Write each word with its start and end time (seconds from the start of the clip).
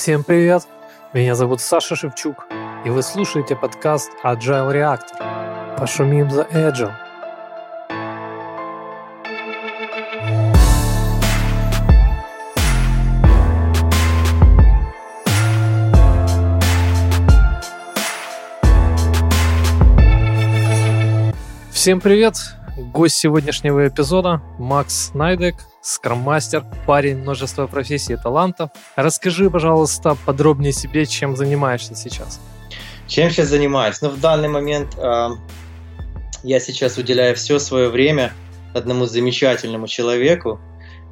Всем 0.00 0.24
привет! 0.24 0.62
Меня 1.12 1.34
зовут 1.34 1.60
Саша 1.60 1.94
Шевчук, 1.94 2.46
и 2.86 2.88
вы 2.88 3.02
слушаете 3.02 3.54
подкаст 3.54 4.10
Agile 4.24 4.72
Reactor. 4.72 5.76
Пошумим 5.76 6.30
за 6.30 6.44
Agile. 6.44 6.94
Всем 21.70 22.00
привет! 22.00 22.59
Гость 22.76 23.16
сегодняшнего 23.16 23.88
эпизода 23.88 24.42
Макс 24.58 25.12
Найдек, 25.14 25.56
скрам-мастер, 25.82 26.64
парень 26.86 27.18
множества 27.18 27.66
профессий 27.66 28.14
и 28.14 28.16
талантов. 28.16 28.70
Расскажи, 28.96 29.50
пожалуйста, 29.50 30.16
подробнее 30.24 30.72
себе, 30.72 31.06
чем 31.06 31.36
занимаешься 31.36 31.94
сейчас. 31.94 32.40
Чем 33.06 33.30
сейчас 33.30 33.48
занимаюсь? 33.48 34.00
Ну, 34.02 34.10
в 34.10 34.20
данный 34.20 34.48
момент 34.48 34.96
э, 34.96 35.28
я 36.44 36.60
сейчас 36.60 36.96
уделяю 36.96 37.34
все 37.34 37.58
свое 37.58 37.88
время 37.88 38.32
одному 38.72 39.06
замечательному 39.06 39.88
человеку, 39.88 40.60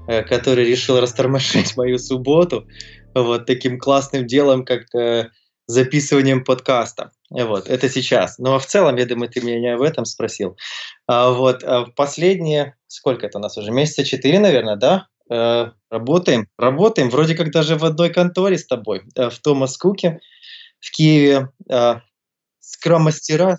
э, 0.06 0.22
который 0.22 0.64
решил 0.64 1.00
растормошить 1.00 1.76
мою 1.76 1.98
субботу 1.98 2.66
вот 3.14 3.46
таким 3.46 3.78
классным 3.78 4.26
делом, 4.26 4.64
как 4.64 4.94
э, 4.94 5.30
записыванием 5.66 6.44
подкаста. 6.44 7.12
Вот, 7.30 7.68
это 7.68 7.88
сейчас. 7.88 8.38
Но 8.38 8.58
в 8.58 8.66
целом, 8.66 8.96
я 8.96 9.06
думаю, 9.06 9.28
ты 9.28 9.40
меня 9.40 9.60
не 9.60 9.74
об 9.74 9.82
этом 9.82 10.04
спросил. 10.04 10.56
А, 11.08 11.30
вот, 11.30 11.64
а 11.64 11.86
последние, 11.96 12.76
сколько 12.86 13.26
это 13.26 13.38
у 13.38 13.40
нас 13.40 13.56
уже, 13.56 13.70
месяца 13.72 14.04
четыре, 14.04 14.38
наверное, 14.38 14.76
да? 14.76 15.06
Э, 15.30 15.70
работаем, 15.90 16.48
работаем, 16.58 17.08
вроде 17.08 17.34
как 17.34 17.50
даже 17.50 17.76
в 17.76 17.84
одной 17.84 18.10
конторе 18.10 18.58
с 18.58 18.66
тобой, 18.66 19.02
э, 19.16 19.30
в 19.30 19.38
Томас 19.38 19.78
Куке, 19.78 20.20
в 20.80 20.90
Киеве, 20.90 21.50
э, 21.70 21.94
скрам-мастера. 22.60 23.58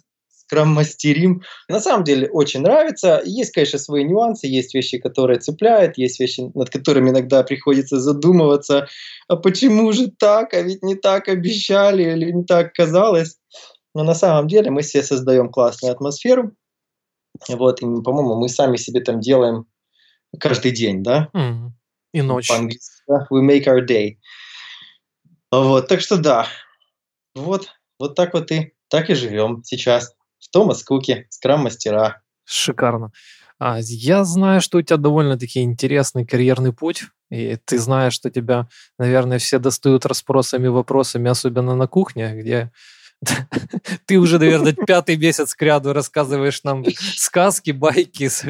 На 1.68 1.80
самом 1.80 2.04
деле 2.04 2.28
очень 2.30 2.62
нравится. 2.62 3.22
Есть, 3.24 3.52
конечно, 3.52 3.78
свои 3.80 4.04
нюансы, 4.04 4.48
есть 4.48 4.74
вещи, 4.74 4.98
которые 4.98 5.40
цепляют, 5.40 5.98
есть 5.98 6.20
вещи, 6.20 6.52
над 6.56 6.70
которыми 6.72 7.12
иногда 7.12 7.44
приходится 7.44 8.00
задумываться, 8.00 8.88
а 9.28 9.36
почему 9.36 9.92
же 9.92 10.10
так, 10.10 10.54
а 10.56 10.62
ведь 10.62 10.84
не 10.84 10.96
так 10.96 11.28
обещали 11.28 12.04
или 12.04 12.32
не 12.32 12.44
так 12.46 12.74
казалось. 12.74 13.38
Но 13.96 14.04
на 14.04 14.16
самом 14.16 14.48
деле 14.48 14.72
мы 14.72 14.84
себе 14.84 15.04
создаем 15.04 15.50
классную 15.50 15.94
атмосферу. 15.94 16.54
Вот, 17.48 17.82
и, 17.82 17.86
по-моему, 17.86 18.36
мы 18.36 18.50
сами 18.50 18.78
себе 18.78 19.02
там 19.02 19.20
делаем 19.20 19.66
каждый 20.40 20.72
день, 20.72 21.04
да? 21.04 21.30
Mm. 21.36 21.70
И 22.14 22.22
ночь. 22.22 22.48
По-английски, 22.48 23.04
да? 23.08 23.28
We 23.32 23.42
make 23.42 23.66
our 23.66 23.86
day. 23.86 24.18
Вот, 25.52 25.88
так 25.88 26.02
что 26.02 26.18
да. 26.18 26.48
Вот, 27.36 27.70
вот 28.00 28.16
так 28.16 28.34
вот 28.34 28.52
и 28.52 28.74
так 28.90 29.10
и 29.10 29.16
живем 29.16 29.62
сейчас. 29.64 30.14
В 30.40 30.50
Томас 30.50 30.84
Куке, 30.84 31.28
скрам-мастера. 31.30 32.22
Шикарно. 32.46 33.12
А, 33.60 33.78
я 33.82 34.24
знаю, 34.24 34.62
что 34.62 34.78
у 34.78 34.82
тебя 34.82 34.98
довольно-таки 34.98 35.62
интересный 35.62 36.26
карьерный 36.26 36.72
путь, 36.72 37.04
и 37.30 37.58
ты 37.66 37.78
знаешь, 37.78 38.14
что 38.14 38.30
тебя, 38.30 38.70
наверное, 38.98 39.38
все 39.38 39.60
достают 39.60 40.06
расспросами, 40.06 40.68
вопросами, 40.68 41.30
особенно 41.30 41.76
на 41.76 41.88
кухне, 41.88 42.34
где 42.36 42.72
ты 44.06 44.18
уже, 44.18 44.40
наверное, 44.40 44.74
пятый 44.74 45.18
месяц 45.18 45.54
к 45.54 45.62
ряду 45.62 45.94
рассказываешь 45.94 46.64
нам 46.64 46.86
сказки, 47.16 47.72
байки 47.72 48.24
из 48.24 48.44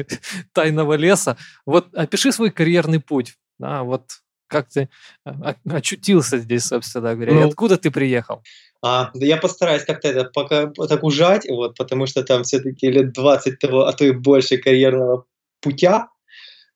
тайного 0.52 0.94
леса. 0.94 1.36
Вот 1.66 1.94
опиши 1.94 2.32
свой 2.32 2.50
карьерный 2.50 3.00
путь. 3.00 3.34
Да, 3.58 3.82
вот 3.82 4.04
как 4.46 4.68
ты 4.68 4.88
а, 5.24 5.54
очутился 5.70 6.38
здесь, 6.38 6.64
собственно 6.64 7.14
говоря, 7.14 7.34
ну, 7.34 7.40
и 7.40 7.48
откуда 7.48 7.76
ты 7.76 7.90
приехал? 7.90 8.42
А, 8.82 9.10
да 9.14 9.26
я 9.26 9.36
постараюсь 9.36 9.84
как-то 9.84 10.08
это 10.08 10.24
пока 10.24 10.66
так 10.66 11.04
ужать, 11.04 11.46
вот, 11.48 11.76
потому 11.76 12.06
что 12.06 12.24
там 12.24 12.42
все-таки 12.42 12.90
лет 12.90 13.12
20 13.12 13.58
того, 13.58 13.86
а 13.86 13.92
то 13.92 14.04
и 14.04 14.12
больше 14.12 14.58
карьерного 14.58 15.24
путя. 15.60 16.08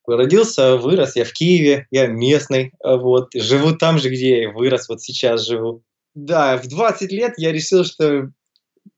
Родился, 0.07 0.77
вырос 0.77 1.15
я 1.15 1.25
в 1.25 1.33
Киеве, 1.33 1.87
я 1.89 2.05
местный, 2.05 2.71
вот, 2.83 3.29
живу 3.33 3.75
там 3.75 3.97
же, 3.97 4.09
где 4.09 4.37
я 4.37 4.43
и 4.43 4.47
вырос, 4.53 4.87
вот 4.87 5.01
сейчас 5.01 5.47
живу. 5.47 5.83
Да, 6.15 6.57
в 6.57 6.67
20 6.67 7.11
лет 7.11 7.33
я 7.37 7.51
решил, 7.51 7.83
что 7.83 8.31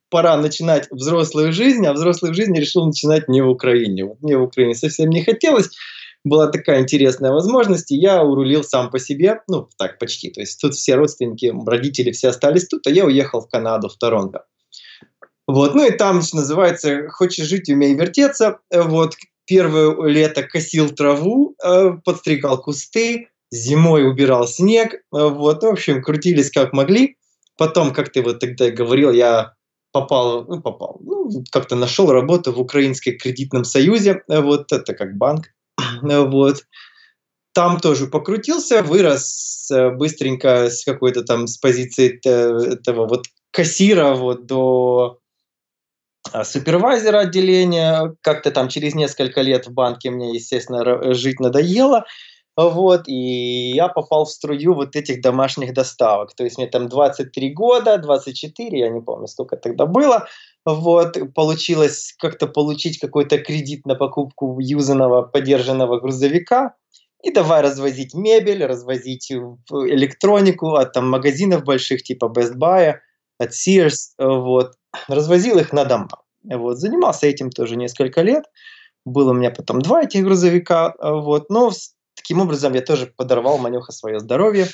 пора 0.09 0.37
начинать 0.37 0.87
взрослую 0.91 1.51
жизнь, 1.51 1.85
а 1.85 1.93
взрослую 1.93 2.33
жизнь 2.33 2.55
решил 2.55 2.85
начинать 2.85 3.27
не 3.27 3.41
в 3.41 3.49
Украине. 3.49 4.05
Вот 4.05 4.21
мне 4.21 4.37
в 4.37 4.43
Украине 4.43 4.75
совсем 4.75 5.09
не 5.09 5.23
хотелось, 5.23 5.69
была 6.23 6.47
такая 6.47 6.81
интересная 6.81 7.31
возможность, 7.31 7.91
и 7.91 7.97
я 7.97 8.23
урулил 8.23 8.63
сам 8.63 8.89
по 8.89 8.99
себе, 8.99 9.41
ну, 9.47 9.67
так 9.77 9.97
почти. 9.97 10.29
То 10.29 10.41
есть 10.41 10.61
тут 10.61 10.75
все 10.75 10.95
родственники, 10.95 11.53
родители 11.65 12.11
все 12.11 12.29
остались 12.29 12.67
тут, 12.67 12.85
а 12.87 12.91
я 12.91 13.05
уехал 13.05 13.41
в 13.41 13.49
Канаду, 13.49 13.89
в 13.89 13.97
Торонто. 13.97 14.45
Вот, 15.47 15.75
ну 15.75 15.87
и 15.87 15.91
там, 15.91 16.21
что 16.21 16.37
называется, 16.37 17.07
хочешь 17.09 17.47
жить, 17.47 17.69
умей 17.69 17.93
вертеться. 17.95 18.59
Вот, 18.71 19.15
первое 19.45 19.95
лето 20.07 20.43
косил 20.43 20.89
траву, 20.89 21.55
э, 21.63 21.91
подстригал 22.03 22.61
кусты, 22.61 23.29
зимой 23.51 24.07
убирал 24.07 24.47
снег. 24.47 25.03
Вот, 25.11 25.63
в 25.63 25.67
общем, 25.67 26.01
крутились 26.01 26.51
как 26.51 26.73
могли. 26.73 27.17
Потом, 27.57 27.93
как 27.93 28.11
ты 28.11 28.21
вот 28.21 28.39
тогда 28.39 28.69
говорил, 28.69 29.11
я 29.11 29.53
попал, 29.91 30.45
ну, 30.45 30.61
попал, 30.61 30.99
ну, 31.01 31.43
как-то 31.51 31.75
нашел 31.75 32.11
работу 32.11 32.51
в 32.51 32.59
Украинском 32.59 33.17
кредитном 33.17 33.63
союзе, 33.63 34.21
вот, 34.27 34.71
это 34.71 34.93
как 34.93 35.17
банк, 35.17 35.47
вот. 36.01 36.63
Там 37.53 37.79
тоже 37.79 38.05
покрутился, 38.05 38.83
вырос 38.83 39.71
э, 39.71 39.89
быстренько 39.89 40.69
с 40.69 40.85
какой-то 40.85 41.23
там 41.23 41.47
с 41.47 41.57
позиции 41.57 42.19
этого 42.23 43.07
вот 43.07 43.25
кассира 43.49 44.13
вот 44.13 44.45
до 44.45 45.17
а, 46.31 46.43
супервайзера 46.43 47.19
отделения. 47.21 48.15
Как-то 48.21 48.51
там 48.51 48.69
через 48.69 48.93
несколько 48.93 49.41
лет 49.41 49.65
в 49.65 49.73
банке 49.73 50.11
мне, 50.11 50.35
естественно, 50.35 51.13
жить 51.15 51.39
надоело. 51.39 52.05
Вот, 52.57 53.07
и 53.07 53.71
я 53.75 53.87
попал 53.87 54.25
в 54.25 54.31
струю 54.31 54.73
вот 54.73 54.95
этих 54.95 55.21
домашних 55.21 55.73
доставок. 55.73 56.33
То 56.33 56.43
есть 56.43 56.57
мне 56.57 56.65
там 56.65 56.89
23 56.89 57.53
года, 57.53 57.99
24, 57.99 58.79
я 58.79 58.89
не 58.89 58.99
помню, 58.99 59.27
сколько 59.27 59.57
тогда 59.57 59.85
было. 59.85 60.25
Вот, 60.65 61.17
получилось 61.35 62.15
как-то 62.17 62.47
получить 62.47 62.97
какой-то 62.97 63.37
кредит 63.37 63.85
на 63.85 63.93
покупку 63.93 64.57
юзанного 64.59 65.21
подержанного 65.21 65.99
грузовика. 65.99 66.73
И 67.23 67.31
давай 67.31 67.61
развозить 67.61 68.15
мебель, 68.15 68.65
развозить 68.65 69.31
электронику 69.31 70.73
от 70.73 70.93
там, 70.93 71.07
магазинов 71.09 71.63
больших 71.63 72.01
типа 72.01 72.25
Best 72.25 72.55
Buy, 72.55 72.95
от 73.39 73.51
Sears. 73.51 74.13
Вот. 74.17 74.73
Развозил 75.07 75.59
их 75.59 75.73
на 75.73 75.85
дома. 75.85 76.09
Вот. 76.43 76.77
Занимался 76.77 77.27
этим 77.27 77.51
тоже 77.51 77.75
несколько 77.75 78.23
лет. 78.23 78.45
Было 79.05 79.29
у 79.29 79.33
меня 79.33 79.51
потом 79.51 79.79
два 79.81 80.03
этих 80.03 80.23
грузовика. 80.23 80.95
Вот. 80.99 81.49
Но 81.49 81.71
Таким 82.17 82.41
образом, 82.41 82.73
я 82.73 82.81
тоже 82.81 83.13
подорвал 83.15 83.59
манеха 83.59 83.91
свое 83.91 84.19
здоровье, 84.19 84.67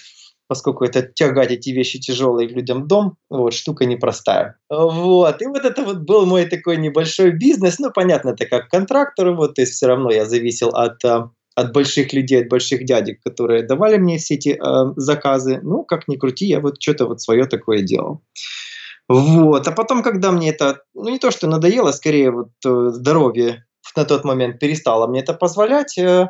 поскольку 0.48 0.86
это 0.86 1.02
тягать 1.02 1.52
эти 1.52 1.70
вещи 1.72 2.00
тяжелые 2.00 2.48
людям 2.48 2.88
дом, 2.88 3.18
вот, 3.30 3.54
штука 3.54 3.86
непростая. 3.86 4.58
Вот, 4.70 5.42
и 5.42 5.46
вот 5.46 5.66
это 5.66 5.84
вот 5.84 6.00
был 6.00 6.26
мой 6.26 6.46
такой 6.46 6.78
небольшой 6.78 7.32
бизнес, 7.32 7.80
ну, 7.80 7.92
понятно, 7.92 8.30
это 8.30 8.46
как 8.46 8.70
контрактор, 8.70 9.32
вот, 9.32 9.56
то 9.56 9.62
есть 9.62 9.74
все 9.74 9.88
равно 9.88 10.10
я 10.12 10.26
зависел 10.26 10.70
от, 10.70 11.04
э, 11.04 11.28
от 11.56 11.74
больших 11.74 12.14
людей, 12.14 12.42
от 12.42 12.50
больших 12.50 12.86
дядек, 12.86 13.22
которые 13.24 13.64
давали 13.64 13.98
мне 13.98 14.18
все 14.18 14.36
эти 14.36 14.50
э, 14.50 14.94
заказы. 14.96 15.60
Ну, 15.62 15.84
как 15.84 16.08
ни 16.08 16.16
крути, 16.16 16.46
я 16.46 16.60
вот 16.60 16.82
что-то 16.82 17.06
вот 17.06 17.22
свое 17.22 17.46
такое 17.46 17.82
делал. 17.82 18.22
Вот, 19.10 19.68
а 19.68 19.72
потом, 19.72 20.02
когда 20.02 20.32
мне 20.32 20.50
это, 20.50 20.82
ну, 20.94 21.10
не 21.10 21.20
то, 21.20 21.30
что 21.30 21.48
надоело, 21.48 21.92
скорее 21.92 22.32
вот 22.32 22.50
э, 22.66 22.90
здоровье 22.90 23.66
на 23.96 24.06
тот 24.06 24.24
момент 24.24 24.60
перестало 24.60 25.08
мне 25.08 25.20
это 25.20 25.34
позволять, 25.34 25.98
э, 25.98 26.30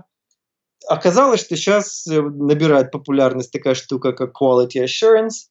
оказалось, 0.88 1.42
что 1.42 1.56
сейчас 1.56 2.08
э, 2.08 2.22
набирает 2.22 2.92
популярность 2.92 3.52
такая 3.52 3.76
штука, 3.76 4.14
как 4.14 4.40
Quality 4.40 4.86
Assurance, 4.86 5.48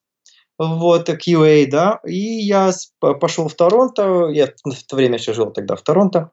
вот, 0.58 1.08
QA, 1.08 1.66
да, 1.66 2.00
и 2.06 2.18
я 2.18 2.72
пошел 3.00 3.48
в 3.48 3.54
Торонто, 3.54 4.28
я 4.28 4.46
в 4.46 4.82
то 4.86 4.96
время 4.96 5.16
еще 5.16 5.32
жил 5.32 5.50
тогда 5.50 5.76
в 5.76 5.82
Торонто, 5.82 6.30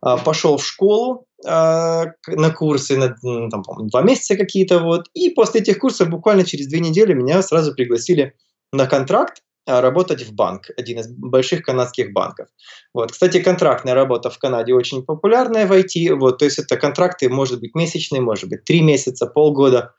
а, 0.00 0.18
пошел 0.18 0.56
в 0.58 0.64
школу 0.64 1.26
а, 1.44 2.04
на 2.28 2.50
курсы, 2.50 2.96
на, 2.96 3.16
там, 3.48 3.62
два 3.88 4.02
месяца 4.02 4.36
какие-то, 4.36 4.78
вот, 4.80 5.06
и 5.14 5.30
после 5.30 5.60
этих 5.60 5.78
курсов 5.78 6.08
буквально 6.08 6.44
через 6.44 6.68
две 6.68 6.80
недели 6.80 7.12
меня 7.14 7.42
сразу 7.42 7.74
пригласили 7.74 8.34
на 8.72 8.86
контракт, 8.86 9.42
работать 9.66 10.22
в 10.22 10.32
банк, 10.32 10.70
один 10.76 11.00
из 11.00 11.08
больших 11.08 11.62
канадских 11.62 12.12
банков. 12.12 12.48
Вот. 12.94 13.12
Кстати, 13.12 13.42
контрактная 13.42 13.94
работа 13.94 14.30
в 14.30 14.38
Канаде 14.38 14.72
очень 14.74 15.04
популярная 15.04 15.66
в 15.66 15.72
IT. 15.72 16.14
Вот, 16.14 16.38
то 16.38 16.44
есть 16.44 16.58
это 16.58 16.76
контракты, 16.76 17.28
может 17.28 17.60
быть, 17.60 17.74
месячные, 17.74 18.20
может 18.20 18.48
быть, 18.48 18.64
три 18.64 18.80
месяца, 18.80 19.26
полгода. 19.26 19.94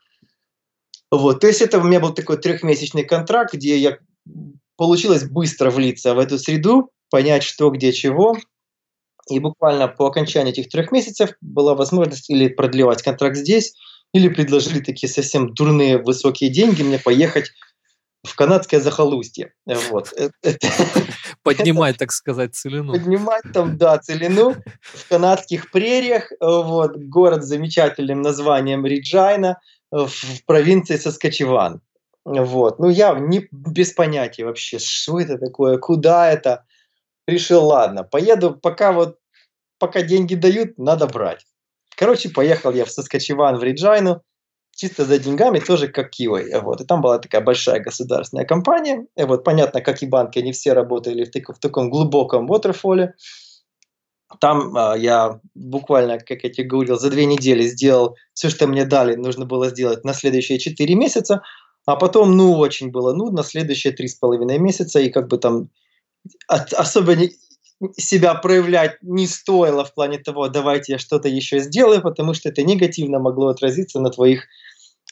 Вот, 1.10 1.40
то 1.40 1.46
есть 1.46 1.60
это 1.60 1.78
у 1.78 1.84
меня 1.84 2.00
был 2.00 2.12
такой 2.12 2.38
трехмесячный 2.38 3.04
контракт, 3.04 3.54
где 3.54 3.78
я 3.78 3.98
получилось 4.76 5.24
быстро 5.24 5.70
влиться 5.70 6.14
в 6.14 6.18
эту 6.18 6.38
среду, 6.38 6.90
понять, 7.10 7.42
что, 7.42 7.70
где, 7.70 7.92
чего. 7.92 8.36
И 9.30 9.38
буквально 9.40 9.88
по 9.88 10.06
окончании 10.06 10.52
этих 10.52 10.70
трех 10.70 10.90
месяцев 10.92 11.32
была 11.42 11.74
возможность 11.74 12.30
или 12.30 12.48
продлевать 12.48 13.02
контракт 13.02 13.36
здесь, 13.36 13.74
или 14.14 14.28
предложили 14.28 14.80
такие 14.80 15.10
совсем 15.10 15.52
дурные 15.52 15.98
высокие 15.98 16.50
деньги 16.50 16.82
мне 16.82 16.98
поехать 16.98 17.50
в 18.24 18.34
канадское 18.34 18.80
захолустье. 18.80 19.52
Вот. 19.66 20.12
Э, 20.16 20.30
поднимать, 21.42 21.98
так 21.98 22.12
сказать, 22.12 22.54
целину. 22.54 22.92
Поднимать 22.92 23.44
там, 23.52 23.76
да, 23.76 23.98
целину 23.98 24.56
в 24.80 25.08
канадских 25.08 25.70
прериях. 25.70 26.32
Вот. 26.40 26.96
Город 26.96 27.44
с 27.44 27.48
замечательным 27.48 28.22
названием 28.22 28.84
Риджайна 28.84 29.60
в 29.90 30.44
провинции 30.46 30.96
Соскочеван. 30.96 31.80
Вот. 32.24 32.78
Ну, 32.78 32.88
я 32.88 33.14
не, 33.18 33.48
без 33.50 33.92
понятия 33.92 34.44
вообще, 34.44 34.78
что 34.78 35.20
это 35.20 35.38
такое, 35.38 35.78
куда 35.78 36.30
это. 36.30 36.64
Решил, 37.26 37.66
ладно, 37.66 38.04
поеду, 38.04 38.54
пока 38.54 38.92
вот, 38.92 39.18
пока 39.78 40.00
деньги 40.00 40.34
дают, 40.34 40.78
надо 40.78 41.06
брать. 41.06 41.44
Короче, 41.94 42.30
поехал 42.30 42.72
я 42.72 42.84
в 42.84 42.90
Соскочеван, 42.90 43.56
в 43.56 43.62
Риджайну, 43.62 44.22
чисто 44.78 45.04
за 45.04 45.18
деньгами, 45.18 45.58
тоже 45.58 45.88
как 45.88 46.10
Киой. 46.10 46.52
Вот. 46.60 46.80
И 46.80 46.84
там 46.84 47.00
была 47.00 47.18
такая 47.18 47.40
большая 47.40 47.80
государственная 47.80 48.44
компания. 48.44 49.06
И 49.16 49.24
вот 49.24 49.42
понятно, 49.42 49.80
как 49.80 50.02
и 50.02 50.06
банки, 50.06 50.38
они 50.38 50.52
все 50.52 50.72
работали 50.72 51.24
в, 51.24 51.52
в 51.52 51.58
таком 51.58 51.90
глубоком 51.90 52.50
waterfall. 52.50 53.08
Там 54.40 54.76
а, 54.76 54.96
я 54.96 55.40
буквально, 55.56 56.18
как 56.20 56.44
я 56.44 56.50
тебе 56.50 56.68
говорил, 56.68 56.96
за 56.96 57.10
две 57.10 57.26
недели 57.26 57.62
сделал 57.62 58.14
все, 58.34 58.50
что 58.50 58.68
мне 58.68 58.84
дали, 58.84 59.16
нужно 59.16 59.46
было 59.46 59.68
сделать 59.68 60.04
на 60.04 60.14
следующие 60.14 60.60
четыре 60.60 60.94
месяца. 60.94 61.42
А 61.84 61.96
потом, 61.96 62.36
ну, 62.36 62.52
очень 62.56 62.92
было 62.92 63.12
нудно, 63.12 63.42
следующие 63.42 63.92
три 63.92 64.06
с 64.06 64.14
половиной 64.14 64.58
месяца, 64.58 65.00
и 65.00 65.10
как 65.10 65.26
бы 65.26 65.38
там 65.38 65.70
особо 66.46 67.16
не, 67.16 67.32
себя 67.96 68.34
проявлять 68.34 68.98
не 69.02 69.26
стоило 69.26 69.84
в 69.84 69.94
плане 69.94 70.18
того, 70.18 70.48
давайте 70.48 70.92
я 70.92 70.98
что-то 70.98 71.28
еще 71.28 71.58
сделаю, 71.60 72.02
потому 72.02 72.34
что 72.34 72.48
это 72.48 72.62
негативно 72.62 73.18
могло 73.18 73.48
отразиться 73.48 74.00
на 74.00 74.10
твоих 74.10 74.44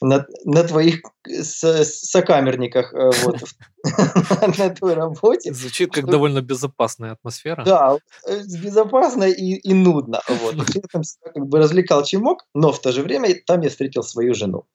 на, 0.01 0.25
на 0.45 0.63
твоих 0.63 1.01
сокамерниках 1.25 2.93
э, 2.93 3.11
вот, 3.23 3.37
на 4.57 4.69
той 4.69 4.93
работе. 4.93 5.53
Звучит 5.53 5.91
как 5.91 6.05
довольно 6.05 6.41
безопасная 6.41 7.13
атмосфера. 7.13 7.63
Да, 7.63 7.97
э, 8.27 8.41
безопасно 8.61 9.23
и, 9.23 9.55
и 9.55 9.73
нудно. 9.73 10.21
Вот. 10.27 10.55
При 10.67 10.79
этом 10.79 11.01
как 11.33 11.47
бы 11.47 11.59
развлекал 11.59 12.03
чем 12.03 12.21
мог, 12.21 12.45
но 12.53 12.71
в 12.71 12.79
то 12.79 12.91
же 12.91 13.01
время 13.01 13.29
там 13.45 13.61
я 13.61 13.69
встретил 13.69 14.03
свою 14.03 14.33
жену. 14.33 14.65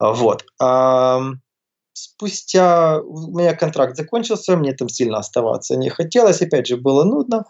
Вот. 0.00 0.44
Спустя 1.92 3.00
у 3.00 3.36
меня 3.36 3.54
контракт 3.54 3.96
закончился, 3.96 4.56
мне 4.56 4.72
там 4.72 4.88
сильно 4.88 5.18
оставаться 5.18 5.76
не 5.76 5.88
хотелось, 5.88 6.40
опять 6.40 6.68
же, 6.68 6.76
было 6.76 7.02
нудно. 7.02 7.44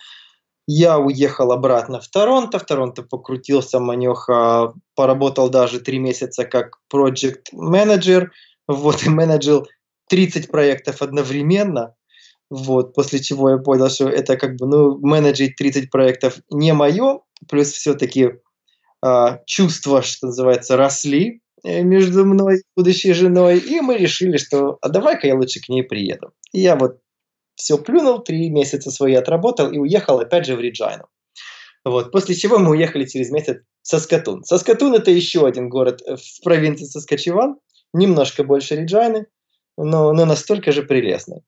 Я 0.71 0.99
уехал 0.99 1.51
обратно 1.51 1.99
в 1.99 2.09
Торонто. 2.09 2.59
В 2.59 2.65
Торонто 2.67 3.03
покрутился 3.03 3.81
манеха, 3.81 4.75
поработал 4.95 5.49
даже 5.49 5.81
три 5.81 5.99
месяца 5.99 6.45
как 6.45 6.79
project 6.93 7.47
менеджер. 7.53 8.33
Вот, 8.67 9.03
и 9.07 9.09
менеджер 9.09 9.63
30 10.11 10.51
проектов 10.51 11.01
одновременно. 11.01 11.95
Вот, 12.51 12.93
после 12.95 13.19
чего 13.21 13.49
я 13.49 13.57
понял, 13.57 13.89
что 13.89 14.11
это 14.11 14.37
как 14.37 14.57
бы, 14.57 14.67
ну, 14.67 14.99
менеджить 14.99 15.57
30 15.57 15.91
проектов 15.91 16.39
не 16.51 16.75
мое, 16.75 17.21
плюс 17.49 17.73
все-таки 17.73 18.33
а, 19.03 19.41
чувства, 19.47 20.03
что 20.03 20.27
называется, 20.27 20.77
росли. 20.77 21.41
Э, 21.65 21.83
между 21.83 22.27
мной 22.27 22.59
и 22.59 22.63
будущей 22.77 23.15
женой, 23.15 23.59
и 23.59 23.81
мы 23.81 23.97
решили, 23.97 24.37
что 24.37 24.77
а 24.83 24.89
давай-ка 24.91 25.27
я 25.27 25.35
лучше 25.35 25.61
к 25.61 25.69
ней 25.71 25.83
приеду. 25.83 26.33
И 26.53 26.61
я 26.61 26.77
вот 26.77 26.99
все 27.59 27.77
плюнул, 27.79 28.21
три 28.21 28.49
месяца 28.51 28.91
свои 28.91 29.15
отработал 29.15 29.71
и 29.71 29.79
уехал 29.79 30.19
опять 30.19 30.47
же 30.47 30.57
в 30.57 30.61
Риджайну. 30.61 31.05
Вот. 31.85 32.11
После 32.13 32.35
чего 32.35 32.59
мы 32.59 32.71
уехали 32.71 33.05
через 33.05 33.31
месяц 33.31 33.59
в 33.83 33.89
Саскатун. 33.89 34.45
Саскатун 34.45 34.95
это 34.95 35.11
еще 35.11 35.47
один 35.47 35.69
город 35.69 36.01
в 36.01 36.43
провинции 36.43 36.85
Саскачеван, 36.85 37.57
немножко 37.93 38.45
больше 38.45 38.77
Риджайны, 38.77 39.27
но, 39.77 40.13
но 40.13 40.25
настолько 40.25 40.73
же 40.73 40.83
прелестный. 40.83 41.43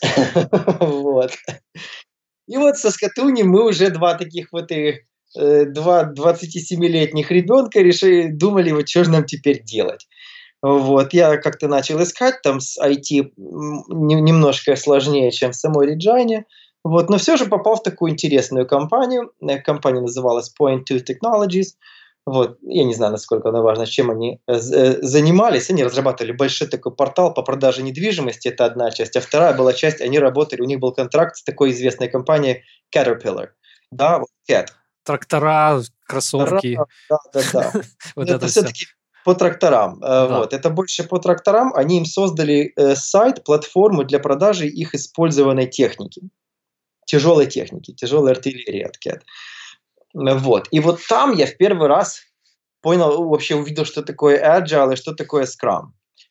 Вот. 0.80 1.32
И 2.46 2.56
вот 2.56 2.76
в 2.76 2.80
Саскатуне 2.80 3.44
мы 3.44 3.68
уже 3.68 3.90
два 3.90 4.14
таких 4.14 4.52
вот 4.52 4.72
и 4.72 5.00
Э, 5.36 5.64
два 5.64 6.12
27-летних 6.12 7.30
ребенка 7.30 7.80
решили, 7.80 8.28
думали, 8.28 8.72
вот 8.72 8.88
что 8.88 9.04
же 9.04 9.10
нам 9.10 9.24
теперь 9.24 9.62
делать. 9.62 10.08
Вот, 10.62 11.14
я 11.14 11.38
как-то 11.38 11.68
начал 11.68 12.02
искать, 12.02 12.42
там 12.42 12.60
с 12.60 12.78
IT 12.78 13.32
немножко 13.36 14.76
сложнее, 14.76 15.30
чем 15.30 15.52
в 15.52 15.56
самой 15.56 15.86
Реджайне, 15.86 16.44
вот, 16.84 17.08
но 17.08 17.18
все 17.18 17.36
же 17.36 17.46
попал 17.46 17.76
в 17.76 17.82
такую 17.82 18.12
интересную 18.12 18.66
компанию. 18.66 19.32
Э, 19.40 19.58
компания 19.58 20.00
называлась 20.00 20.52
Point 20.58 20.84
Two 20.90 21.02
Technologies. 21.04 21.74
Вот, 22.26 22.58
я 22.62 22.84
не 22.84 22.94
знаю, 22.94 23.12
насколько 23.12 23.48
она 23.48 23.60
важна, 23.60 23.86
чем 23.86 24.10
они 24.10 24.40
э, 24.46 24.58
занимались. 24.58 25.70
Они 25.70 25.84
разрабатывали 25.84 26.32
большой 26.32 26.68
такой 26.68 26.94
портал 26.94 27.34
по 27.34 27.42
продаже 27.42 27.82
недвижимости, 27.82 28.48
это 28.48 28.64
одна 28.64 28.90
часть. 28.90 29.16
А 29.16 29.20
вторая 29.20 29.54
была 29.54 29.72
часть, 29.72 30.00
они 30.00 30.18
работали, 30.18 30.62
у 30.62 30.66
них 30.66 30.78
был 30.78 30.92
контракт 30.92 31.36
с 31.36 31.42
такой 31.42 31.72
известной 31.72 32.08
компанией 32.08 32.62
Caterpillar. 32.94 33.48
Да, 33.90 34.18
вот 34.18 34.28
Cat 34.50 34.68
трактора, 35.04 35.82
кроссовки. 36.06 36.78
Да, 37.08 37.18
да, 37.32 37.40
да. 37.52 37.72
вот 38.16 38.28
это, 38.28 38.36
это 38.36 38.46
все-таки 38.46 38.86
по 39.24 39.34
тракторам. 39.34 39.98
Э, 40.02 40.28
да. 40.28 40.38
Вот. 40.38 40.52
Это 40.52 40.70
больше 40.70 41.04
по 41.04 41.18
тракторам. 41.18 41.72
Они 41.74 41.98
им 41.98 42.04
создали 42.04 42.72
э, 42.76 42.94
сайт, 42.96 43.44
платформу 43.44 44.04
для 44.04 44.18
продажи 44.18 44.66
их 44.66 44.94
использованной 44.94 45.66
техники. 45.66 46.22
Тяжелой 47.06 47.46
техники, 47.46 47.92
тяжелой 47.92 48.32
артиллерии 48.32 48.82
от 48.82 48.96
CAT. 48.96 49.20
Вот. 50.14 50.68
И 50.70 50.80
вот 50.80 51.00
там 51.08 51.32
я 51.32 51.46
в 51.46 51.56
первый 51.56 51.88
раз 51.88 52.20
понял, 52.82 53.28
вообще 53.28 53.56
увидел, 53.56 53.84
что 53.84 54.02
такое 54.02 54.38
Agile 54.38 54.92
и 54.92 54.96
что 54.96 55.14
такое 55.14 55.44
Scrum. 55.44 55.88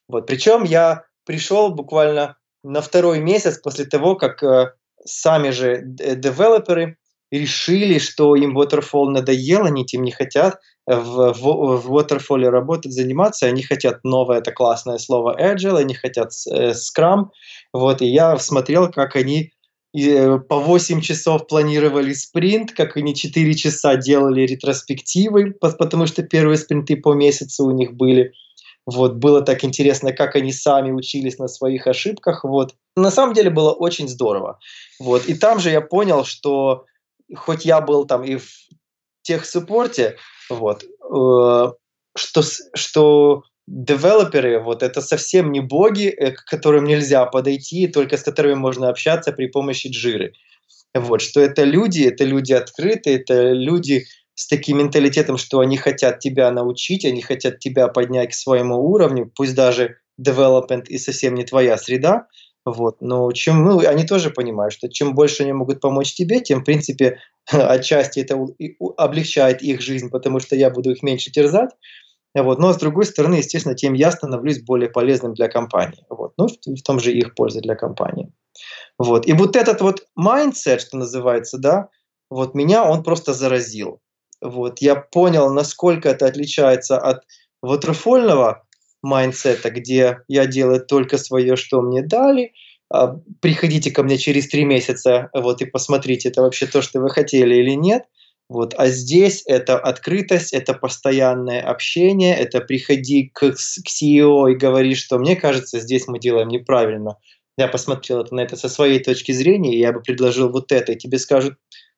Вот. 0.07 0.25
Причем 0.27 0.63
я 0.63 1.03
пришел 1.25 1.69
буквально 1.69 2.38
на 2.63 2.81
второй 2.81 3.19
месяц 3.19 3.57
после 3.59 3.86
того, 3.86 4.15
как 4.15 4.44
э, 4.44 4.74
сами 5.06 5.51
же 5.51 5.74
э, 6.00 6.15
девелоперы 6.15 6.97
решили, 7.31 8.00
что 8.00 8.36
им 8.36 8.57
Waterfall 8.57 9.09
надоел, 9.09 9.65
они 9.65 9.83
этим 9.83 10.03
не 10.03 10.12
хотят 10.12 10.59
в, 10.95 11.33
в, 11.33 11.81
в 11.81 11.95
Waterfall 11.95 12.50
работать, 12.50 12.94
заниматься, 12.94 13.45
они 13.45 13.62
хотят 13.62 14.03
новое, 14.03 14.39
это 14.39 14.51
классное 14.51 14.97
слово 14.97 15.38
Agile, 15.39 15.77
они 15.77 15.94
хотят 15.94 16.31
э, 16.51 16.71
Scrum, 16.71 17.27
вот, 17.74 18.01
и 18.01 18.07
я 18.07 18.38
смотрел, 18.39 18.91
как 18.91 19.15
они 19.15 19.51
э, 19.95 20.39
по 20.39 20.59
8 20.59 21.01
часов 21.01 21.47
планировали 21.47 22.13
спринт, 22.13 22.71
как 22.71 22.97
они 22.97 23.13
4 23.13 23.53
часа 23.53 23.95
делали 23.97 24.41
ретроспективы, 24.41 25.51
потому 25.51 26.07
что 26.07 26.24
первые 26.24 26.57
спринты 26.57 26.97
по 26.97 27.13
месяцу 27.13 27.65
у 27.65 27.71
них 27.71 27.94
были. 27.94 28.31
Вот, 28.88 29.18
было 29.18 29.44
так 29.44 29.63
интересно, 29.63 30.13
как 30.13 30.36
они 30.36 30.51
сами 30.51 30.91
учились 30.91 31.38
на 31.38 31.47
своих 31.47 31.86
ошибках. 31.86 32.43
Вот. 32.43 32.74
На 32.96 33.12
самом 33.12 33.36
деле 33.36 33.51
было 33.51 33.72
очень 33.72 34.08
здорово. 34.08 34.58
Вот. 35.00 35.27
И 35.27 35.36
там 35.36 35.60
же 35.60 35.69
я 35.69 35.81
понял, 35.81 36.25
что 36.25 36.86
хоть 37.36 37.65
я 37.65 37.81
был 37.81 38.05
там 38.05 38.24
и 38.24 38.38
в 38.38 38.48
тех-суппорте, 39.22 40.15
вот, 40.50 40.84
э, 40.84 41.72
что, 42.15 42.41
что 42.74 43.44
девелоперы, 43.68 44.60
вот 44.60 44.84
это 44.84 45.01
совсем 45.01 45.51
не 45.51 45.60
боги, 45.60 46.08
э, 46.08 46.32
к 46.32 46.46
которым 46.46 46.86
нельзя 46.86 47.25
подойти, 47.25 47.88
только 47.88 48.18
с 48.18 48.24
которыми 48.24 48.56
можно 48.56 48.89
общаться 48.89 49.32
при 49.32 49.48
помощи 49.48 49.88
джиры. 49.88 50.34
Вот, 50.96 51.22
что 51.22 51.39
это 51.39 51.63
люди, 51.63 52.01
это 52.01 52.24
люди 52.24 52.53
открытые, 52.53 53.18
это 53.18 53.51
люди 53.51 54.06
с 54.34 54.48
таким 54.48 54.79
менталитетом, 54.79 55.38
что 55.38 55.60
они 55.60 55.77
хотят 55.77 56.20
тебя 56.20 56.50
научить, 56.51 57.06
они 57.06 57.22
хотят 57.22 57.60
тебя 57.60 57.88
поднять 57.89 58.32
к 58.32 58.36
своему 58.36 58.77
уровню, 58.77 59.32
пусть 59.36 59.53
даже 59.53 59.98
development 60.20 60.86
и 60.88 60.98
совсем 60.98 61.36
не 61.36 61.44
твоя 61.44 61.77
среда, 61.77 62.27
вот. 62.66 62.98
Но 63.01 63.32
чем, 63.32 63.63
ну, 63.63 63.80
они 63.80 64.06
тоже 64.06 64.30
понимают, 64.30 64.74
что 64.74 64.89
чем 64.89 65.16
больше 65.16 65.44
они 65.44 65.54
могут 65.54 65.82
помочь 65.82 66.13
тебе, 66.13 66.42
тем, 66.42 66.62
в 66.62 66.66
принципе, 66.66 67.20
отчасти 67.51 68.20
это 68.20 68.38
облегчает 68.98 69.62
их 69.62 69.82
жизнь, 69.82 70.10
потому 70.10 70.39
что 70.39 70.56
я 70.56 70.70
буду 70.70 70.92
их 70.92 71.04
меньше 71.04 71.32
терзать. 71.32 71.72
Вот. 72.36 72.60
Но 72.60 72.74
с 72.74 72.78
другой 72.78 73.06
стороны, 73.06 73.36
естественно, 73.36 73.75
тем 73.75 73.94
я 73.94 74.12
становлюсь 74.12 74.62
более 74.62 74.89
полезным 74.89 75.34
для 75.34 75.48
компании. 75.48 76.06
Вот. 76.10 76.34
Ну, 76.38 76.48
в, 76.48 76.82
том 76.84 77.00
же 77.00 77.12
их 77.12 77.34
польза 77.34 77.60
для 77.60 77.75
компании. 77.75 78.32
Вот. 78.98 79.28
И 79.28 79.34
вот 79.34 79.56
этот 79.56 79.82
вот 79.82 80.06
mindset, 80.18 80.80
что 80.80 80.98
называется, 80.98 81.58
да, 81.58 81.89
вот 82.30 82.54
меня 82.54 82.84
он 82.84 83.04
просто 83.04 83.34
заразил. 83.34 84.00
Вот. 84.42 84.80
Я 84.80 84.96
понял, 84.96 85.51
насколько 85.51 86.10
это 86.10 86.28
отличается 86.28 86.98
от 87.00 87.24
ватерфольного 87.62 88.63
mindset 89.01 89.54
а, 89.54 89.69
где 89.70 90.20
я 90.27 90.46
делаю 90.46 90.86
только 90.86 91.18
свое, 91.18 91.56
что 91.56 91.82
мне 91.82 92.01
дали, 92.01 92.53
а, 92.91 93.20
приходите 93.41 93.91
ко 93.91 94.03
мне 94.03 94.18
через 94.18 94.48
три 94.48 94.65
месяца, 94.65 95.29
вот, 95.34 95.62
и 95.62 95.65
посмотрите, 95.65 96.29
это 96.29 96.41
вообще 96.41 96.65
то, 96.65 96.82
что 96.82 97.00
вы 97.00 97.10
хотели 97.10 97.56
или 97.56 97.75
нет. 97.75 98.03
Вот. 98.50 98.74
А 98.77 98.88
здесь 98.88 99.44
это 99.46 99.77
открытость, 99.77 100.53
это 100.53 100.74
постоянное 100.74 101.62
общение, 101.62 102.36
это 102.36 102.62
приходи 102.62 103.29
к, 103.32 103.51
к 103.51 103.88
CEO 103.88 104.51
и 104.51 104.56
говори, 104.56 104.96
что 104.96 105.20
мне 105.20 105.36
кажется, 105.36 105.79
здесь 105.79 106.08
мы 106.08 106.18
делаем 106.18 106.48
неправильно. 106.48 107.18
Я 107.60 107.68
посмотрел 107.68 108.22
это, 108.22 108.34
на 108.34 108.39
это 108.39 108.56
со 108.56 108.68
своей 108.68 109.03
точки 109.03 109.34
зрения, 109.34 109.75
и 109.75 109.79
я 109.79 109.91
бы 109.94 110.01
предложил 110.01 110.50
вот 110.50 110.72
это, 110.72 110.94
и 110.94 110.98
тебе 110.98 111.20
скажут, 111.20 111.58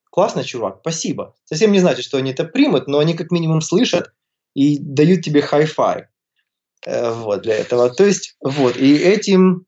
классно, 0.10 0.44
чувак, 0.44 0.80
спасибо. 0.82 1.36
Совсем 1.46 1.72
не 1.72 1.80
значит, 1.80 2.04
что 2.04 2.18
они 2.18 2.32
это 2.32 2.44
примут, 2.44 2.88
но 2.88 3.00
они 3.00 3.14
как 3.14 3.32
минимум 3.32 3.62
слышат, 3.62 4.12
и 4.54 4.78
дают 4.78 5.22
тебе 5.22 5.42
хай-фай 5.42 6.08
вот, 6.86 7.42
для 7.44 7.58
этого. 7.58 7.90
То 7.90 8.06
есть, 8.06 8.36
вот, 8.42 8.78
и 8.78 8.96
этим, 8.96 9.66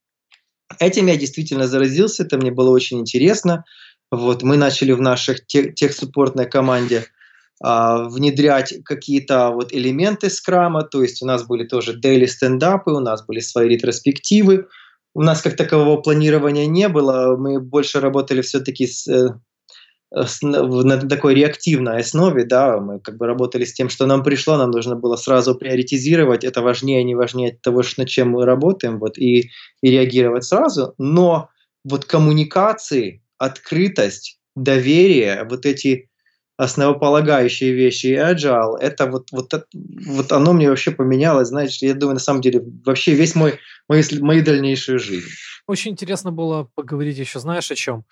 этим 0.80 1.08
я 1.08 1.16
действительно 1.16 1.68
заразился, 1.68 2.24
это 2.24 2.38
мне 2.38 2.52
было 2.52 2.70
очень 2.70 3.00
интересно. 3.00 3.64
Вот, 4.12 4.44
мы 4.44 4.58
начали 4.58 4.92
в 4.92 5.02
наших 5.02 5.46
тех, 5.46 5.76
техсуппортной 5.76 6.46
команде 6.46 7.06
а, 7.62 8.10
внедрять 8.10 8.76
какие-то 8.84 9.52
вот 9.52 9.74
элементы 9.74 10.30
скрама, 10.30 10.84
то 10.84 11.02
есть 11.02 11.22
у 11.22 11.26
нас 11.26 11.46
были 11.46 11.66
тоже 11.66 12.00
daily 12.00 12.28
стендапы, 12.28 12.92
у 12.92 13.00
нас 13.00 13.26
были 13.26 13.40
свои 13.40 13.70
ретроспективы, 13.70 14.68
у 15.16 15.22
нас 15.22 15.42
как 15.42 15.56
такового 15.56 16.02
планирования 16.02 16.66
не 16.66 16.90
было, 16.90 17.38
мы 17.38 17.60
больше 17.60 18.00
работали 18.00 18.42
все-таки 18.42 18.88
с, 18.88 19.08
э, 19.08 19.30
на 20.42 20.98
такой 20.98 21.34
реактивной 21.34 22.02
основе, 22.02 22.46
да, 22.46 22.78
мы 22.80 23.00
как 23.00 23.18
бы 23.18 23.26
работали 23.26 23.66
с 23.66 23.74
тем, 23.74 23.90
что 23.90 24.06
нам 24.06 24.24
пришло, 24.24 24.58
нам 24.58 24.70
нужно 24.72 24.96
было 24.96 25.16
сразу 25.16 25.56
приоритизировать, 25.56 26.44
это 26.44 26.62
важнее, 26.62 27.04
не 27.04 27.16
важнее 27.16 27.58
того, 27.62 27.82
над 27.98 28.08
чем 28.08 28.30
мы 28.30 28.46
работаем, 28.46 29.00
вот, 29.00 29.18
и, 29.18 29.50
и 29.82 29.90
реагировать 29.90 30.44
сразу, 30.44 30.94
но 31.00 31.50
вот 31.84 32.06
коммуникации, 32.06 33.24
открытость, 33.40 34.40
доверие, 34.56 35.48
вот 35.50 35.66
эти 35.66 36.10
основополагающие 36.58 37.74
вещи 37.74 38.08
и 38.08 38.16
agile, 38.16 38.78
это 38.80 39.08
вот, 39.08 39.32
вот, 39.32 39.52
вот 39.74 40.32
оно 40.32 40.54
мне 40.54 40.70
вообще 40.70 40.92
поменялось, 40.92 41.48
знаешь, 41.48 41.80
я 41.82 41.96
думаю, 41.96 42.16
на 42.16 42.20
самом 42.20 42.42
деле, 42.42 42.64
вообще 42.86 43.14
весь 43.14 43.34
мой, 43.34 43.60
мою, 43.90 44.04
мою 44.22 44.44
дальнейшую 44.44 45.00
жизнь. 45.00 45.30
Очень 45.66 45.92
интересно 45.92 46.32
было 46.32 46.70
поговорить 46.76 47.18
еще, 47.18 47.40
знаешь, 47.40 47.72
о 47.72 47.76
чем? 47.76 48.06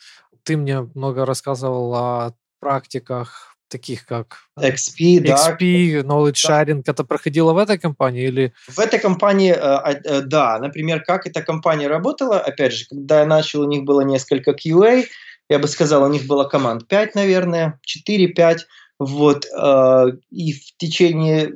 Ты 0.44 0.58
мне 0.58 0.82
много 0.96 1.26
рассказывал 1.26 1.94
о 1.94 2.34
практиках 2.60 3.52
таких 3.72 4.06
как 4.06 4.38
XP, 4.60 5.24
XP, 5.24 6.02
да. 6.02 6.04
Knowledge 6.04 6.36
Sharing. 6.36 6.84
Это 6.86 7.04
проходило 7.04 7.54
в 7.54 7.58
этой 7.58 7.80
компании 7.80 8.28
или? 8.28 8.54
В 8.68 8.80
этой 8.80 9.00
компании, 9.00 9.54
э, 9.54 10.02
э, 10.04 10.22
да. 10.22 10.60
Например, 10.60 11.02
как 11.02 11.26
эта 11.26 11.42
компания 11.42 11.88
работала, 11.88 12.40
опять 12.40 12.74
же, 12.74 12.86
когда 12.90 13.22
я 13.22 13.26
начал, 13.26 13.62
у 13.62 13.68
них 13.68 13.84
было 13.84 14.02
несколько 14.02 14.52
QA, 14.52 15.06
я 15.50 15.60
бы 15.60 15.68
сказал, 15.68 16.04
у 16.04 16.08
них 16.08 16.28
было 16.28 16.44
команд 16.44 16.88
5, 16.88 17.16
наверное, 17.16 17.80
4-5. 17.86 18.60
Вот, 19.00 19.46
э, 19.46 20.06
и 20.30 20.54
в 20.54 20.78
течение 20.78 21.54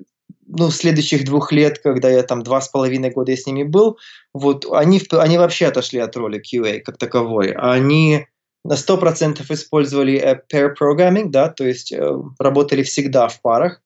ну, 0.48 0.72
следующих 0.72 1.26
двух 1.26 1.52
лет, 1.52 1.80
когда 1.80 2.10
я 2.10 2.24
там 2.24 2.44
два 2.44 2.62
с 2.62 2.70
половиной 2.70 3.12
года 3.12 3.36
с 3.36 3.46
ними 3.46 3.64
был, 3.64 3.98
вот, 4.34 4.66
они, 4.72 5.02
они 5.12 5.38
вообще 5.38 5.68
отошли 5.68 6.00
от 6.00 6.16
роли 6.16 6.42
QA 6.42 6.80
как 6.80 6.98
таковой. 6.98 7.52
Они 7.52 8.28
на 8.66 8.74
100% 8.74 9.46
использовали 9.50 10.18
э, 10.18 10.42
pair 10.52 10.74
programming, 10.80 11.30
да, 11.30 11.50
то 11.50 11.64
есть 11.64 11.92
э, 11.92 12.02
работали 12.40 12.82
всегда 12.82 13.28
в 13.28 13.40
парах, 13.42 13.82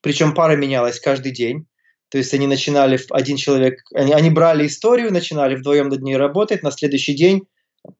причем 0.00 0.34
пара 0.34 0.56
менялась 0.56 0.98
каждый 0.98 1.32
день. 1.32 1.66
То 2.10 2.18
есть 2.18 2.34
они 2.34 2.46
начинали, 2.46 2.98
один 3.10 3.36
человек, 3.36 3.80
они, 3.94 4.12
они 4.12 4.30
брали 4.30 4.66
историю, 4.66 5.12
начинали 5.12 5.54
вдвоем 5.54 5.88
над 5.88 6.02
ней 6.02 6.16
работать, 6.16 6.62
на 6.64 6.72
следующий 6.72 7.14
день 7.14 7.44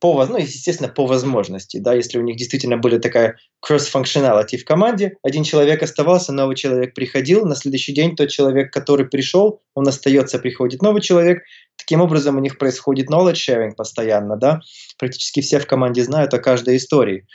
по, 0.00 0.24
ну, 0.26 0.38
естественно, 0.38 0.88
по 0.88 1.06
возможности, 1.06 1.76
да, 1.76 1.94
если 1.94 2.18
у 2.18 2.22
них 2.22 2.36
действительно 2.36 2.78
были 2.78 2.98
такая 2.98 3.36
cross-functionality 3.66 4.56
в 4.56 4.64
команде, 4.64 5.16
один 5.22 5.44
человек 5.44 5.82
оставался, 5.82 6.32
новый 6.32 6.56
человек 6.56 6.94
приходил, 6.94 7.44
на 7.44 7.54
следующий 7.54 7.92
день 7.92 8.16
тот 8.16 8.30
человек, 8.30 8.72
который 8.72 9.06
пришел, 9.06 9.60
он 9.74 9.86
остается, 9.86 10.38
приходит 10.38 10.80
новый 10.80 11.02
человек, 11.02 11.42
таким 11.76 12.00
образом 12.00 12.36
у 12.36 12.40
них 12.40 12.56
происходит 12.58 13.10
knowledge 13.10 13.34
sharing 13.34 13.74
постоянно, 13.76 14.36
да, 14.36 14.60
практически 14.98 15.40
все 15.40 15.58
в 15.58 15.66
команде 15.66 16.02
знают 16.02 16.32
о 16.32 16.38
каждой 16.38 16.76
истории. 16.76 17.26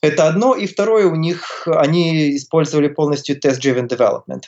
Это 0.00 0.28
одно, 0.28 0.54
и 0.54 0.66
второе, 0.66 1.06
у 1.06 1.16
них, 1.16 1.66
они 1.66 2.36
использовали 2.36 2.86
полностью 2.86 3.36
test-driven 3.36 3.88
development. 3.88 4.42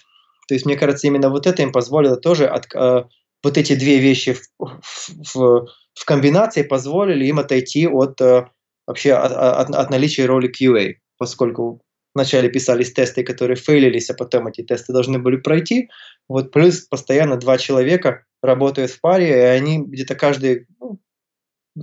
То 0.47 0.55
есть, 0.55 0.65
мне 0.65 0.77
кажется, 0.77 1.09
именно 1.09 1.29
вот 1.29 1.49
это 1.49 1.63
им 1.63 1.73
позволило 1.73 2.17
тоже 2.17 2.47
от, 2.47 2.73
э, 2.73 3.05
вот 3.43 3.59
эти 3.59 3.75
две 3.75 3.99
вещи 3.99 4.35
в, 4.35 4.43
в, 4.59 5.35
в 5.35 5.67
комбинации 6.05 6.63
позволили 6.63 7.25
им 7.27 7.39
отойти 7.39 7.87
от 7.87 8.21
э, 8.21 8.47
вообще 8.87 9.13
от, 9.13 9.33
от, 9.33 9.75
от 9.75 9.91
наличия 9.91 10.27
роли 10.27 10.51
QA, 10.51 10.95
поскольку 11.19 11.83
вначале 12.15 12.49
писались 12.49 12.93
тесты, 12.93 13.23
которые 13.23 13.57
фейлились, 13.57 14.11
а 14.11 14.15
потом 14.15 14.47
эти 14.47 14.63
тесты 14.63 14.93
должны 14.93 15.19
были 15.19 15.37
пройти. 15.37 15.91
Вот 16.29 16.51
плюс 16.51 16.81
постоянно 16.81 17.37
два 17.37 17.59
человека 17.59 18.25
работают 18.43 18.91
в 18.91 19.01
паре, 19.01 19.29
и 19.29 19.33
они 19.33 19.83
где-то 19.85 20.15
каждый, 20.15 20.67
ну, 20.81 20.99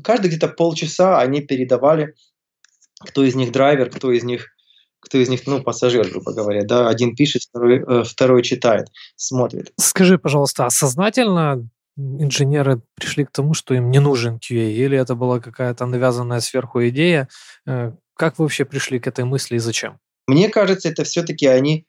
каждый 0.03 0.27
где-то 0.27 0.47
полчаса 0.47 1.19
они 1.19 1.41
передавали, 1.41 2.15
кто 2.99 3.23
из 3.23 3.35
них 3.35 3.51
драйвер, 3.51 3.89
кто 3.89 4.11
из 4.11 4.23
них 4.23 4.49
кто 5.03 5.17
из 5.17 5.27
них, 5.27 5.41
ну, 5.45 5.61
пассажир, 5.61 6.09
грубо 6.09 6.31
говоря, 6.31 6.63
да, 6.63 6.87
один 6.87 7.13
пишет, 7.13 7.41
второй, 7.41 7.83
э, 7.85 8.03
второй 8.05 8.41
читает, 8.41 8.87
смотрит. 9.17 9.73
Скажи, 9.77 10.17
пожалуйста, 10.17 10.65
а 10.65 10.69
сознательно 10.69 11.67
инженеры 11.97 12.81
пришли 12.95 13.25
к 13.25 13.31
тому, 13.31 13.53
что 13.53 13.73
им 13.73 13.91
не 13.91 13.99
нужен 13.99 14.37
QA, 14.37 14.71
или 14.71 14.97
это 14.97 15.15
была 15.15 15.39
какая-то 15.39 15.85
навязанная 15.85 16.39
сверху 16.39 16.87
идея? 16.87 17.27
Э, 17.65 17.91
как 18.15 18.39
вы 18.39 18.45
вообще 18.45 18.65
пришли 18.65 18.99
к 18.99 19.07
этой 19.07 19.25
мысли 19.25 19.55
и 19.55 19.59
зачем? 19.59 19.99
Мне 20.27 20.49
кажется, 20.49 20.89
это 20.89 21.03
все-таки 21.03 21.47
они 21.47 21.85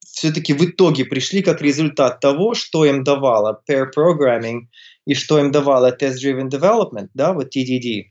все-таки 0.00 0.54
в 0.54 0.64
итоге 0.64 1.04
пришли 1.04 1.42
как 1.42 1.62
результат 1.62 2.20
того, 2.20 2.54
что 2.54 2.84
им 2.84 3.04
давало 3.04 3.62
pair 3.68 3.86
programming 3.96 4.62
и 5.06 5.14
что 5.14 5.38
им 5.38 5.52
давало 5.52 5.96
test-driven 5.96 6.48
development, 6.48 7.08
да, 7.14 7.32
вот 7.32 7.54
TDD, 7.56 8.06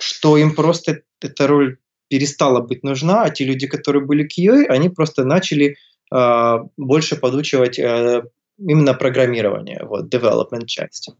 что 0.00 0.36
им 0.36 0.54
просто 0.54 1.02
эта 1.20 1.46
роль 1.46 1.78
перестала 2.08 2.60
быть 2.60 2.84
нужна, 2.84 3.24
а 3.24 3.30
те 3.30 3.44
люди, 3.44 3.66
которые 3.66 4.04
были 4.04 4.26
QA, 4.26 4.66
они 4.66 4.88
просто 4.88 5.24
начали 5.24 5.76
э, 6.14 6.58
больше 6.76 7.16
подучивать 7.16 7.78
э, 7.78 8.22
именно 8.58 8.94
программирование, 8.94 9.84
вот, 9.84 10.12
development 10.12 10.66
части. 10.66 11.14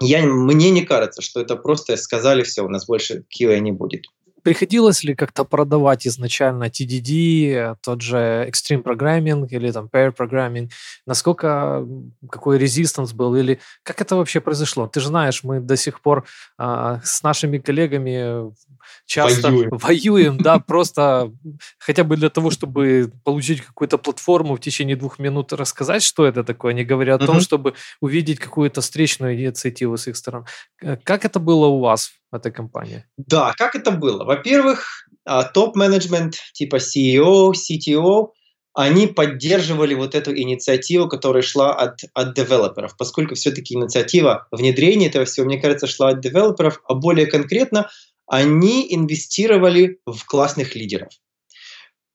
Я, 0.00 0.24
мне 0.24 0.70
не 0.70 0.84
кажется, 0.84 1.22
что 1.22 1.40
это 1.40 1.56
просто 1.56 1.96
сказали, 1.96 2.42
все, 2.42 2.62
у 2.62 2.68
нас 2.68 2.86
больше 2.86 3.24
QA 3.36 3.58
не 3.58 3.72
будет. 3.72 4.06
Приходилось 4.48 5.04
ли 5.04 5.14
как-то 5.14 5.44
продавать 5.44 6.06
изначально 6.06 6.70
TDD, 6.70 7.76
тот 7.82 8.00
же 8.00 8.16
Extreme 8.50 8.82
Programming 8.82 9.46
или 9.50 9.70
там 9.70 9.90
Pair 9.92 10.16
Programming? 10.16 10.70
Насколько, 11.04 11.86
какой 12.30 12.56
резистанс 12.56 13.12
был? 13.12 13.36
Или 13.36 13.60
как 13.82 14.00
это 14.00 14.16
вообще 14.16 14.40
произошло? 14.40 14.86
Ты 14.86 15.00
же 15.00 15.08
знаешь, 15.08 15.44
мы 15.44 15.60
до 15.60 15.76
сих 15.76 16.00
пор 16.00 16.24
а, 16.56 16.98
с 17.04 17.22
нашими 17.22 17.58
коллегами 17.58 18.50
часто 19.04 19.50
воюем, 19.50 19.70
воюем 19.76 20.38
да, 20.38 20.58
просто 20.66 21.30
хотя 21.78 22.04
бы 22.04 22.16
для 22.16 22.30
того, 22.30 22.50
чтобы 22.50 23.12
получить 23.24 23.60
какую-то 23.60 23.98
платформу 23.98 24.56
в 24.56 24.60
течение 24.60 24.96
двух 24.96 25.18
минут 25.18 25.52
рассказать, 25.52 26.02
что 26.02 26.24
это 26.24 26.42
такое, 26.42 26.72
не 26.72 26.84
говоря 26.84 27.16
о 27.16 27.18
том, 27.18 27.40
чтобы 27.40 27.74
увидеть 28.00 28.38
какую-то 28.38 28.80
встречную 28.80 29.34
инициативу 29.36 29.98
с 29.98 30.08
их 30.08 30.16
стороны. 30.16 30.46
Э, 30.80 30.96
как 31.04 31.26
это 31.26 31.38
было 31.38 31.66
у 31.66 31.80
вас 31.80 32.12
в 32.30 32.36
этой 32.36 32.52
компании? 32.52 33.04
Да, 33.16 33.52
как 33.56 33.74
это 33.74 33.90
было? 33.90 34.24
Во-первых, 34.24 35.08
а, 35.24 35.44
топ-менеджмент 35.44 36.36
типа 36.52 36.76
CEO, 36.76 37.52
CTO, 37.52 38.28
они 38.74 39.08
поддерживали 39.08 39.94
вот 39.94 40.14
эту 40.14 40.36
инициативу, 40.36 41.08
которая 41.08 41.42
шла 41.42 41.74
от, 41.74 42.00
от 42.14 42.34
девелоперов, 42.34 42.96
поскольку 42.96 43.34
все-таки 43.34 43.74
инициатива 43.74 44.46
внедрения 44.52 45.08
этого 45.08 45.24
всего, 45.24 45.46
мне 45.46 45.60
кажется, 45.60 45.86
шла 45.86 46.10
от 46.10 46.20
девелоперов, 46.20 46.80
а 46.88 46.94
более 46.94 47.26
конкретно 47.26 47.90
они 48.26 48.86
инвестировали 48.94 49.98
в 50.06 50.24
классных 50.26 50.76
лидеров. 50.76 51.08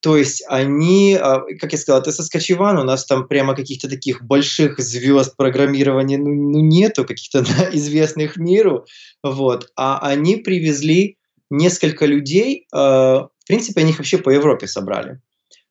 То 0.03 0.17
есть 0.17 0.43
они, 0.50 1.15
а, 1.15 1.43
как 1.62 1.72
я 1.72 1.77
сказал, 1.77 2.01
это 2.01 2.12
Соскочеван, 2.12 2.77
у 2.77 2.83
нас 2.83 3.05
там 3.05 3.25
прямо 3.25 3.55
каких-то 3.55 3.88
таких 3.88 4.22
больших 4.22 4.77
звезд 4.77 5.38
программирования 5.38 6.17
ну, 6.17 6.33
ну 6.33 6.60
нету, 6.60 7.05
каких-то 7.05 7.41
да, 7.57 7.69
известных 7.72 8.36
миру, 8.36 8.86
вот. 9.24 9.69
А 9.77 10.00
они 10.00 10.36
привезли 10.36 11.17
несколько 11.50 12.05
людей, 12.05 12.67
э, 12.74 12.77
в 12.77 13.29
принципе, 13.48 13.79
они 13.79 13.91
их 13.91 13.98
вообще 13.98 14.17
по 14.17 14.29
Европе 14.29 14.67
собрали. 14.67 15.22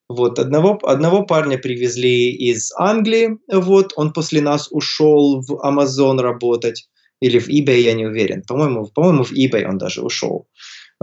Вот, 0.08 0.38
одного, 0.38 0.80
одного 0.82 1.26
парня 1.26 1.58
привезли 1.58 2.32
из 2.32 2.72
Англии, 2.78 3.36
вот, 3.52 3.92
он 3.96 4.14
после 4.14 4.40
нас 4.40 4.68
ушел 4.70 5.42
в 5.42 5.60
Amazon 5.62 6.22
работать, 6.22 6.88
или 7.20 7.38
в 7.38 7.48
eBay, 7.48 7.80
я 7.80 7.92
не 7.92 8.06
уверен. 8.06 8.42
По-моему, 8.48 8.86
по-моему, 8.86 9.24
в 9.24 9.32
eBay 9.32 9.66
он 9.66 9.76
даже 9.76 10.00
ушел 10.00 10.48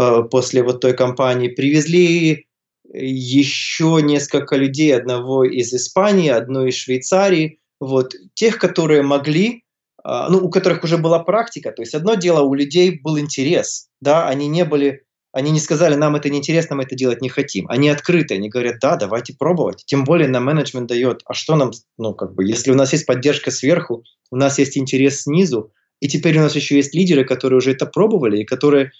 э, 0.01 0.23
после 0.31 0.63
вот 0.63 0.81
той 0.81 0.93
компании. 0.93 1.47
Привезли 1.47 2.48
еще 2.93 3.99
несколько 4.01 4.55
людей, 4.55 4.95
одного 4.95 5.43
из 5.43 5.73
Испании, 5.73 6.29
одного 6.29 6.67
из 6.67 6.75
Швейцарии, 6.75 7.59
вот, 7.79 8.13
тех, 8.33 8.57
которые 8.57 9.01
могли, 9.01 9.63
э, 10.03 10.27
ну, 10.29 10.39
у 10.45 10.49
которых 10.49 10.83
уже 10.83 10.97
была 10.97 11.19
практика, 11.19 11.71
то 11.71 11.81
есть 11.81 11.93
одно 11.93 12.15
дело, 12.15 12.41
у 12.41 12.53
людей 12.53 12.99
был 13.01 13.19
интерес, 13.19 13.89
да, 14.01 14.27
они 14.27 14.47
не 14.47 14.65
были, 14.65 15.03
они 15.31 15.51
не 15.51 15.59
сказали, 15.59 15.95
нам 15.95 16.15
это 16.15 16.29
неинтересно, 16.29 16.75
мы 16.75 16.83
это 16.83 16.95
делать 16.95 17.21
не 17.21 17.29
хотим. 17.29 17.67
Они 17.69 17.89
открыты, 17.89 18.33
они 18.33 18.49
говорят, 18.49 18.77
да, 18.81 18.95
давайте 18.95 19.35
пробовать. 19.37 19.83
Тем 19.85 20.03
более 20.03 20.27
нам 20.27 20.45
менеджмент 20.45 20.87
дает, 20.87 21.21
а 21.25 21.35
что 21.35 21.55
нам, 21.55 21.71
ну, 21.97 22.15
как 22.15 22.33
бы, 22.33 22.43
если 22.43 22.71
у 22.71 22.75
нас 22.75 22.93
есть 22.93 23.05
поддержка 23.05 23.51
сверху, 23.51 24.03
у 24.31 24.35
нас 24.35 24.57
есть 24.57 24.77
интерес 24.77 25.21
снизу, 25.21 25.71
и 25.99 26.07
теперь 26.07 26.37
у 26.39 26.41
нас 26.41 26.55
еще 26.55 26.77
есть 26.77 26.95
лидеры, 26.95 27.25
которые 27.25 27.57
уже 27.57 27.71
это 27.71 27.85
пробовали, 27.85 28.39
и 28.39 28.45
которые, 28.45 28.91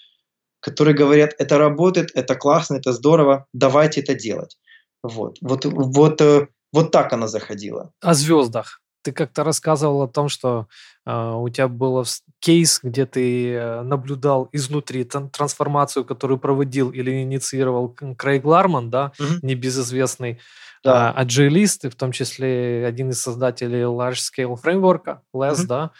которые 0.60 0.94
говорят, 0.94 1.34
это 1.38 1.58
работает, 1.58 2.10
это 2.14 2.34
классно, 2.34 2.76
это 2.76 2.92
здорово, 2.92 3.46
давайте 3.52 4.00
это 4.00 4.14
делать. 4.14 4.56
Вот, 5.02 5.38
вот, 5.40 5.64
вот 5.64 6.20
э, 6.20 6.46
Вот 6.72 6.90
так 6.90 7.12
она 7.12 7.26
заходила. 7.26 7.92
О 8.00 8.14
звездах. 8.14 8.80
Ты 9.02 9.12
как-то 9.12 9.44
рассказывал 9.44 10.02
о 10.02 10.08
том, 10.08 10.28
что 10.28 10.66
э, 11.06 11.32
у 11.34 11.48
тебя 11.48 11.68
был 11.68 12.04
кейс, 12.38 12.80
где 12.82 13.06
ты 13.06 13.54
э, 13.54 13.82
наблюдал 13.82 14.50
изнутри 14.52 15.04
трансформацию, 15.04 16.04
которую 16.04 16.38
проводил 16.38 16.90
или 16.90 17.22
инициировал 17.22 17.88
Крейг 18.18 18.44
Ларман, 18.44 18.90
да, 18.90 19.12
угу. 19.18 19.38
небезызвестный 19.42 20.38
да. 20.84 21.12
а, 21.12 21.24
agilist, 21.24 21.88
в 21.88 21.94
том 21.94 22.12
числе 22.12 22.84
один 22.86 23.10
из 23.10 23.22
создателей 23.22 23.82
Large 23.82 24.18
Scale 24.18 24.56
Framework, 24.62 25.20
LESS, 25.34 25.60
угу. 25.60 25.66
да. 25.66 25.90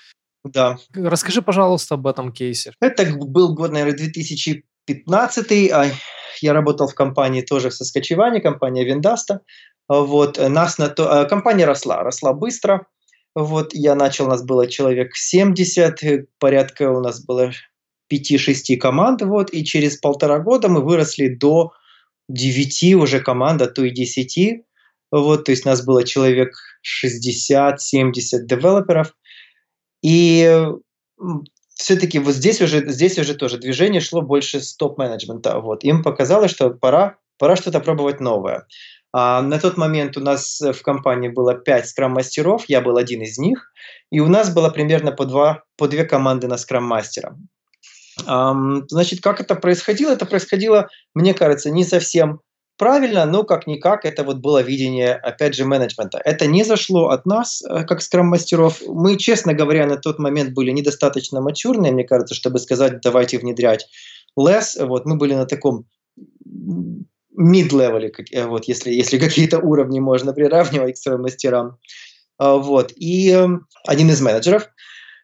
Да. 0.44 0.78
Расскажи, 0.94 1.42
пожалуйста, 1.42 1.94
об 1.94 2.06
этом 2.06 2.32
кейсе. 2.32 2.72
Это 2.80 3.04
был 3.14 3.54
год, 3.54 3.72
наверное, 3.72 3.96
2015. 3.96 5.70
А 5.72 5.86
я 6.40 6.52
работал 6.52 6.88
в 6.88 6.94
компании 6.94 7.42
тоже 7.42 7.70
в 7.70 7.74
Соскочеване, 7.74 8.40
компания 8.40 8.84
Виндаста. 8.84 9.40
Вот, 9.88 10.38
нас 10.38 10.78
на 10.78 10.88
то, 10.88 11.10
а, 11.10 11.24
компания 11.24 11.64
росла, 11.64 12.02
росла 12.02 12.32
быстро. 12.32 12.86
Вот, 13.34 13.74
я 13.74 13.94
начал, 13.94 14.26
у 14.26 14.28
нас 14.28 14.44
было 14.44 14.66
человек 14.66 15.16
70, 15.16 16.28
порядка 16.38 16.90
у 16.90 17.00
нас 17.00 17.24
было 17.24 17.52
5-6 18.08 18.76
команд, 18.76 19.22
вот, 19.22 19.52
и 19.52 19.64
через 19.64 19.96
полтора 19.96 20.38
года 20.38 20.68
мы 20.68 20.82
выросли 20.82 21.28
до 21.28 21.72
9 22.28 22.94
уже 22.94 23.20
команд, 23.20 23.62
а 23.62 23.66
то 23.66 23.84
и 23.84 23.90
10. 23.90 24.64
Вот, 25.10 25.44
то 25.44 25.50
есть 25.50 25.66
у 25.66 25.68
нас 25.68 25.84
было 25.84 26.04
человек 26.04 26.54
60-70 26.84 28.46
девелоперов. 28.46 29.14
И 30.02 30.66
все-таки 31.74 32.18
вот 32.18 32.34
здесь 32.34 32.60
уже, 32.60 32.86
здесь 32.90 33.18
уже 33.18 33.34
тоже 33.34 33.58
движение 33.58 34.00
шло 34.00 34.22
больше 34.22 34.60
с 34.60 34.74
топ-менеджмента. 34.76 35.60
Вот. 35.60 35.84
Им 35.84 36.02
показалось, 36.02 36.50
что 36.50 36.70
пора, 36.70 37.16
пора 37.38 37.56
что-то 37.56 37.80
пробовать 37.80 38.20
новое. 38.20 38.66
А 39.12 39.42
на 39.42 39.58
тот 39.58 39.76
момент 39.76 40.16
у 40.16 40.20
нас 40.20 40.60
в 40.60 40.82
компании 40.82 41.28
было 41.28 41.54
5 41.54 41.88
скрам-мастеров, 41.88 42.64
я 42.68 42.80
был 42.80 42.96
один 42.96 43.22
из 43.22 43.38
них, 43.38 43.72
и 44.12 44.20
у 44.20 44.28
нас 44.28 44.54
было 44.54 44.70
примерно 44.70 45.10
по, 45.10 45.24
два, 45.24 45.64
по 45.76 45.88
две 45.88 46.04
команды 46.04 46.46
на 46.46 46.56
скрам-мастера. 46.56 47.36
Значит, 48.18 49.20
как 49.20 49.40
это 49.40 49.54
происходило? 49.56 50.12
Это 50.12 50.26
происходило, 50.26 50.88
мне 51.14 51.34
кажется, 51.34 51.70
не 51.70 51.84
совсем 51.84 52.40
правильно, 52.80 53.26
но 53.26 53.44
как-никак 53.44 54.06
это 54.06 54.24
вот 54.24 54.38
было 54.38 54.62
видение, 54.62 55.14
опять 55.14 55.54
же, 55.54 55.66
менеджмента. 55.66 56.18
Это 56.24 56.46
не 56.46 56.64
зашло 56.64 57.10
от 57.10 57.26
нас, 57.26 57.62
э, 57.62 57.84
как 57.84 58.00
скрам-мастеров. 58.00 58.80
Мы, 58.86 59.18
честно 59.18 59.52
говоря, 59.52 59.86
на 59.86 59.98
тот 59.98 60.18
момент 60.18 60.54
были 60.54 60.70
недостаточно 60.70 61.42
мачурные, 61.42 61.92
мне 61.92 62.04
кажется, 62.04 62.34
чтобы 62.34 62.58
сказать, 62.58 63.02
давайте 63.02 63.36
внедрять 63.38 63.86
less. 64.38 64.82
Вот, 64.82 65.04
мы 65.04 65.16
были 65.16 65.34
на 65.34 65.44
таком 65.44 65.84
mid-level, 67.38 68.10
э, 68.32 68.46
вот, 68.46 68.64
если, 68.64 68.90
если 68.90 69.18
какие-то 69.18 69.58
уровни 69.58 70.00
можно 70.00 70.32
приравнивать 70.32 70.94
к 70.94 71.02
своим 71.02 71.20
мастерам. 71.20 71.76
А, 72.38 72.56
вот. 72.56 72.92
И 72.96 73.28
эм, 73.28 73.66
один 73.86 74.08
из 74.08 74.22
менеджеров, 74.22 74.70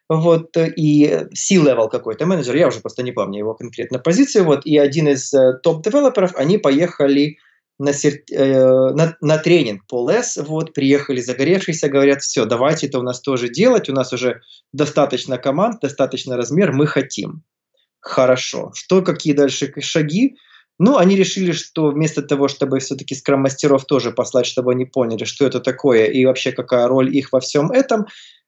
вот, 0.09 0.55
и 0.55 1.25
C-level 1.33 1.89
какой-то 1.89 2.27
менеджер, 2.27 2.55
я 2.55 2.67
уже 2.67 2.81
просто 2.81 3.01
не 3.01 3.13
помню 3.13 3.39
его 3.39 3.55
конкретно 3.55 3.97
позицию, 3.97 4.45
вот, 4.45 4.63
и 4.63 4.77
один 4.77 5.07
из 5.07 5.33
э, 5.33 5.53
топ-девелоперов, 5.63 6.35
они 6.35 6.59
поехали 6.59 7.37
на, 7.79 7.91
э, 7.91 8.91
на, 8.93 9.15
на 9.21 9.37
тренинг 9.37 9.85
по 9.87 10.09
LES, 10.09 10.43
вот, 10.43 10.73
приехали 10.73 11.21
загоревшиеся, 11.21 11.89
говорят, 11.89 12.21
все, 12.21 12.45
давайте 12.45 12.87
это 12.87 12.99
у 12.99 13.03
нас 13.03 13.21
тоже 13.21 13.49
делать, 13.49 13.89
у 13.89 13.93
нас 13.93 14.13
уже 14.13 14.41
достаточно 14.73 15.37
команд, 15.37 15.81
достаточно 15.81 16.37
размер, 16.37 16.71
мы 16.71 16.87
хотим. 16.87 17.43
Хорошо. 17.99 18.71
Что, 18.73 19.01
какие 19.01 19.33
дальше 19.33 19.71
шаги? 19.81 20.35
Ну, 20.79 20.97
они 20.97 21.15
решили, 21.15 21.51
что 21.51 21.89
вместо 21.89 22.21
того, 22.21 22.47
чтобы 22.47 22.79
все-таки 22.79 23.15
скрам-мастеров 23.15 23.85
тоже 23.85 24.11
послать, 24.11 24.45
чтобы 24.45 24.71
они 24.71 24.85
поняли, 24.85 25.23
что 25.23 25.45
это 25.45 25.59
такое 25.59 26.05
и 26.05 26.25
вообще 26.25 26.51
какая 26.51 26.87
роль 26.87 27.15
их 27.15 27.31
во 27.31 27.39
всем 27.39 27.71
этом, 27.71 28.05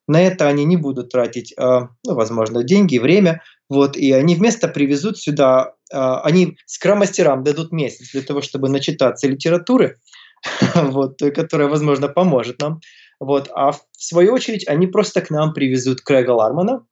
на 0.08 0.22
это 0.22 0.48
они 0.48 0.66
не 0.66 0.78
будут 0.78 1.10
тратить, 1.10 1.54
а, 1.58 1.90
ну, 2.06 2.16
возможно, 2.16 2.64
деньги 2.64 2.98
время, 2.98 3.44
вот, 3.70 3.96
и 3.96 4.12
они 4.12 4.36
вместо 4.36 4.68
привезут 4.68 5.20
сюда, 5.20 5.76
они 5.92 6.58
скрам-мастерам 6.66 7.44
дадут 7.44 7.72
месяц 7.72 8.12
для 8.12 8.22
того, 8.22 8.42
чтобы 8.42 8.70
начитаться 8.70 9.28
литературы, 9.28 10.00
вот, 10.76 11.20
которая, 11.20 11.68
возможно, 11.68 12.08
поможет 12.08 12.62
нам, 12.62 12.80
вот, 13.20 13.50
а 13.54 13.72
в 13.72 13.82
свою 13.98 14.34
очередь 14.34 14.68
они 14.68 14.88
просто 14.88 15.22
к 15.22 15.30
нам 15.30 15.54
привезут 15.54 16.02
Крэга 16.02 16.32
Лармана, 16.32 16.86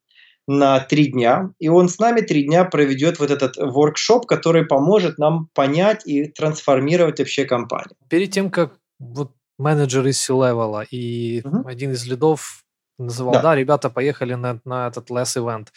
на 0.47 0.79
три 0.79 1.11
дня, 1.11 1.51
и 1.59 1.67
он 1.67 1.89
с 1.89 1.99
нами 1.99 2.21
три 2.21 2.43
дня 2.43 2.63
проведет 2.63 3.19
вот 3.19 3.31
этот 3.31 3.57
воркшоп, 3.57 4.25
который 4.25 4.65
поможет 4.65 5.17
нам 5.17 5.49
понять 5.53 6.07
и 6.07 6.25
трансформировать 6.25 7.19
вообще 7.19 7.43
компанию. 7.45 7.95
Перед 8.09 8.31
тем, 8.31 8.49
как 8.49 8.77
вот 8.97 9.33
менеджер 9.57 10.07
из 10.07 10.21
C-level 10.21 10.85
и 10.89 11.41
угу. 11.43 11.67
один 11.67 11.91
из 11.91 12.05
лидов 12.05 12.63
называл, 12.97 13.33
да, 13.33 13.41
да 13.41 13.55
ребята 13.55 13.89
поехали 13.89 14.35
на, 14.35 14.61
на 14.63 14.87
этот 14.87 15.09
less 15.11 15.35
event. 15.35 15.67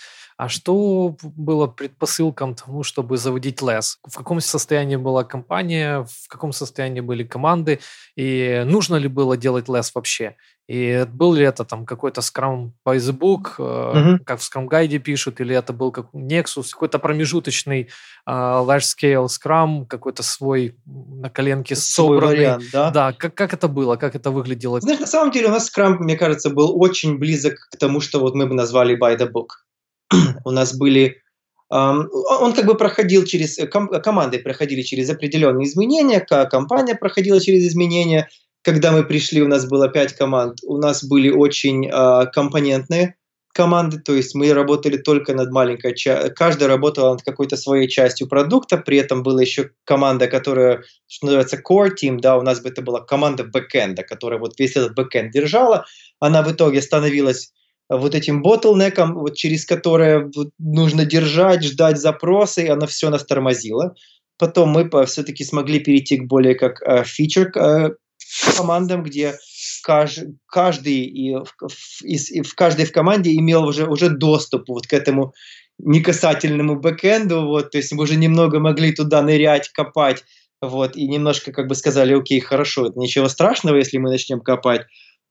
А 0.40 0.48
что 0.48 1.16
было 1.22 1.66
предпосылком 1.66 2.54
тому, 2.54 2.82
чтобы 2.82 3.18
заводить 3.18 3.60
лес? 3.60 3.98
В 4.08 4.16
каком 4.16 4.40
состоянии 4.40 4.96
была 4.96 5.22
компания, 5.22 6.06
в 6.08 6.28
каком 6.28 6.52
состоянии 6.52 7.02
были 7.02 7.24
команды, 7.24 7.80
и 8.16 8.62
нужно 8.64 8.96
ли 8.96 9.06
было 9.06 9.36
делать 9.36 9.68
лес 9.68 9.94
вообще? 9.94 10.36
И 10.66 11.04
был 11.12 11.34
ли 11.34 11.44
это 11.44 11.66
там 11.66 11.84
какой-то 11.84 12.22
Scrum 12.22 12.70
by 12.88 12.96
the 12.96 13.12
book, 13.12 13.58
uh-huh. 13.58 14.20
как 14.24 14.40
в 14.40 14.42
Scrum 14.42 14.64
гайде 14.64 14.98
пишут, 14.98 15.42
или 15.42 15.54
это 15.54 15.74
был 15.74 15.92
как 15.92 16.06
Nexus, 16.14 16.70
какой-то 16.72 16.98
промежуточный 16.98 17.90
uh, 18.26 18.64
large 18.64 18.86
scale 18.96 19.26
Scrum, 19.26 19.84
какой-то 19.86 20.22
свой 20.22 20.74
на 20.86 21.28
коленке 21.28 21.76
свой 21.76 22.16
собранный. 22.16 22.36
Вариант, 22.36 22.64
да? 22.72 22.90
Да, 22.90 23.12
как, 23.12 23.34
как 23.34 23.52
это 23.52 23.68
было, 23.68 23.96
как 23.96 24.14
это 24.14 24.30
выглядело? 24.30 24.80
Знаешь, 24.80 25.00
на 25.00 25.06
самом 25.06 25.32
деле 25.32 25.48
у 25.48 25.50
нас 25.50 25.70
Scrum, 25.70 25.96
мне 25.98 26.16
кажется, 26.16 26.48
был 26.48 26.80
очень 26.80 27.18
близок 27.18 27.68
к 27.70 27.76
тому, 27.76 28.00
что 28.00 28.20
вот 28.20 28.34
мы 28.34 28.46
бы 28.46 28.54
назвали 28.54 28.98
by 28.98 29.18
the 29.18 29.30
book. 29.30 29.48
у 30.44 30.50
нас 30.50 30.76
были 30.76 31.16
он 31.70 32.52
как 32.52 32.66
бы 32.66 32.76
проходил 32.76 33.24
через, 33.24 33.56
команды 34.02 34.40
проходили 34.40 34.82
через 34.82 35.08
определенные 35.08 35.68
изменения, 35.68 36.18
компания 36.18 36.96
проходила 36.96 37.40
через 37.40 37.68
изменения, 37.68 38.28
когда 38.62 38.90
мы 38.92 39.04
пришли, 39.04 39.40
у 39.40 39.48
нас 39.48 39.66
было 39.66 39.88
пять 39.88 40.14
команд, 40.14 40.58
у 40.64 40.78
нас 40.78 41.04
были 41.04 41.30
очень 41.30 41.86
э, 41.86 42.26
компонентные 42.32 43.14
команды, 43.52 43.98
то 43.98 44.14
есть 44.14 44.34
мы 44.34 44.52
работали 44.52 44.96
только 44.96 45.34
над 45.34 45.50
маленькой 45.50 45.94
частью, 45.94 46.34
каждая 46.34 46.68
работала 46.68 47.12
над 47.12 47.22
какой-то 47.22 47.56
своей 47.56 47.88
частью 47.88 48.28
продукта, 48.28 48.76
при 48.76 48.98
этом 48.98 49.22
была 49.22 49.40
еще 49.40 49.70
команда, 49.84 50.28
которая, 50.28 50.82
что 51.06 51.26
называется, 51.26 51.56
core 51.56 51.90
team, 52.00 52.18
да, 52.20 52.36
у 52.36 52.42
нас 52.42 52.60
бы 52.60 52.68
это 52.68 52.82
была 52.82 53.00
команда 53.00 53.44
бэкэнда, 53.44 54.02
которая 54.02 54.38
вот 54.38 54.58
весь 54.58 54.76
этот 54.76 54.94
бэкэнд 54.94 55.32
держала, 55.32 55.84
она 56.20 56.42
в 56.42 56.52
итоге 56.52 56.82
становилась 56.82 57.52
вот 57.90 58.14
этим 58.14 58.40
ботлнеком, 58.40 59.14
вот 59.14 59.34
через 59.34 59.66
которое 59.66 60.30
нужно 60.58 61.04
держать, 61.04 61.64
ждать 61.64 61.98
запросы, 61.98 62.64
и 62.64 62.68
она 62.68 62.86
все 62.86 63.10
нас 63.10 63.24
тормозила. 63.24 63.94
Потом 64.38 64.70
мы 64.70 64.88
все-таки 65.06 65.44
смогли 65.44 65.80
перейти 65.80 66.18
к 66.18 66.26
более 66.26 66.54
как 66.54 66.80
э, 66.82 67.02
фичер 67.04 67.50
э, 67.56 67.90
командам, 68.56 69.02
где 69.02 69.34
каждый, 69.82 71.04
и 71.04 71.34
в, 71.34 72.04
и 72.04 72.42
в 72.42 72.54
каждой 72.54 72.86
в 72.86 72.92
команде 72.92 73.34
имел 73.34 73.64
уже, 73.64 73.86
уже 73.86 74.08
доступ 74.08 74.68
вот 74.68 74.86
к 74.86 74.92
этому 74.92 75.34
некасательному 75.78 76.78
бэкэнду, 76.78 77.46
вот, 77.46 77.70
то 77.70 77.78
есть 77.78 77.92
мы 77.92 78.02
уже 78.02 78.16
немного 78.16 78.60
могли 78.60 78.92
туда 78.92 79.22
нырять, 79.22 79.70
копать, 79.70 80.24
вот, 80.60 80.96
и 80.96 81.08
немножко 81.08 81.52
как 81.52 81.68
бы 81.68 81.74
сказали, 81.74 82.14
окей, 82.14 82.40
хорошо, 82.40 82.86
это 82.86 82.98
ничего 82.98 83.28
страшного, 83.28 83.76
если 83.76 83.96
мы 83.96 84.10
начнем 84.10 84.40
копать, 84.40 84.82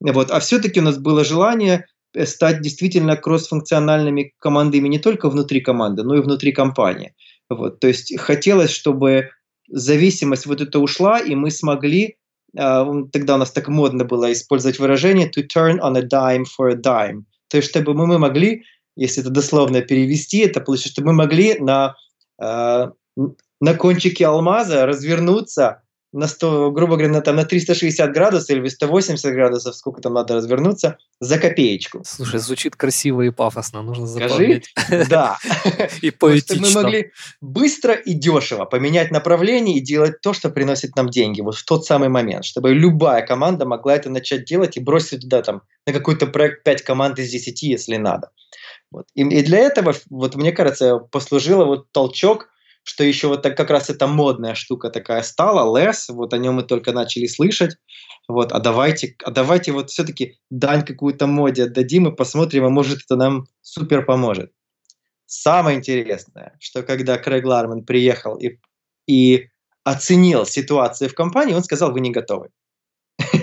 вот, 0.01 0.31
а 0.31 0.39
все-таки 0.39 0.79
у 0.79 0.83
нас 0.83 0.97
было 0.97 1.23
желание 1.23 1.85
стать 2.23 2.61
действительно 2.61 3.15
кроссфункциональными 3.15 4.33
командами 4.39 4.87
не 4.87 4.99
только 4.99 5.29
внутри 5.29 5.61
команды, 5.61 6.03
но 6.03 6.15
и 6.15 6.21
внутри 6.21 6.51
компании. 6.51 7.13
Вот, 7.49 7.79
то 7.79 7.87
есть 7.87 8.17
хотелось, 8.19 8.71
чтобы 8.71 9.29
зависимость 9.67 10.45
вот 10.45 10.61
эта 10.61 10.79
ушла, 10.79 11.19
и 11.19 11.35
мы 11.35 11.51
смогли 11.51 12.17
а, 12.57 12.85
тогда 13.11 13.35
у 13.35 13.37
нас 13.37 13.51
так 13.51 13.67
модно 13.67 14.05
было 14.05 14.31
использовать 14.31 14.79
выражение 14.79 15.29
to 15.29 15.45
turn 15.45 15.79
on 15.79 15.97
a 15.97 16.01
dime 16.01 16.45
for 16.45 16.71
a 16.71 16.75
dime. 16.75 17.23
То 17.49 17.57
есть, 17.57 17.69
чтобы 17.69 17.93
мы, 17.93 18.17
могли, 18.17 18.63
если 18.95 19.21
это 19.21 19.31
дословно 19.31 19.81
перевести, 19.81 20.39
это 20.39 20.61
получится, 20.61 20.91
чтобы 20.93 21.09
мы 21.09 21.13
могли 21.13 21.59
на, 21.59 21.95
э, 22.41 22.87
на 23.61 23.73
кончике 23.75 24.27
алмаза 24.27 24.85
развернуться 24.85 25.81
на 26.11 26.27
100, 26.27 26.71
грубо 26.71 26.95
говоря, 26.95 27.13
на, 27.13 27.21
там, 27.21 27.35
на 27.35 27.45
360 27.45 28.11
градусов 28.11 28.49
или 28.49 28.67
180 28.67 29.31
градусов, 29.33 29.75
сколько 29.75 30.01
там 30.01 30.13
надо 30.13 30.35
развернуться, 30.35 30.97
за 31.19 31.37
копеечку. 31.37 32.01
Слушай, 32.05 32.39
звучит 32.39 32.75
красиво 32.75 33.21
и 33.21 33.29
пафосно, 33.29 33.81
нужно 33.83 34.07
запомнить. 34.07 34.71
Скажи, 34.75 35.05
да. 35.09 35.37
И 36.01 36.11
поэтично. 36.11 36.67
Мы 36.67 36.71
могли 36.73 37.11
быстро 37.41 37.93
и 37.93 38.13
дешево 38.13 38.65
поменять 38.65 39.11
направление 39.11 39.77
и 39.77 39.81
делать 39.81 40.21
то, 40.21 40.33
что 40.33 40.49
приносит 40.49 40.95
нам 40.95 41.09
деньги, 41.09 41.41
вот 41.41 41.55
в 41.55 41.65
тот 41.65 41.85
самый 41.85 42.09
момент, 42.09 42.45
чтобы 42.45 42.73
любая 42.73 43.25
команда 43.25 43.65
могла 43.65 43.95
это 43.95 44.09
начать 44.09 44.45
делать 44.45 44.77
и 44.77 44.79
бросить 44.79 45.21
туда 45.21 45.41
там 45.41 45.61
на 45.85 45.93
какой-то 45.93 46.27
проект 46.27 46.63
5 46.63 46.81
команд 46.83 47.19
из 47.19 47.29
10, 47.29 47.61
если 47.63 47.97
надо. 47.97 48.31
Вот. 48.91 49.05
И, 49.13 49.21
и 49.21 49.43
для 49.43 49.59
этого, 49.59 49.93
вот 50.09 50.35
мне 50.35 50.51
кажется, 50.51 50.97
послужило 50.97 51.65
вот 51.65 51.91
толчок, 51.91 52.49
что 52.89 53.03
еще 53.03 53.27
вот 53.27 53.43
так, 53.43 53.55
как 53.55 53.69
раз 53.69 53.91
эта 53.91 54.07
модная 54.07 54.55
штука 54.55 54.89
такая 54.89 55.21
стала, 55.21 55.61
less, 55.77 56.05
вот 56.09 56.33
о 56.33 56.39
нем 56.39 56.55
мы 56.55 56.63
только 56.63 56.91
начали 56.91 57.27
слышать, 57.27 57.77
вот, 58.27 58.51
а 58.51 58.59
давайте, 58.59 59.15
а 59.23 59.29
давайте 59.29 59.73
вот 59.73 59.91
все-таки 59.91 60.39
дань 60.49 60.83
какую-то 60.83 61.27
моде 61.27 61.65
отдадим 61.65 62.07
и 62.07 62.15
посмотрим, 62.15 62.65
а 62.65 62.69
может 62.69 63.03
это 63.05 63.15
нам 63.15 63.45
супер 63.61 64.05
поможет. 64.05 64.51
Самое 65.27 65.77
интересное, 65.77 66.57
что 66.59 66.81
когда 66.81 67.19
Крэг 67.19 67.45
Ларман 67.45 67.85
приехал 67.85 68.37
и, 68.37 68.57
и 69.05 69.49
оценил 69.83 70.47
ситуацию 70.47 71.11
в 71.11 71.13
компании, 71.13 71.53
он 71.53 71.63
сказал, 71.63 71.91
вы 71.91 71.99
не 71.99 72.09
готовы. 72.09 72.49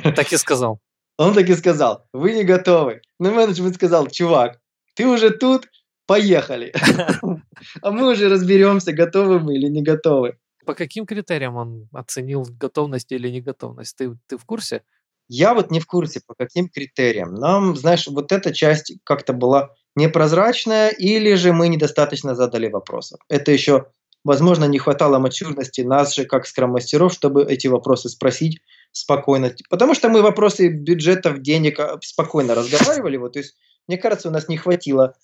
Так 0.03 0.33
и 0.33 0.37
сказал. 0.37 0.81
Он 1.19 1.33
так 1.33 1.49
и 1.49 1.55
сказал, 1.55 2.05
вы 2.13 2.35
не 2.35 2.45
готовы. 2.45 3.01
Но 3.19 3.31
менеджмент 3.31 3.77
сказал, 3.77 4.07
чувак, 4.09 4.61
ты 4.95 5.07
уже 5.07 5.31
тут, 5.31 5.69
поехали. 6.07 6.75
А 7.83 7.91
мы 7.91 8.11
уже 8.11 8.29
разберемся, 8.29 8.93
готовы 8.93 9.41
мы 9.41 9.57
или 9.57 9.69
не 9.69 9.83
готовы. 9.83 10.39
По 10.65 10.75
каким 10.75 11.07
критериям 11.07 11.57
он 11.57 11.89
оценил 11.93 12.45
готовность 12.59 13.13
или 13.13 13.29
неготовность? 13.29 13.97
Ты, 13.97 14.19
ты 14.27 14.37
в 14.37 14.45
курсе? 14.45 14.83
Я 15.29 15.55
вот 15.55 15.71
не 15.71 15.81
в 15.81 15.87
курсе, 15.87 16.21
по 16.27 16.35
каким 16.35 16.69
критериям. 16.69 17.35
Нам, 17.35 17.77
знаешь, 17.77 18.07
вот 18.07 18.33
эта 18.33 18.53
часть 18.53 18.95
как-то 19.05 19.33
была 19.33 19.71
непрозрачная, 19.97 20.91
или 20.91 21.35
же 21.35 21.53
мы 21.53 21.69
недостаточно 21.69 22.35
задали 22.35 22.69
вопросов. 22.69 23.21
Это 23.29 23.51
еще, 23.51 23.87
возможно, 24.25 24.67
не 24.67 24.79
хватало 24.79 25.19
мачурности 25.19 25.81
нас 25.81 26.15
же, 26.15 26.27
как 26.27 26.47
скрам-мастеров, 26.47 27.13
чтобы 27.13 27.45
эти 27.45 27.67
вопросы 27.67 28.09
спросить 28.09 28.61
спокойно. 28.93 29.53
Потому 29.69 29.95
что 29.95 30.09
мы 30.09 30.23
вопросы 30.23 30.69
бюджетов, 30.69 31.41
денег 31.41 31.81
а, 31.81 31.99
спокойно 32.03 32.55
разговаривали. 32.55 33.17
Вот, 33.17 33.33
то 33.33 33.41
есть, 33.41 33.57
мне 33.89 33.99
кажется, 33.99 34.29
у 34.29 34.33
нас 34.33 34.49
не 34.49 34.57
хватило 34.57 35.15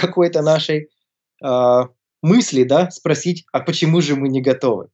какой-то 0.00 0.42
нашей 0.42 0.88
э, 1.42 1.80
мысли, 2.22 2.64
да, 2.64 2.90
спросить, 2.90 3.44
а 3.52 3.60
почему 3.60 4.00
же 4.00 4.16
мы 4.16 4.28
не 4.28 4.40
готовы? 4.40 4.88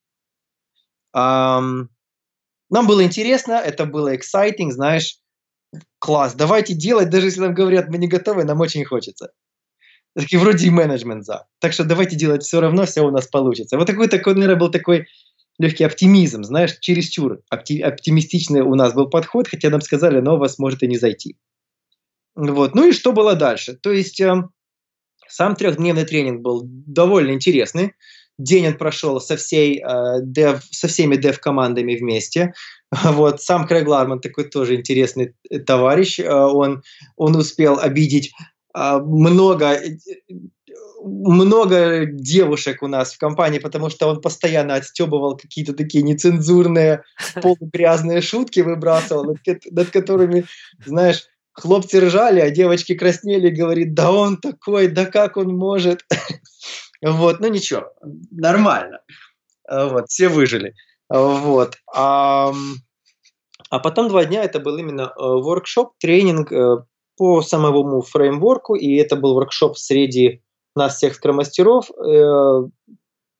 Um, 1.14 1.88
нам 2.70 2.86
было 2.86 3.04
интересно, 3.04 3.52
это 3.52 3.84
было 3.84 4.14
exciting, 4.14 4.70
знаешь, 4.70 5.18
класс, 5.98 6.34
давайте 6.34 6.74
делать, 6.74 7.10
даже 7.10 7.26
если 7.26 7.40
нам 7.40 7.54
говорят, 7.54 7.88
мы 7.88 7.98
не 7.98 8.08
готовы, 8.08 8.44
нам 8.44 8.60
очень 8.60 8.84
хочется. 8.84 9.32
Такие 10.14 10.38
вроде 10.38 10.66
и 10.66 10.70
менеджмент 10.70 11.24
за. 11.24 11.46
Так 11.58 11.72
что 11.72 11.84
давайте 11.84 12.16
делать 12.16 12.42
все 12.42 12.60
равно, 12.60 12.84
все 12.84 13.02
у 13.02 13.10
нас 13.10 13.26
получится. 13.28 13.78
Вот 13.78 13.86
такой, 13.86 14.08
такой, 14.08 14.34
наверное, 14.34 14.56
был 14.56 14.70
такой 14.70 15.06
легкий 15.58 15.84
оптимизм, 15.84 16.44
знаешь, 16.44 16.78
чересчур 16.78 17.40
опти- 17.52 17.80
оптимистичный 17.80 18.60
у 18.60 18.74
нас 18.74 18.92
был 18.92 19.08
подход, 19.08 19.48
хотя 19.48 19.70
нам 19.70 19.80
сказали, 19.80 20.20
но 20.20 20.34
у 20.34 20.38
вас 20.38 20.58
может 20.58 20.82
и 20.82 20.86
не 20.86 20.98
зайти. 20.98 21.36
Вот. 22.34 22.74
Ну 22.74 22.88
и 22.88 22.92
что 22.92 23.12
было 23.12 23.34
дальше? 23.34 23.74
То 23.74 23.92
есть 23.92 24.20
сам 25.32 25.56
трехдневный 25.56 26.04
тренинг 26.04 26.42
был 26.42 26.62
довольно 26.64 27.32
интересный. 27.32 27.94
День 28.38 28.68
он 28.68 28.74
прошел 28.74 29.20
со, 29.20 29.36
всей, 29.36 29.82
э, 29.82 30.20
дев, 30.22 30.62
со 30.70 30.88
всеми 30.88 31.16
дев-командами 31.16 31.96
вместе. 31.96 32.52
Вот, 33.04 33.40
сам 33.40 33.66
Крэг 33.66 33.88
Ларман 33.88 34.20
такой 34.20 34.44
тоже 34.44 34.74
интересный 34.74 35.34
э, 35.48 35.60
товарищ. 35.60 36.20
Э, 36.20 36.30
он, 36.30 36.82
он 37.16 37.36
успел 37.36 37.78
обидеть 37.78 38.32
э, 38.76 38.98
много, 38.98 39.78
много 41.02 42.04
девушек 42.04 42.82
у 42.82 42.88
нас 42.88 43.14
в 43.14 43.18
компании, 43.18 43.58
потому 43.58 43.88
что 43.88 44.08
он 44.08 44.20
постоянно 44.20 44.74
отстебывал 44.74 45.36
какие-то 45.36 45.72
такие 45.72 46.04
нецензурные, 46.04 47.02
полугрязные 47.42 48.20
шутки 48.20 48.60
выбрасывал, 48.60 49.24
над, 49.24 49.38
над 49.70 49.90
которыми, 49.90 50.44
знаешь, 50.84 51.24
хлопцы 51.52 52.00
ржали, 52.00 52.40
а 52.40 52.50
девочки 52.50 52.94
краснели, 52.94 53.50
говорит, 53.50 53.94
да 53.94 54.12
он 54.12 54.36
такой, 54.38 54.88
да 54.88 55.06
как 55.06 55.36
он 55.36 55.56
может. 55.56 56.04
Вот, 57.04 57.40
ну 57.40 57.48
ничего, 57.48 57.92
нормально. 58.30 59.00
Вот, 59.68 60.08
все 60.08 60.28
выжили. 60.28 60.72
Вот. 61.08 61.74
А, 61.92 62.52
а 63.70 63.78
потом 63.80 64.06
два 64.06 64.24
дня 64.24 64.44
это 64.44 64.60
был 64.60 64.76
именно 64.76 65.12
воркшоп, 65.16 65.94
тренинг 65.98 66.52
по 67.16 67.42
самому 67.42 68.02
фреймворку, 68.02 68.74
и 68.74 68.94
это 68.94 69.16
был 69.16 69.34
воркшоп 69.34 69.76
среди 69.76 70.42
нас 70.74 70.96
всех 70.96 71.14
скромастеров, 71.14 71.90
э, 71.90 72.62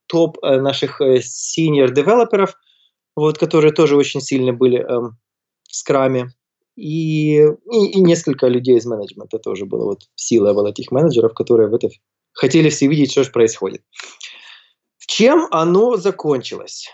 топ 0.07 0.39
э, 0.43 0.61
наших 0.61 1.01
senior 1.01 1.93
девелоперов, 1.93 2.55
вот, 3.17 3.39
которые 3.39 3.73
тоже 3.73 3.97
очень 3.97 4.21
сильно 4.21 4.53
были 4.53 4.79
э, 4.79 4.99
в 4.99 5.75
скраме 5.75 6.29
и, 6.77 7.39
и, 7.39 7.87
и 7.93 8.01
несколько 8.01 8.49
людей 8.49 8.77
из 8.77 8.87
менеджмента 8.87 9.39
тоже 9.39 9.67
было. 9.67 9.85
Вот 9.85 10.09
сила 10.15 10.53
вот 10.53 10.69
этих 10.69 10.91
менеджеров, 10.91 11.35
которые 11.35 11.69
в 11.69 11.75
это 11.75 11.89
хотели 12.33 12.71
все 12.71 12.87
видеть, 12.87 13.13
что 13.13 13.25
же 13.25 13.31
происходит. 13.31 13.83
Чем 15.07 15.47
оно 15.51 15.97
закончилось? 15.97 16.89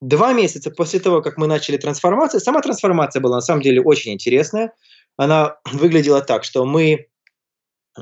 Два 0.00 0.32
месяца 0.32 0.70
после 0.70 1.00
того, 1.00 1.22
как 1.22 1.36
мы 1.36 1.46
начали 1.46 1.76
трансформацию, 1.76 2.40
сама 2.40 2.60
трансформация 2.60 3.20
была 3.20 3.36
на 3.36 3.40
самом 3.40 3.62
деле 3.62 3.80
очень 3.80 4.12
интересная. 4.12 4.74
Она 5.16 5.58
выглядела 5.72 6.20
так, 6.20 6.44
что 6.44 6.64
мы 6.64 7.06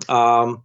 um, 0.09 0.57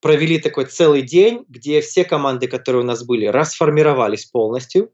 провели 0.00 0.38
такой 0.38 0.66
целый 0.66 1.02
день, 1.02 1.44
где 1.48 1.80
все 1.80 2.04
команды, 2.04 2.48
которые 2.48 2.82
у 2.82 2.86
нас 2.86 3.04
были, 3.04 3.26
расформировались 3.26 4.26
полностью. 4.26 4.92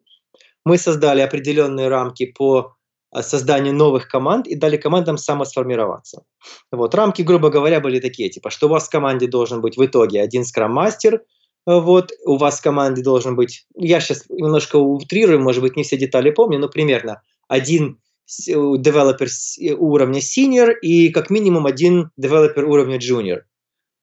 Мы 0.65 0.79
создали 0.79 1.21
определенные 1.21 1.89
рамки 1.89 2.27
по 2.27 2.77
созданию 3.23 3.75
новых 3.75 4.09
команд 4.09 4.47
и 4.47 4.55
дали 4.55 4.77
командам 4.77 5.19
самосформироваться. 5.19 6.23
Вот. 6.71 6.95
Рамки, 6.95 7.23
грубо 7.23 7.51
говоря, 7.51 7.81
были 7.81 8.01
такие, 8.01 8.29
типа, 8.29 8.51
что 8.51 8.67
у 8.67 8.71
вас 8.71 8.87
в 8.87 8.91
команде 8.91 9.27
должен 9.27 9.61
быть 9.61 9.77
в 9.77 9.85
итоге 9.85 10.23
один 10.23 10.45
скрам-мастер, 10.45 11.23
вот, 11.67 12.13
у 12.25 12.37
вас 12.37 12.59
в 12.59 12.63
команде 12.63 13.03
должен 13.03 13.37
быть, 13.37 13.67
я 13.77 14.01
сейчас 14.01 14.25
немножко 14.29 14.77
утрирую, 14.77 15.41
может 15.41 15.63
быть, 15.63 15.77
не 15.77 15.83
все 15.83 15.97
детали 15.97 16.31
помню, 16.31 16.59
но 16.59 16.69
примерно 16.69 17.23
один 17.49 18.01
девелопер 18.39 19.29
уровня 19.79 20.21
senior 20.21 20.73
и 20.81 21.11
как 21.11 21.31
минимум 21.31 21.67
один 21.67 22.11
девелопер 22.17 22.65
уровня 22.65 22.99
junior. 22.99 23.43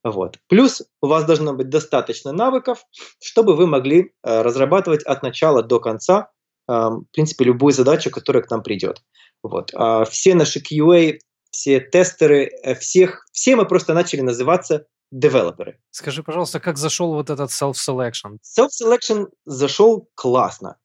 Вот. 0.04 0.40
Плюс 0.48 0.84
у 1.02 1.08
вас 1.08 1.26
должно 1.26 1.54
быть 1.54 1.70
достаточно 1.70 2.32
навыков, 2.32 2.86
чтобы 3.22 3.56
вы 3.56 3.68
могли 3.68 4.14
э, 4.24 4.42
разрабатывать 4.42 5.04
от 5.04 5.24
начала 5.24 5.64
до 5.64 5.80
конца 5.80 6.30
в 6.68 7.06
принципе, 7.14 7.46
любую 7.46 7.74
задачу, 7.74 8.12
которая 8.12 8.44
к 8.44 8.52
нам 8.52 8.64
придет. 8.64 9.02
Вот. 9.44 9.72
А 9.74 10.06
все 10.06 10.36
наши 10.36 10.60
QA, 10.60 11.20
все 11.52 11.80
тестеры, 11.80 12.50
э, 12.64 12.76
всех, 12.76 13.26
все 13.32 13.56
мы 13.56 13.66
просто 13.66 13.94
начали 13.94 14.22
называться 14.22 14.86
девелоперы. 15.12 15.80
Скажи, 15.92 16.24
пожалуйста, 16.24 16.60
как 16.60 16.78
зашел 16.78 17.14
вот 17.14 17.30
этот 17.30 17.50
self-selection? 17.50 18.38
Self-selection 18.44 19.28
зашел 19.46 20.10
классно. 20.16 20.78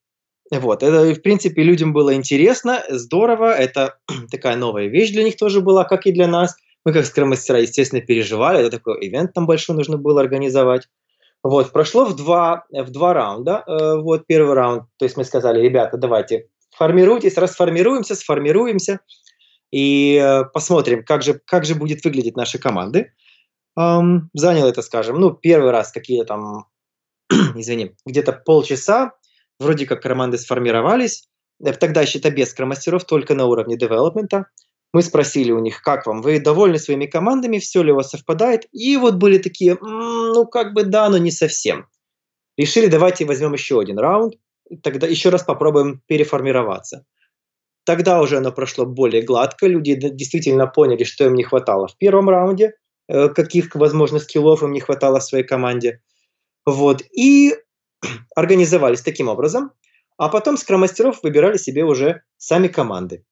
Вот, 0.50 0.82
это, 0.82 1.14
в 1.14 1.22
принципе, 1.22 1.62
людям 1.62 1.92
было 1.92 2.14
интересно, 2.14 2.84
здорово, 2.90 3.52
это 3.54 3.98
такая 4.30 4.56
новая 4.56 4.86
вещь 4.86 5.10
для 5.10 5.24
них 5.24 5.36
тоже 5.36 5.60
была, 5.60 5.84
как 5.84 6.06
и 6.06 6.12
для 6.12 6.26
нас. 6.26 6.54
Мы, 6.84 6.92
как 6.92 7.06
скромастера, 7.06 7.60
естественно, 7.60 8.02
переживали, 8.02 8.60
это 8.60 8.70
такой 8.70 9.06
ивент 9.06 9.32
там 9.32 9.46
большой 9.46 9.76
нужно 9.76 9.98
было 9.98 10.20
организовать. 10.20 10.88
Вот, 11.42 11.72
прошло 11.72 12.04
в 12.04 12.14
два, 12.14 12.64
в 12.70 12.90
два 12.90 13.14
раунда. 13.14 13.64
Э, 13.66 13.96
вот 13.96 14.26
первый 14.26 14.54
раунд, 14.54 14.84
то 14.96 15.04
есть 15.04 15.16
мы 15.16 15.24
сказали, 15.24 15.60
ребята, 15.60 15.96
давайте 15.96 16.48
формируйтесь, 16.70 17.36
расформируемся, 17.36 18.14
сформируемся 18.14 19.00
и 19.70 20.16
э, 20.22 20.44
посмотрим, 20.44 21.04
как 21.04 21.22
же, 21.22 21.40
как 21.44 21.64
же 21.64 21.74
будет 21.74 22.04
выглядеть 22.04 22.36
наши 22.36 22.58
команды. 22.58 23.12
Занял 23.74 24.66
это, 24.66 24.82
скажем, 24.82 25.18
ну, 25.18 25.30
первый 25.30 25.70
раз 25.70 25.92
какие-то 25.92 26.26
там, 26.26 26.66
извини, 27.54 27.94
где-то 28.04 28.32
полчаса, 28.32 29.12
вроде 29.58 29.86
как 29.86 30.02
команды 30.02 30.38
сформировались, 30.38 31.28
э, 31.64 31.72
тогда 31.72 32.02
еще 32.02 32.18
это 32.18 32.30
без 32.30 32.50
скромастеров, 32.50 33.04
только 33.04 33.34
на 33.34 33.46
уровне 33.46 33.76
девелопмента. 33.76 34.46
Мы 34.92 35.02
спросили 35.02 35.52
у 35.52 35.58
них, 35.58 35.80
как 35.80 36.06
вам, 36.06 36.20
вы 36.20 36.38
довольны 36.38 36.78
своими 36.78 37.06
командами, 37.06 37.58
все 37.58 37.82
ли 37.82 37.92
у 37.92 37.96
вас 37.96 38.10
совпадает? 38.10 38.66
И 38.72 38.96
вот 38.98 39.14
были 39.14 39.38
такие, 39.38 39.78
ну 39.80 40.46
как 40.46 40.74
бы 40.74 40.84
да, 40.84 41.08
но 41.08 41.16
не 41.16 41.30
совсем. 41.30 41.86
Решили, 42.58 42.86
давайте 42.88 43.24
возьмем 43.24 43.54
еще 43.54 43.80
один 43.80 43.98
раунд, 43.98 44.34
тогда 44.82 45.06
еще 45.06 45.30
раз 45.30 45.44
попробуем 45.44 46.02
переформироваться. 46.06 47.06
Тогда 47.84 48.20
уже 48.20 48.36
оно 48.36 48.52
прошло 48.52 48.84
более 48.84 49.22
гладко, 49.22 49.66
люди 49.66 49.94
действительно 49.94 50.66
поняли, 50.66 51.04
что 51.04 51.24
им 51.24 51.34
не 51.34 51.42
хватало 51.42 51.88
в 51.88 51.96
первом 51.96 52.28
раунде, 52.28 52.74
э, 53.08 53.28
каких, 53.30 53.74
возможно, 53.74 54.18
скиллов 54.18 54.62
им 54.62 54.72
не 54.72 54.80
хватало 54.80 55.18
в 55.18 55.24
своей 55.24 55.44
команде. 55.44 56.00
Вот, 56.66 57.02
и 57.10 57.56
организовались 58.36 59.00
таким 59.00 59.28
образом, 59.28 59.72
а 60.16 60.28
потом 60.28 60.56
скромастеров 60.58 61.22
выбирали 61.22 61.56
себе 61.56 61.84
уже 61.84 62.22
сами 62.36 62.68
команды. 62.68 63.24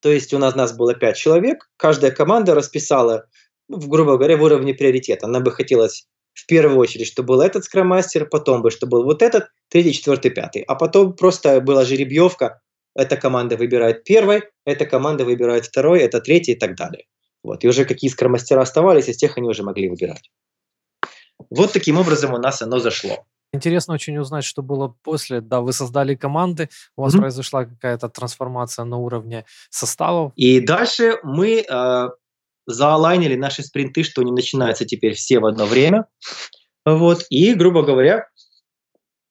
То 0.00 0.10
есть 0.10 0.32
у 0.32 0.38
нас, 0.38 0.54
нас 0.54 0.76
было 0.76 0.94
5 0.94 1.16
человек, 1.16 1.70
каждая 1.76 2.10
команда 2.10 2.54
расписала, 2.54 3.26
в, 3.68 3.88
грубо 3.88 4.16
говоря, 4.16 4.36
в 4.36 4.42
уровне 4.42 4.74
приоритета. 4.74 5.26
Она 5.26 5.40
бы 5.40 5.50
хотелось 5.50 6.06
в 6.34 6.46
первую 6.46 6.78
очередь, 6.78 7.08
чтобы 7.08 7.28
был 7.28 7.40
этот 7.40 7.64
скроммастер, 7.64 8.26
потом 8.28 8.62
бы, 8.62 8.70
чтобы 8.70 8.98
был 8.98 9.04
вот 9.04 9.22
этот, 9.22 9.48
третий, 9.68 9.92
четвертый, 9.92 10.30
пятый. 10.30 10.62
А 10.62 10.76
потом 10.76 11.14
просто 11.14 11.60
была 11.60 11.84
жеребьевка, 11.84 12.60
эта 12.94 13.16
команда 13.16 13.56
выбирает 13.56 14.04
первой, 14.04 14.42
эта 14.64 14.86
команда 14.86 15.24
выбирает 15.24 15.66
второй, 15.66 16.00
это 16.00 16.20
третий 16.20 16.52
и 16.52 16.58
так 16.58 16.76
далее. 16.76 17.06
Вот. 17.42 17.64
И 17.64 17.68
уже 17.68 17.84
какие 17.84 18.10
скроммастера 18.10 18.60
оставались, 18.60 19.08
из 19.08 19.16
тех 19.16 19.36
они 19.36 19.48
уже 19.48 19.62
могли 19.62 19.88
выбирать. 19.88 20.30
вот 21.50 21.72
таким 21.72 21.98
образом 21.98 22.34
у 22.34 22.38
нас 22.38 22.62
оно 22.62 22.78
зашло. 22.78 23.26
Интересно 23.52 23.94
очень 23.94 24.18
узнать, 24.18 24.44
что 24.44 24.62
было 24.62 24.94
после. 25.02 25.40
Да, 25.40 25.60
вы 25.60 25.72
создали 25.72 26.14
команды, 26.14 26.68
у 26.96 27.02
вас 27.02 27.14
mm-hmm. 27.14 27.18
произошла 27.20 27.64
какая-то 27.64 28.08
трансформация 28.08 28.84
на 28.84 28.98
уровне 28.98 29.46
составов. 29.70 30.32
И 30.36 30.60
дальше 30.60 31.18
мы 31.22 31.64
э, 31.68 32.08
заалайнили 32.66 33.36
наши 33.36 33.62
спринты, 33.62 34.02
что 34.02 34.20
они 34.20 34.32
начинаются 34.32 34.84
теперь 34.84 35.14
все 35.14 35.40
в 35.40 35.46
одно 35.46 35.64
время. 35.64 36.06
Вот. 36.84 37.24
И, 37.30 37.54
грубо 37.54 37.82
говоря, 37.82 38.28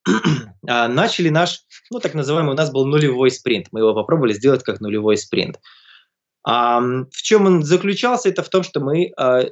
а, 0.67 0.87
начали 0.87 1.29
наш, 1.29 1.61
ну, 1.91 1.99
так 1.99 2.15
называемый, 2.15 2.53
у 2.53 2.57
нас 2.57 2.71
был 2.71 2.85
нулевой 2.85 3.29
спринт. 3.29 3.67
Мы 3.71 3.81
его 3.81 3.93
попробовали 3.93 4.33
сделать 4.33 4.63
как 4.63 4.79
нулевой 4.79 5.17
спринт. 5.17 5.59
А, 6.43 6.79
в 6.79 7.21
чем 7.21 7.45
он 7.45 7.63
заключался? 7.63 8.29
Это 8.29 8.41
в 8.41 8.49
том, 8.49 8.63
что 8.63 8.79
мы 8.79 9.11
а, 9.17 9.43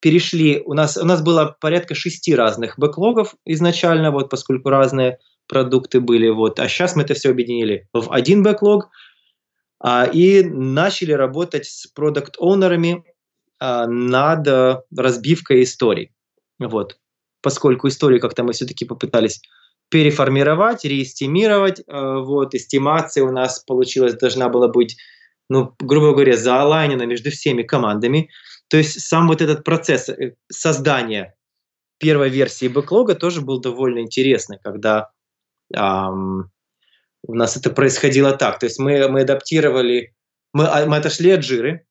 перешли, 0.00 0.62
у 0.64 0.74
нас, 0.74 0.96
у 0.96 1.04
нас 1.04 1.22
было 1.22 1.56
порядка 1.60 1.94
шести 1.94 2.34
разных 2.34 2.78
бэклогов 2.78 3.34
изначально, 3.44 4.10
вот, 4.10 4.30
поскольку 4.30 4.68
разные 4.68 5.18
продукты 5.48 6.00
были, 6.00 6.28
вот, 6.28 6.60
а 6.60 6.68
сейчас 6.68 6.96
мы 6.96 7.02
это 7.02 7.14
все 7.14 7.30
объединили 7.30 7.88
в 7.92 8.12
один 8.12 8.42
бэклог, 8.42 8.90
а, 9.80 10.04
и 10.04 10.42
начали 10.42 11.12
работать 11.12 11.66
с 11.66 11.86
продукт-оунерами 11.88 13.04
а, 13.58 13.86
над 13.86 14.84
разбивкой 14.96 15.62
историй, 15.62 16.12
вот, 16.58 16.98
поскольку 17.42 17.88
истории 17.88 18.18
как-то 18.18 18.42
мы 18.44 18.52
все-таки 18.52 18.84
попытались 18.84 19.40
переформировать, 19.90 20.84
реэстимировать, 20.84 21.82
а, 21.86 22.18
вот, 22.18 22.54
эстимация 22.54 23.24
у 23.24 23.32
нас 23.32 23.60
получилась, 23.60 24.14
должна 24.14 24.48
была 24.48 24.68
быть 24.68 24.96
ну, 25.48 25.74
грубо 25.78 26.12
говоря, 26.12 26.36
заалайнено 26.36 27.02
между 27.02 27.30
всеми 27.30 27.62
командами. 27.62 28.30
То 28.74 28.78
есть 28.78 29.02
сам 29.02 29.28
вот 29.28 29.40
этот 29.40 29.62
процесс 29.62 30.08
э, 30.08 30.34
создания 30.50 31.36
первой 31.98 32.28
версии 32.28 32.66
бэклога 32.66 33.14
тоже 33.14 33.40
был 33.40 33.60
довольно 33.60 34.00
интересный, 34.00 34.58
когда 34.60 35.12
эм, 35.72 36.50
у 37.22 37.34
нас 37.36 37.56
это 37.56 37.70
происходило 37.70 38.32
так. 38.32 38.58
То 38.58 38.66
есть 38.66 38.80
мы, 38.80 39.08
мы 39.08 39.20
адаптировали, 39.20 40.12
мы, 40.52 40.66
а, 40.66 40.86
мы 40.86 40.96
отошли 40.96 41.30
от 41.30 41.44
жиры, 41.44 41.86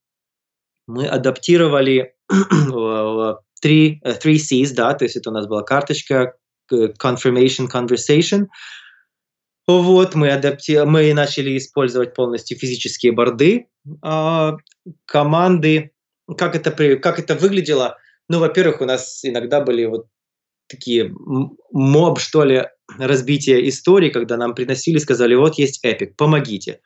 мы 0.86 1.08
адаптировали 1.08 2.15
три, 3.62 4.02
э, 4.04 4.12
three 4.22 4.36
C's, 4.36 4.74
да, 4.74 4.93
то 4.93 5.06
есть 5.06 5.15
это 5.15 5.30
у 5.30 5.34
нас 5.34 5.48
была 5.48 5.63
карточка, 5.63 6.34
confirmation, 6.69 7.69
conversation, 7.74 8.48
вот, 9.67 10.15
мы, 10.15 10.32
адапти... 10.32 10.84
мы 10.86 11.13
начали 11.13 11.58
использовать 11.58 12.13
полностью 12.13 12.58
физические 12.58 13.13
борды 13.13 13.67
э, 14.06 14.52
команды. 15.06 15.92
Как 16.36 16.56
это, 16.56 16.72
как 16.98 17.19
это 17.19 17.36
выглядело? 17.36 17.98
Ну, 18.30 18.39
во-первых, 18.39 18.82
у 18.82 18.86
нас 18.86 19.19
иногда 19.24 19.62
были 19.62 19.86
вот 19.86 20.08
такие 20.67 21.13
моб, 21.72 22.19
что 22.19 22.43
ли, 22.43 22.63
разбития 22.98 23.67
истории, 23.67 24.10
когда 24.10 24.38
нам 24.38 24.56
приносили, 24.56 24.98
сказали, 24.98 25.36
вот 25.36 25.58
есть 25.58 25.80
эпик, 25.84 26.15
помогите. 26.15 26.80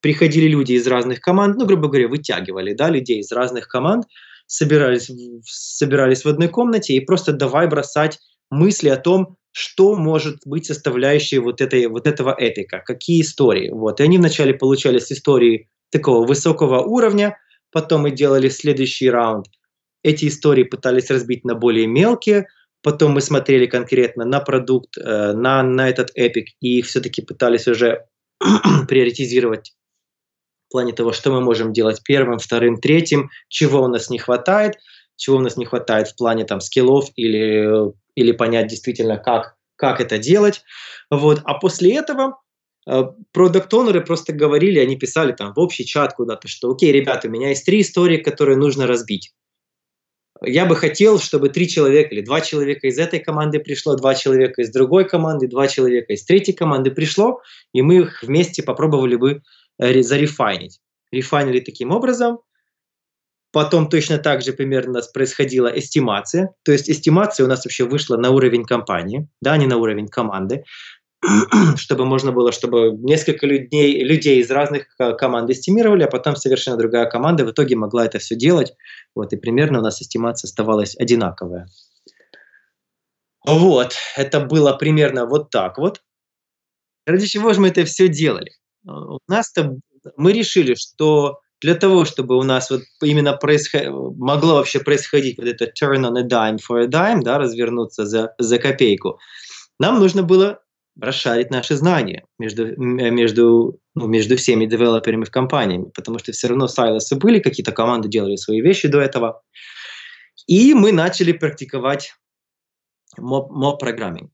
Приходили 0.00 0.48
люди 0.48 0.72
из 0.72 0.86
разных 0.86 1.20
команд, 1.20 1.56
ну, 1.56 1.66
грубо 1.66 1.88
говоря, 1.88 2.08
вытягивали, 2.08 2.74
да, 2.74 2.90
людей 2.90 3.20
из 3.20 3.30
разных 3.32 3.68
команд, 3.68 4.04
собирались, 4.46 5.10
собирались 5.44 6.24
в 6.24 6.28
одной 6.28 6.48
комнате 6.48 6.94
и 6.94 7.00
просто 7.00 7.32
давай 7.32 7.68
бросать 7.68 8.18
мысли 8.50 8.88
о 8.88 8.96
том, 8.96 9.36
что 9.52 9.94
может 9.94 10.38
быть 10.44 10.66
составляющей 10.66 11.38
вот, 11.38 11.60
этой, 11.60 11.86
вот 11.86 12.06
этого 12.06 12.34
эпика, 12.36 12.82
какие 12.84 13.22
истории. 13.22 13.70
Вот. 13.70 14.00
И 14.00 14.02
они 14.02 14.18
вначале 14.18 14.54
получали 14.54 14.98
с 14.98 15.12
истории 15.12 15.68
такого 15.90 16.26
высокого 16.26 16.80
уровня, 16.82 17.36
потом 17.72 18.02
мы 18.02 18.10
делали 18.10 18.48
следующий 18.48 19.10
раунд. 19.10 19.46
Эти 20.02 20.28
истории 20.28 20.64
пытались 20.64 21.10
разбить 21.10 21.44
на 21.44 21.54
более 21.54 21.86
мелкие, 21.86 22.46
потом 22.82 23.12
мы 23.12 23.20
смотрели 23.20 23.66
конкретно 23.66 24.24
на 24.24 24.40
продукт, 24.40 24.96
э, 24.98 25.32
на, 25.32 25.62
на 25.62 25.88
этот 25.88 26.10
эпик, 26.14 26.48
и 26.60 26.82
все-таки 26.82 27.22
пытались 27.22 27.68
уже 27.68 28.06
приоритизировать 28.88 29.72
в 30.68 30.72
плане 30.72 30.92
того, 30.92 31.12
что 31.12 31.30
мы 31.30 31.40
можем 31.40 31.72
делать 31.72 32.02
первым, 32.04 32.38
вторым, 32.38 32.80
третьим, 32.80 33.30
чего 33.48 33.82
у 33.82 33.88
нас 33.88 34.10
не 34.10 34.18
хватает, 34.18 34.78
чего 35.16 35.36
у 35.36 35.40
нас 35.40 35.56
не 35.56 35.66
хватает 35.66 36.08
в 36.08 36.16
плане 36.16 36.44
там 36.44 36.60
скиллов 36.60 37.10
или 37.16 37.92
или 38.14 38.32
понять 38.32 38.66
действительно, 38.66 39.16
как, 39.16 39.56
как 39.76 40.00
это 40.00 40.18
делать. 40.18 40.62
Вот. 41.10 41.40
А 41.44 41.54
после 41.54 41.96
этого 41.96 42.38
продукт-онеры 42.84 44.00
просто 44.00 44.32
говорили, 44.32 44.78
они 44.78 44.96
писали 44.96 45.32
там 45.32 45.52
в 45.54 45.58
общий 45.58 45.84
чат 45.84 46.14
куда-то, 46.14 46.48
что 46.48 46.70
окей, 46.70 46.92
ребята, 46.92 47.28
у 47.28 47.30
меня 47.30 47.50
есть 47.50 47.64
три 47.64 47.80
истории, 47.80 48.18
которые 48.18 48.56
нужно 48.56 48.86
разбить. 48.86 49.32
Я 50.44 50.66
бы 50.66 50.74
хотел, 50.74 51.20
чтобы 51.20 51.50
три 51.50 51.68
человека 51.68 52.14
или 52.14 52.20
два 52.20 52.40
человека 52.40 52.88
из 52.88 52.98
этой 52.98 53.20
команды 53.20 53.60
пришло, 53.60 53.94
два 53.94 54.16
человека 54.16 54.62
из 54.62 54.72
другой 54.72 55.08
команды, 55.08 55.46
два 55.46 55.68
человека 55.68 56.12
из 56.12 56.24
третьей 56.24 56.54
команды 56.54 56.90
пришло, 56.90 57.40
и 57.72 57.82
мы 57.82 57.98
их 57.98 58.22
вместе 58.24 58.64
попробовали 58.64 59.14
бы 59.14 59.42
э, 59.78 60.02
зарефайнить. 60.02 60.80
Рефайнили 61.12 61.60
таким 61.60 61.92
образом, 61.92 62.38
Потом 63.52 63.90
точно 63.90 64.16
так 64.16 64.40
же 64.40 64.54
примерно 64.54 64.92
у 64.92 64.94
нас 64.94 65.08
происходила 65.08 65.68
эстимация. 65.68 66.54
То 66.64 66.72
есть 66.72 66.88
эстимация 66.88 67.44
у 67.44 67.48
нас 67.48 67.64
вообще 67.64 67.84
вышла 67.84 68.16
на 68.16 68.30
уровень 68.30 68.64
компании, 68.64 69.28
да, 69.42 69.58
не 69.58 69.66
на 69.66 69.76
уровень 69.76 70.08
команды, 70.08 70.64
чтобы 71.76 72.04
можно 72.04 72.32
было, 72.32 72.50
чтобы 72.52 72.90
несколько 72.98 73.46
людей, 73.46 74.02
людей 74.02 74.40
из 74.40 74.50
разных 74.50 74.86
команд 75.18 75.50
эстимировали, 75.50 76.02
а 76.02 76.08
потом 76.08 76.36
совершенно 76.36 76.76
другая 76.76 77.06
команда 77.06 77.44
в 77.44 77.50
итоге 77.50 77.76
могла 77.76 78.06
это 78.06 78.18
все 78.18 78.34
делать. 78.34 78.72
Вот, 79.14 79.32
и 79.32 79.36
примерно 79.36 79.78
у 79.78 79.82
нас 79.82 80.02
эстимация 80.02 80.48
оставалась 80.48 80.96
одинаковая. 80.98 81.66
Вот, 83.46 83.94
это 84.16 84.40
было 84.40 84.72
примерно 84.72 85.26
вот 85.26 85.50
так 85.50 85.78
вот. 85.78 86.02
Ради 87.06 87.26
чего 87.26 87.52
же 87.52 87.60
мы 87.60 87.68
это 87.68 87.84
все 87.84 88.08
делали? 88.08 88.52
У 88.84 89.18
нас-то 89.28 89.76
мы 90.16 90.32
решили, 90.32 90.74
что 90.74 91.40
для 91.60 91.74
того, 91.76 92.04
чтобы 92.04 92.36
у 92.36 92.42
нас 92.42 92.70
вот 92.70 92.82
именно 93.02 93.36
происход... 93.36 93.82
могло 94.16 94.56
вообще 94.56 94.80
происходить 94.80 95.38
вот 95.38 95.46
это 95.46 95.66
turn 95.66 96.04
on 96.04 96.18
a 96.18 96.26
dime 96.26 96.58
for 96.58 96.82
a 96.82 96.86
dime, 96.86 97.22
да, 97.22 97.38
развернуться 97.38 98.06
за, 98.06 98.34
за 98.38 98.58
копейку, 98.58 99.18
нам 99.78 100.00
нужно 100.00 100.24
было 100.24 100.60
расшарить 101.00 101.50
наши 101.50 101.76
знания 101.76 102.24
между, 102.38 102.76
между, 102.76 103.80
ну, 103.94 104.06
между 104.06 104.36
всеми 104.36 104.66
девелоперами 104.66 105.24
в 105.24 105.30
компаниями, 105.30 105.90
потому 105.94 106.18
что 106.18 106.32
все 106.32 106.48
равно 106.48 106.68
сайлосы 106.68 107.16
были, 107.16 107.38
какие-то 107.38 107.72
команды 107.72 108.08
делали 108.08 108.36
свои 108.36 108.60
вещи 108.60 108.88
до 108.88 109.00
этого. 109.00 109.42
И 110.46 110.74
мы 110.74 110.92
начали 110.92 111.32
практиковать 111.32 112.14
моб-программинг. 113.16 114.30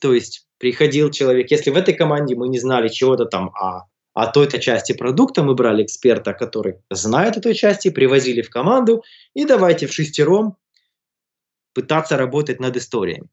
То 0.00 0.14
есть 0.14 0.46
приходил 0.58 1.10
человек, 1.10 1.50
если 1.50 1.70
в 1.70 1.76
этой 1.76 1.94
команде 1.94 2.34
мы 2.34 2.48
не 2.48 2.58
знали 2.58 2.88
чего-то 2.88 3.26
там 3.26 3.48
о 3.54 3.86
а 4.12 4.26
той-то 4.26 4.58
части 4.58 4.92
продукта 4.92 5.42
мы 5.42 5.54
брали 5.54 5.84
эксперта, 5.84 6.32
который 6.32 6.78
знает 6.90 7.36
этой 7.36 7.54
части, 7.54 7.90
привозили 7.90 8.42
в 8.42 8.50
команду 8.50 9.04
и 9.34 9.44
давайте 9.44 9.86
в 9.86 9.92
шестером 9.92 10.56
пытаться 11.74 12.16
работать 12.16 12.58
над 12.58 12.76
историями. 12.76 13.28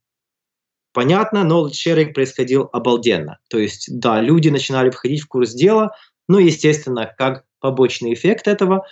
Понятно, 0.94 1.40
knowledge 1.40 1.74
sharing 1.74 2.14
происходил 2.14 2.70
обалденно. 2.72 3.40
То 3.50 3.60
есть, 3.60 3.88
да, 3.92 4.22
люди 4.22 4.50
начинали 4.50 4.90
входить 4.90 5.22
в 5.22 5.28
курс 5.28 5.54
дела, 5.54 5.92
но, 6.28 6.40
естественно, 6.40 7.14
как 7.18 7.46
побочный 7.60 8.14
эффект 8.14 8.48
этого, 8.48 8.86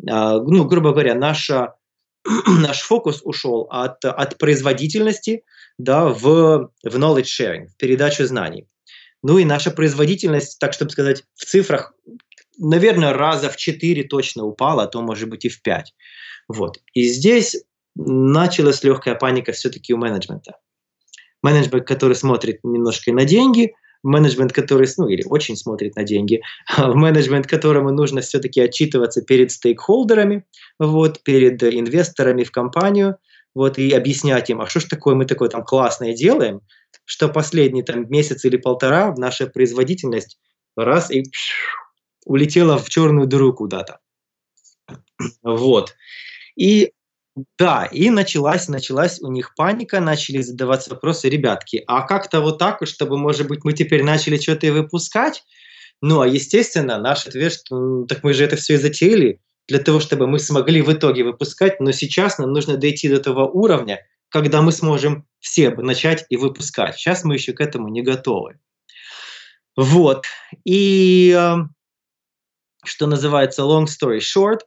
э, 0.00 0.04
ну, 0.06 0.64
грубо 0.64 0.90
говоря, 0.90 1.14
наша, 1.14 1.74
наш 2.46 2.80
фокус 2.80 3.20
ушел 3.24 3.68
от, 3.70 4.04
от 4.04 4.38
производительности 4.38 5.44
да, 5.78 6.06
в, 6.06 6.70
в 6.82 6.96
knowledge 6.96 7.24
sharing, 7.24 7.66
в 7.66 7.76
передачу 7.76 8.24
знаний. 8.26 8.66
Ну 9.22 9.38
и 9.38 9.44
наша 9.44 9.70
производительность, 9.70 10.58
так 10.58 10.72
чтобы 10.72 10.90
сказать, 10.90 11.24
в 11.34 11.44
цифрах, 11.44 11.94
наверное, 12.58 13.12
раза 13.12 13.50
в 13.50 13.56
4 13.56 14.04
точно 14.04 14.44
упала, 14.44 14.84
а 14.84 14.86
то 14.86 15.00
может 15.00 15.28
быть 15.28 15.44
и 15.44 15.48
в 15.48 15.62
5. 15.62 15.94
Вот. 16.48 16.78
И 16.92 17.04
здесь 17.04 17.56
началась 17.94 18.82
легкая 18.82 19.14
паника 19.14 19.52
все-таки 19.52 19.94
у 19.94 19.96
менеджмента. 19.96 20.56
Менеджмент, 21.42 21.86
который 21.86 22.14
смотрит 22.14 22.60
немножко 22.62 23.12
на 23.12 23.24
деньги, 23.24 23.74
менеджмент, 24.02 24.52
который, 24.52 24.88
ну, 24.96 25.08
или 25.08 25.22
очень 25.24 25.56
смотрит 25.56 25.96
на 25.96 26.04
деньги, 26.04 26.42
менеджмент, 26.78 27.46
которому 27.46 27.90
нужно 27.92 28.20
все-таки 28.20 28.60
отчитываться 28.60 29.22
перед 29.22 29.50
стейкхолдерами, 29.50 30.44
вот, 30.78 31.22
перед 31.22 31.62
инвесторами 31.62 32.44
в 32.44 32.50
компанию, 32.50 33.16
вот, 33.54 33.78
и 33.78 33.90
объяснять 33.92 34.50
им, 34.50 34.60
а 34.60 34.66
что 34.66 34.80
ж 34.80 34.84
такое 34.84 35.14
мы 35.14 35.24
такое 35.24 35.48
там 35.48 35.64
классное 35.64 36.14
делаем, 36.14 36.60
что 37.04 37.28
последний 37.28 37.82
там 37.82 38.08
месяц 38.10 38.44
или 38.44 38.56
полтора 38.56 39.14
наша 39.16 39.46
производительность 39.46 40.38
раз 40.76 41.10
и 41.10 41.24
улетела 42.24 42.78
в 42.78 42.88
черную 42.88 43.26
дыру 43.26 43.52
куда-то. 43.52 43.98
Вот. 45.42 45.94
И 46.56 46.92
да, 47.58 47.86
и 47.86 48.10
началась, 48.10 48.68
началась 48.68 49.20
у 49.20 49.30
них 49.30 49.54
паника, 49.54 50.00
начали 50.00 50.42
задаваться 50.42 50.90
вопросы, 50.90 51.28
ребятки, 51.28 51.82
а 51.86 52.02
как-то 52.02 52.40
вот 52.40 52.58
так, 52.58 52.86
чтобы, 52.86 53.16
может 53.16 53.48
быть, 53.48 53.64
мы 53.64 53.72
теперь 53.72 54.02
начали 54.02 54.36
что-то 54.36 54.66
и 54.66 54.70
выпускать? 54.70 55.44
Ну, 56.02 56.20
а 56.20 56.26
естественно, 56.26 56.98
наш 56.98 57.26
ответ, 57.26 57.52
что 57.52 57.78
ну, 57.78 58.06
так 58.06 58.22
мы 58.22 58.34
же 58.34 58.44
это 58.44 58.56
все 58.56 58.74
и 58.74 58.76
затеяли 58.76 59.40
для 59.68 59.78
того, 59.78 60.00
чтобы 60.00 60.26
мы 60.26 60.38
смогли 60.38 60.82
в 60.82 60.92
итоге 60.92 61.24
выпускать, 61.24 61.80
но 61.80 61.92
сейчас 61.92 62.38
нам 62.38 62.52
нужно 62.52 62.76
дойти 62.76 63.08
до 63.08 63.20
того 63.20 63.46
уровня, 63.46 64.00
когда 64.28 64.60
мы 64.60 64.72
сможем 64.72 65.26
все 65.38 65.70
начать 65.70 66.26
и 66.28 66.36
выпускать. 66.36 66.96
Сейчас 66.96 67.24
мы 67.24 67.34
еще 67.34 67.52
к 67.52 67.60
этому 67.60 67.88
не 67.88 68.02
готовы. 68.02 68.58
Вот. 69.76 70.26
И 70.64 71.34
э, 71.38 71.54
что 72.84 73.06
называется 73.06 73.62
long 73.62 73.86
story 73.86 74.18
short, 74.18 74.60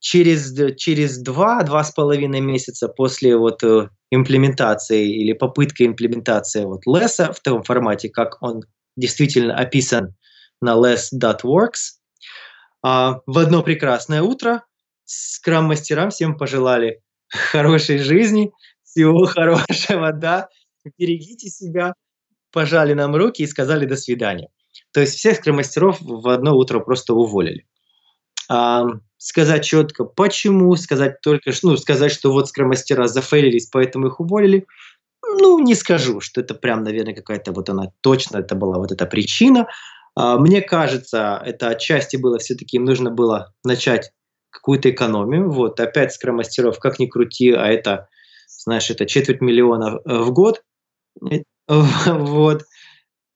через, 0.00 0.54
через 0.76 1.18
два, 1.18 1.62
два 1.62 1.82
с 1.82 1.90
половиной 1.90 2.40
месяца 2.40 2.88
после 2.88 3.36
вот 3.36 3.62
э, 3.64 3.88
имплементации 4.10 5.22
или 5.22 5.32
попытки 5.32 5.82
имплементации 5.82 6.64
вот 6.64 6.86
леса 6.86 7.32
в 7.32 7.40
том 7.40 7.62
формате, 7.62 8.08
как 8.08 8.42
он 8.42 8.62
действительно 8.96 9.56
описан 9.56 10.14
на 10.60 10.74
less.works, 10.74 11.98
а, 12.82 13.20
в 13.26 13.38
одно 13.38 13.62
прекрасное 13.62 14.22
утро 14.22 14.64
скрам-мастерам 15.04 16.10
всем 16.10 16.36
пожелали 16.36 17.00
хорошей 17.28 17.98
жизни, 17.98 18.52
всего 18.84 19.26
хорошего, 19.26 20.12
да, 20.12 20.48
берегите 20.96 21.48
себя, 21.48 21.94
пожали 22.52 22.94
нам 22.94 23.14
руки 23.14 23.42
и 23.42 23.46
сказали 23.46 23.84
до 23.84 23.96
свидания. 23.96 24.48
То 24.92 25.00
есть 25.00 25.14
всех 25.14 25.36
скромастеров 25.38 25.98
в 26.00 26.28
одно 26.28 26.56
утро 26.56 26.80
просто 26.80 27.14
уволили. 27.14 27.66
Сказать 29.20 29.64
четко, 29.64 30.04
почему, 30.04 30.74
сказать 30.76 31.20
только, 31.20 31.52
ну, 31.62 31.76
сказать, 31.76 32.12
что 32.12 32.32
вот 32.32 32.48
скромастера 32.48 33.08
зафейлились, 33.08 33.66
поэтому 33.66 34.06
их 34.06 34.20
уволили, 34.20 34.64
ну, 35.22 35.58
не 35.58 35.74
скажу, 35.74 36.20
что 36.20 36.40
это 36.40 36.54
прям, 36.54 36.82
наверное, 36.82 37.14
какая-то 37.14 37.52
вот 37.52 37.68
она 37.68 37.90
точно, 38.00 38.38
это 38.38 38.54
была 38.54 38.78
вот 38.78 38.92
эта 38.92 39.06
причина. 39.06 39.68
А, 40.14 40.38
мне 40.38 40.62
кажется, 40.62 41.42
это 41.44 41.68
отчасти 41.68 42.16
было 42.16 42.38
все-таки, 42.38 42.76
им 42.76 42.84
нужно 42.84 43.10
было 43.10 43.52
начать 43.64 44.12
какую-то 44.50 44.90
экономию. 44.90 45.50
Вот, 45.50 45.78
опять 45.80 46.12
скромастеров, 46.12 46.78
как 46.78 46.98
ни 46.98 47.06
крути, 47.06 47.52
а 47.52 47.66
это, 47.66 48.08
знаешь, 48.46 48.90
это 48.90 49.06
четверть 49.06 49.40
миллиона 49.40 50.00
э, 50.04 50.18
в 50.18 50.32
год. 50.32 50.62
Вот. 51.68 52.64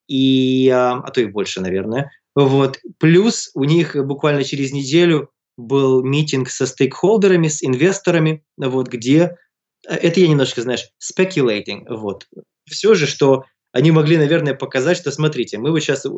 И, 0.09 0.71
а 0.71 1.03
то 1.11 1.21
и 1.21 1.27
больше, 1.27 1.61
наверное. 1.61 2.11
Вот. 2.35 2.79
Плюс 2.99 3.51
у 3.55 3.65
них 3.65 3.95
буквально 4.07 4.45
через 4.45 4.73
неделю 4.73 5.31
был 5.57 6.03
митинг 6.03 6.49
со 6.49 6.67
стейкхолдерами, 6.67 7.49
с 7.49 7.63
инвесторами, 7.63 8.45
вот, 8.57 8.89
где 8.89 9.37
э, 9.87 9.95
это 9.95 10.21
я 10.21 10.29
немножко, 10.29 10.63
знаешь, 10.63 10.89
speculating, 11.01 11.85
вот. 11.89 12.27
Все 12.67 12.95
же, 12.95 13.07
что 13.07 13.45
они 13.73 13.91
могли, 13.91 14.17
наверное, 14.17 14.55
показать, 14.55 14.97
что, 14.97 15.11
смотрите, 15.11 15.59
мы 15.59 15.71
вот 15.71 15.81
сейчас 15.81 16.07
э, 16.07 16.11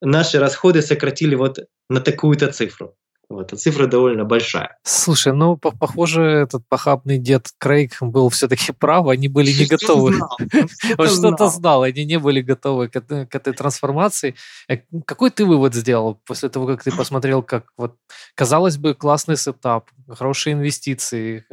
наши 0.00 0.38
расходы 0.38 0.82
сократили 0.82 1.34
вот 1.34 1.58
на 1.88 2.00
такую-то 2.00 2.52
цифру. 2.52 2.96
Вот, 3.28 3.52
а 3.52 3.56
цифра 3.56 3.88
довольно 3.88 4.24
большая. 4.24 4.78
Слушай, 4.84 5.32
ну, 5.32 5.56
по 5.56 5.72
похоже, 5.72 6.22
этот 6.22 6.62
похабный 6.68 7.18
дед 7.18 7.48
Крейг 7.58 8.00
был 8.00 8.28
все-таки 8.28 8.72
прав, 8.78 9.08
они 9.08 9.26
были 9.26 9.50
не 9.50 9.66
готовы. 9.66 10.14
Он 10.98 11.08
что-то 11.08 11.48
знал, 11.48 11.82
они 11.82 12.04
не 12.04 12.18
были 12.18 12.40
готовы 12.40 12.88
к 12.88 12.96
этой 12.96 13.52
трансформации. 13.52 14.36
Э, 14.68 14.78
какой 15.04 15.30
ты 15.30 15.44
вывод 15.44 15.74
сделал 15.74 16.20
после 16.24 16.48
того, 16.48 16.66
как 16.66 16.84
ты 16.84 16.92
посмотрел, 16.92 17.42
как 17.42 17.64
вот, 17.76 17.96
казалось 18.36 18.76
бы, 18.76 18.94
классный 18.94 19.36
сетап, 19.36 19.90
хорошие 20.08 20.54
инвестиции, 20.54 21.44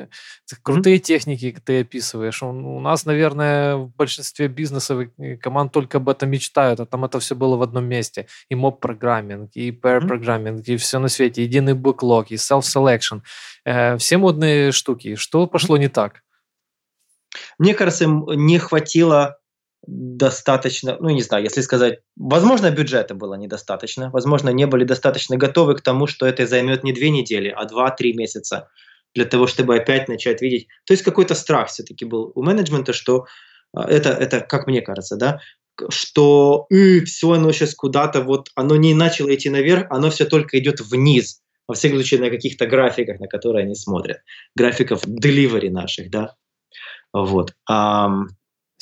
крутые 0.61 0.99
техники 0.99 1.55
ты 1.63 1.81
описываешь. 1.81 2.43
У 2.43 2.79
нас, 2.79 3.05
наверное, 3.05 3.75
в 3.75 3.95
большинстве 3.95 4.47
бизнесов 4.47 5.07
и 5.17 5.37
команд 5.37 5.71
только 5.71 5.97
об 5.97 6.09
этом 6.09 6.29
мечтают, 6.29 6.79
а 6.79 6.85
там 6.85 7.05
это 7.05 7.19
все 7.19 7.35
было 7.35 7.55
в 7.57 7.61
одном 7.61 7.85
месте. 7.85 8.27
И 8.49 8.55
моб-программинг, 8.55 9.51
и 9.55 9.71
pair-программинг, 9.71 10.67
и 10.67 10.77
все 10.77 10.99
на 10.99 11.07
свете. 11.07 11.43
Единый 11.43 11.73
бэклог, 11.73 12.31
и 12.31 12.35
self-selection. 12.35 13.21
Э, 13.65 13.97
все 13.97 14.17
модные 14.17 14.71
штуки. 14.71 15.15
Что 15.15 15.47
пошло 15.47 15.77
не 15.77 15.87
так? 15.87 16.23
Мне 17.57 17.73
кажется, 17.73 18.05
не 18.05 18.59
хватило 18.59 19.37
достаточно, 19.85 20.97
ну 20.99 21.09
не 21.09 21.21
знаю, 21.21 21.43
если 21.43 21.61
сказать, 21.61 21.99
возможно, 22.15 22.71
бюджета 22.71 23.15
было 23.15 23.35
недостаточно, 23.35 24.09
возможно, 24.11 24.49
не 24.49 24.65
были 24.65 24.83
достаточно 24.83 25.37
готовы 25.37 25.75
к 25.75 25.81
тому, 25.81 26.07
что 26.07 26.25
это 26.25 26.47
займет 26.47 26.83
не 26.83 26.93
две 26.93 27.09
недели, 27.09 27.49
а 27.49 27.65
два-три 27.65 28.13
месяца 28.13 28.69
для 29.13 29.25
того, 29.25 29.47
чтобы 29.47 29.75
опять 29.75 30.07
начать 30.07 30.41
видеть. 30.41 30.67
То 30.85 30.93
есть 30.93 31.03
какой-то 31.03 31.35
страх 31.35 31.69
все-таки 31.69 32.05
был 32.05 32.31
у 32.35 32.43
менеджмента, 32.43 32.93
что 32.93 33.25
а, 33.75 33.89
это, 33.89 34.09
это, 34.09 34.39
как 34.41 34.67
мне 34.67 34.81
кажется, 34.81 35.17
да, 35.17 35.39
что 35.89 36.65
э, 36.71 37.01
все 37.01 37.31
оно 37.33 37.51
сейчас 37.51 37.75
куда-то, 37.75 38.21
вот 38.21 38.49
оно 38.55 38.75
не 38.75 38.93
начало 38.93 39.33
идти 39.33 39.49
наверх, 39.49 39.87
оно 39.89 40.09
все 40.09 40.25
только 40.25 40.59
идет 40.59 40.79
вниз 40.79 41.41
во 41.67 41.75
всяком 41.75 41.97
случае, 41.97 42.19
на 42.19 42.29
каких-то 42.29 42.65
графиках, 42.65 43.19
на 43.19 43.27
которые 43.27 43.63
они 43.63 43.75
смотрят. 43.75 44.17
Графиков 44.55 45.05
delivery 45.05 45.69
наших, 45.69 46.09
да. 46.09 46.35
Вот. 47.13 47.53
Um, 47.69 48.27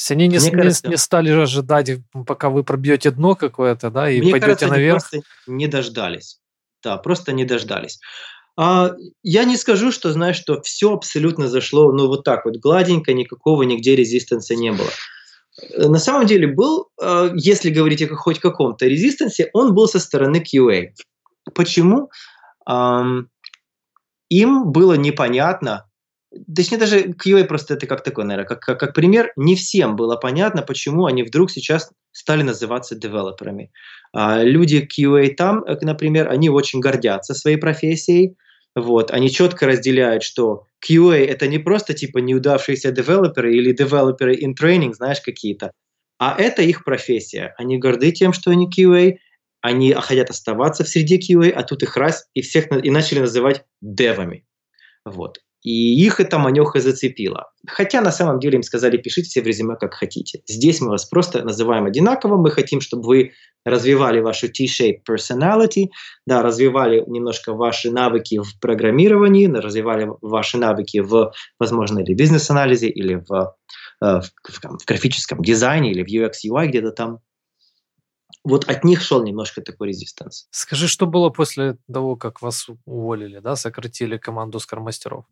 если 0.02 0.16
они 0.16 0.28
не, 0.28 0.38
не, 0.38 0.50
кажется, 0.50 0.88
не 0.88 0.98
стали 0.98 1.30
ожидать, 1.30 1.92
пока 2.26 2.50
вы 2.50 2.64
пробьете 2.64 3.12
дно 3.12 3.36
какое-то, 3.36 3.92
да, 3.92 4.10
и 4.10 4.20
мне 4.20 4.32
пойдете 4.32 4.48
кажется, 4.48 4.68
наверх. 4.68 5.04
Они 5.12 5.22
просто 5.22 5.52
не 5.52 5.68
дождались. 5.68 6.40
Да, 6.84 6.98
просто 6.98 7.32
не 7.34 7.46
дождались. 7.46 8.00
А, 8.58 8.94
я 9.22 9.44
не 9.44 9.58
скажу, 9.58 9.92
что, 9.92 10.12
знаешь, 10.12 10.38
что 10.38 10.60
все 10.64 10.94
абсолютно 10.94 11.48
зашло, 11.48 11.92
ну, 11.92 12.08
вот 12.08 12.24
так 12.24 12.46
вот, 12.46 12.58
гладенько, 12.58 13.14
никакого 13.14 13.62
нигде 13.62 13.96
резистанса 13.96 14.56
не 14.56 14.72
было. 14.72 14.90
На 15.78 16.00
самом 16.00 16.26
деле 16.26 16.48
был, 16.48 16.90
а, 17.00 17.30
если 17.36 17.70
говорить 17.70 18.02
о 18.02 18.16
хоть 18.16 18.40
каком-то 18.40 18.88
резистансе, 18.88 19.52
он 19.54 19.76
был 19.76 19.88
со 19.88 20.00
стороны 20.00 20.44
QA. 20.44 20.88
Почему? 21.54 22.10
им 24.30 24.72
было 24.72 24.94
непонятно, 24.94 25.91
точнее 26.54 26.78
даже 26.78 27.02
QA 27.02 27.44
просто 27.46 27.74
это 27.74 27.88
как 27.88 28.04
такой, 28.04 28.26
наверное, 28.26 28.48
как, 28.48 28.62
как, 28.62 28.80
как 28.80 28.94
пример, 28.94 29.32
не 29.36 29.56
всем 29.56 29.96
было 29.96 30.16
понятно, 30.16 30.62
почему 30.62 31.06
они 31.06 31.24
вдруг 31.24 31.52
сейчас 31.52 31.92
стали 32.12 32.44
называться 32.44 32.96
девелоперами. 32.96 33.72
А, 34.14 34.44
люди 34.44 34.88
QA 34.88 35.34
там, 35.36 35.64
э, 35.64 35.78
например, 35.82 36.30
они 36.30 36.50
очень 36.50 36.80
гордятся 36.80 37.34
своей 37.34 37.58
профессией, 37.58 38.36
вот, 38.76 39.12
они 39.12 39.30
четко 39.30 39.68
разделяют, 39.68 40.24
что 40.24 40.66
QA 40.88 41.26
это 41.26 41.48
не 41.48 41.60
просто 41.60 41.94
типа 41.94 42.20
неудавшиеся 42.20 42.92
девелоперы 42.92 43.54
или 43.56 43.74
девелоперы 43.74 44.36
in 44.36 44.54
training, 44.60 44.94
знаешь, 44.94 45.20
какие-то, 45.20 45.72
а 46.18 46.36
это 46.38 46.62
их 46.62 46.86
профессия. 46.86 47.54
Они 47.58 47.78
горды 47.78 48.12
тем, 48.12 48.32
что 48.32 48.52
они 48.52 48.70
QA, 48.70 49.18
они 49.62 49.94
хотят 49.94 50.30
оставаться 50.30 50.84
в 50.84 50.88
среде 50.88 51.20
QA, 51.20 51.50
а 51.50 51.64
тут 51.64 51.84
их 51.84 51.98
раз 51.98 52.28
и 52.34 52.42
всех 52.42 52.72
и 52.72 52.90
начали 52.90 53.20
называть 53.20 53.66
девами. 53.82 54.46
Вот. 55.04 55.40
И 55.64 56.04
их 56.04 56.20
эта 56.20 56.40
манеха 56.40 56.80
зацепила. 56.80 57.52
Хотя 57.68 58.02
на 58.02 58.12
самом 58.12 58.40
деле 58.40 58.56
им 58.56 58.64
сказали, 58.64 58.98
пишите 58.98 59.30
себе 59.30 59.46
в 59.46 59.48
резюме 59.48 59.76
как 59.76 59.94
хотите. 59.94 60.42
Здесь 60.48 60.82
мы 60.82 60.90
вас 60.90 61.06
просто 61.06 61.44
называем 61.44 61.86
одинаково. 61.86 62.38
Мы 62.38 62.50
хотим, 62.50 62.82
чтобы 62.82 63.04
вы 63.06 63.32
развивали 63.64 64.22
вашу 64.22 64.48
T-shape 64.48 65.02
personality, 65.08 65.90
да, 66.26 66.42
развивали 66.42 67.04
немножко 67.08 67.54
ваши 67.54 67.92
навыки 67.92 68.40
в 68.40 68.60
программировании, 68.60 69.48
развивали 69.48 70.10
ваши 70.22 70.58
навыки 70.58 70.98
в, 70.98 71.32
возможно, 71.60 72.00
или 72.00 72.16
бизнес-анализе, 72.16 72.90
или 72.90 73.24
в, 73.28 73.56
э, 74.04 74.22
в, 74.22 74.32
в, 74.44 74.80
в 74.80 74.86
графическом 74.88 75.44
дизайне, 75.44 75.92
или 75.92 76.04
в 76.04 76.08
UX, 76.08 76.50
UI 76.52 76.68
где-то 76.68 76.92
там 76.92 77.20
вот 78.44 78.68
от 78.68 78.84
них 78.84 79.02
шел 79.02 79.24
немножко 79.24 79.62
такой 79.62 79.90
резистанс. 79.90 80.48
Скажи, 80.50 80.88
что 80.88 81.06
было 81.06 81.30
после 81.30 81.78
того, 81.92 82.16
как 82.16 82.42
вас 82.42 82.68
уволили, 82.86 83.40
да, 83.40 83.56
сократили 83.56 84.18
команду 84.18 84.60
скормастеров? 84.60 85.26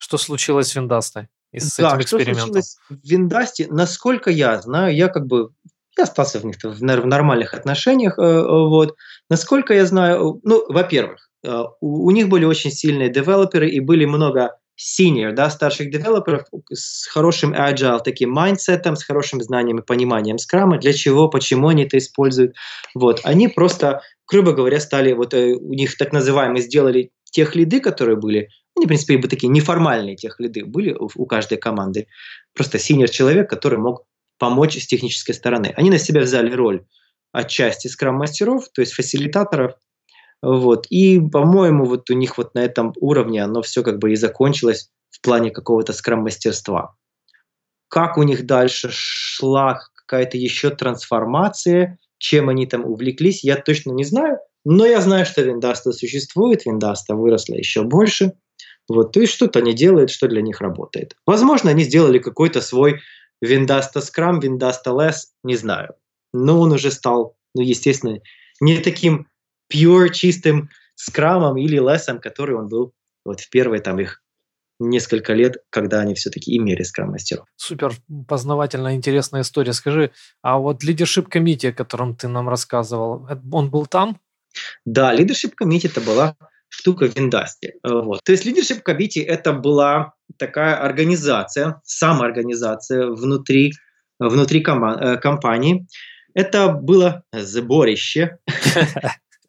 Что 0.00 0.16
случилось 0.16 0.68
с 0.68 0.74
Виндастой 0.74 1.28
и 1.52 1.60
с 1.60 1.76
да, 1.76 1.90
этим 1.90 2.00
экспериментом? 2.00 2.34
Что 2.34 2.44
случилось 2.46 2.76
в 2.88 3.08
Виндасте, 3.08 3.66
насколько 3.70 4.30
я 4.30 4.60
знаю, 4.60 4.96
я 4.96 5.08
как 5.08 5.26
бы 5.26 5.50
я 5.98 6.04
остался 6.04 6.38
в 6.38 6.44
них 6.46 6.56
в 6.62 6.82
нормальных 6.82 7.52
отношениях, 7.52 8.18
э, 8.18 8.22
э, 8.22 8.42
вот. 8.42 8.96
Насколько 9.28 9.74
я 9.74 9.84
знаю, 9.84 10.40
ну, 10.42 10.64
во-первых, 10.72 11.28
э, 11.44 11.62
у 11.80 12.10
них 12.10 12.28
были 12.28 12.46
очень 12.46 12.70
сильные 12.70 13.10
девелоперы 13.10 13.68
и 13.68 13.80
были 13.80 14.06
много 14.06 14.56
senior, 14.78 15.32
да, 15.32 15.50
старших 15.50 15.90
девелоперов 15.90 16.44
с 16.72 17.06
хорошим 17.06 17.52
agile 17.52 18.00
таким 18.02 18.30
mindset 18.30 18.76
ом, 18.76 18.96
с 18.96 19.04
хорошим 19.04 19.42
знанием 19.42 19.80
и 19.80 19.84
пониманием 19.84 20.38
скрама, 20.38 20.78
для 20.78 20.94
чего, 20.94 21.28
почему 21.28 21.68
они 21.68 21.84
это 21.84 21.98
используют. 21.98 22.56
Вот, 22.94 23.20
они 23.24 23.48
просто, 23.48 24.00
грубо 24.26 24.52
говоря, 24.52 24.80
стали, 24.80 25.12
вот 25.12 25.34
у 25.34 25.74
них 25.74 25.98
так 25.98 26.14
называемые 26.14 26.62
сделали 26.62 27.10
tech 27.30 27.54
lead 27.54 27.71
ы, 27.71 27.80
которые 27.80 28.16
были, 28.16 28.48
они, 28.76 28.86
в 28.86 28.88
принципе, 28.88 29.18
бы 29.18 29.28
такие 29.28 29.48
неформальные 29.48 30.16
tech 30.16 30.40
lead 30.40 30.59
ы 30.59 30.64
были 30.64 30.96
у, 30.98 31.26
каждой 31.26 31.58
команды. 31.58 32.06
Просто 32.54 32.78
senior 32.78 33.08
человек, 33.08 33.50
который 33.50 33.78
мог 33.78 34.04
помочь 34.38 34.78
с 34.78 34.86
технической 34.86 35.34
стороны. 35.34 35.72
Они 35.76 35.90
на 35.90 35.98
себя 35.98 36.22
взяли 36.22 36.52
роль 36.52 36.84
отчасти 37.32 37.88
скрам-мастеров, 37.88 38.68
то 38.72 38.80
есть 38.80 38.92
фасилитаторов, 38.92 39.74
вот. 40.42 40.86
И, 40.90 41.20
по-моему, 41.20 41.84
вот 41.84 42.08
у 42.10 42.14
них 42.14 42.38
вот 42.38 42.54
на 42.54 42.60
этом 42.60 42.92
уровне 42.96 43.42
оно 43.42 43.62
все 43.62 43.82
как 43.82 43.98
бы 43.98 44.12
и 44.12 44.16
закончилось 44.16 44.90
в 45.10 45.20
плане 45.20 45.50
какого-то 45.50 45.92
скрам-мастерства. 45.92 46.96
Как 47.88 48.16
у 48.16 48.22
них 48.22 48.46
дальше 48.46 48.88
шла 48.90 49.80
какая-то 49.94 50.38
еще 50.38 50.70
трансформация, 50.70 51.98
чем 52.18 52.48
они 52.48 52.66
там 52.66 52.84
увлеклись, 52.84 53.44
я 53.44 53.56
точно 53.56 53.92
не 53.92 54.04
знаю. 54.04 54.38
Но 54.64 54.86
я 54.86 55.00
знаю, 55.00 55.26
что 55.26 55.42
Vendasta 55.42 55.92
существует, 55.92 56.66
Vendasta 56.66 57.14
выросла 57.14 57.54
еще 57.54 57.82
больше. 57.82 58.32
Вот, 58.90 59.12
то 59.12 59.20
есть 59.20 59.32
что-то 59.32 59.60
они 59.60 59.72
делают, 59.72 60.10
что 60.10 60.26
для 60.26 60.42
них 60.42 60.60
работает. 60.60 61.14
Возможно, 61.24 61.70
они 61.70 61.84
сделали 61.84 62.18
какой-то 62.18 62.60
свой 62.60 63.00
Vendasta 63.40 64.00
Scrum, 64.00 64.40
Vendasta 64.40 64.90
LeSS, 64.90 65.28
не 65.44 65.54
знаю. 65.54 65.94
Но 66.32 66.60
он 66.60 66.72
уже 66.72 66.90
стал, 66.90 67.36
ну, 67.54 67.62
естественно, 67.62 68.18
не 68.60 68.78
таким 68.78 69.28
pure, 69.72 70.10
чистым 70.10 70.70
скрамом 70.96 71.56
или 71.56 71.76
LeSS 71.76 72.00
ом, 72.00 72.18
который 72.18 72.56
он 72.56 72.66
был 72.66 72.92
вот 73.24 73.38
в 73.38 73.48
первые 73.50 73.80
там 73.80 74.00
их 74.00 74.24
несколько 74.80 75.34
лет, 75.34 75.58
когда 75.70 76.00
они 76.00 76.14
все-таки 76.14 76.56
имели 76.56 76.82
скрам-мастеров. 76.82 77.46
Супер 77.54 77.92
познавательная, 78.26 78.96
интересная 78.96 79.42
история. 79.42 79.72
Скажи, 79.72 80.10
а 80.42 80.58
вот 80.58 80.82
leadership 80.82 81.28
committee, 81.30 81.68
о 81.68 81.72
котором 81.72 82.16
ты 82.16 82.26
нам 82.26 82.48
рассказывал, 82.48 83.28
он 83.52 83.70
был 83.70 83.86
там? 83.86 84.18
Да, 84.84 85.14
leadership 85.14 85.52
committee 85.62 85.86
это 85.86 86.00
была 86.00 86.34
штука 86.70 87.06
в 87.06 87.14
Виндасте. 87.14 87.74
Вот. 87.82 88.20
То 88.24 88.32
есть 88.32 88.46
leadership 88.46 88.82
committee 88.82 89.22
это 89.22 89.52
была 89.52 90.14
такая 90.38 90.76
организация, 90.76 91.82
самоорганизация 91.84 93.08
внутри, 93.08 93.72
внутри 94.18 94.60
э, 94.60 95.16
компании. 95.18 95.86
Это 96.32 96.68
было 96.68 97.24
сборище 97.34 98.38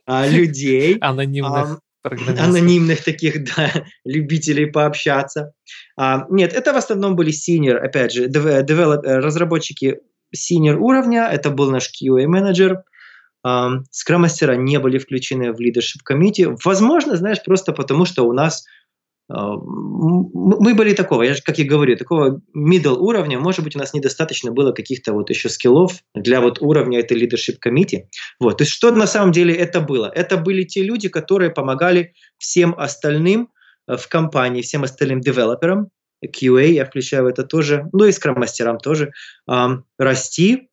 а, 0.05 0.27
людей. 0.27 0.97
Анонимных 1.01 1.79
анонимных 2.03 3.03
таких, 3.03 3.43
да, 3.55 3.71
любителей 4.05 4.65
пообщаться. 4.65 5.53
А, 5.95 6.25
нет, 6.31 6.51
это 6.51 6.73
в 6.73 6.77
основном 6.77 7.15
были 7.15 7.31
senior, 7.31 7.75
опять 7.75 8.11
же, 8.11 8.25
э, 8.25 9.19
разработчики 9.19 9.99
senior 10.35 10.77
уровня, 10.77 11.29
это 11.31 11.51
был 11.51 11.69
наш 11.69 11.91
QA-менеджер, 11.91 12.83
скрам-мастера 13.43 14.53
не 14.53 14.79
были 14.79 14.97
включены 14.97 15.51
в 15.53 15.59
leadership 15.59 16.01
committee. 16.09 16.55
Возможно, 16.63 17.15
знаешь, 17.15 17.43
просто 17.43 17.73
потому, 17.73 18.05
что 18.05 18.23
у 18.23 18.33
нас 18.33 18.65
а, 19.33 19.55
мы 19.55 20.73
были 20.73 20.93
такого, 20.93 21.23
я 21.23 21.35
как 21.43 21.57
я 21.57 21.65
говорю, 21.65 21.95
такого 21.95 22.41
middle 22.55 22.97
уровня, 22.97 23.39
может 23.39 23.63
быть, 23.63 23.75
у 23.75 23.79
нас 23.79 23.93
недостаточно 23.93 24.51
было 24.51 24.71
каких-то 24.73 25.13
вот 25.13 25.29
еще 25.29 25.49
скиллов 25.49 25.99
для 26.13 26.41
вот 26.41 26.61
уровня 26.61 26.99
этой 26.99 27.21
leadership 27.21 27.57
committee. 27.65 28.07
Вот, 28.39 28.57
то 28.57 28.63
есть 28.63 28.73
что 28.73 28.91
на 28.91 29.07
самом 29.07 29.31
деле 29.31 29.55
это 29.55 29.79
было? 29.79 30.11
Это 30.13 30.37
были 30.37 30.63
те 30.63 30.83
люди, 30.83 31.07
которые 31.07 31.51
помогали 31.51 32.13
всем 32.37 32.75
остальным 32.77 33.49
э, 33.87 33.95
в 33.95 34.07
компании, 34.07 34.61
всем 34.61 34.83
остальным 34.83 35.21
девелоперам, 35.21 35.89
QA, 36.25 36.67
я 36.67 36.85
включаю 36.85 37.27
это 37.27 37.43
тоже, 37.43 37.89
ну 37.93 38.05
и 38.05 38.11
скрам-мастерам 38.11 38.77
тоже, 38.77 39.11
эм, 39.49 39.85
расти, 39.97 40.69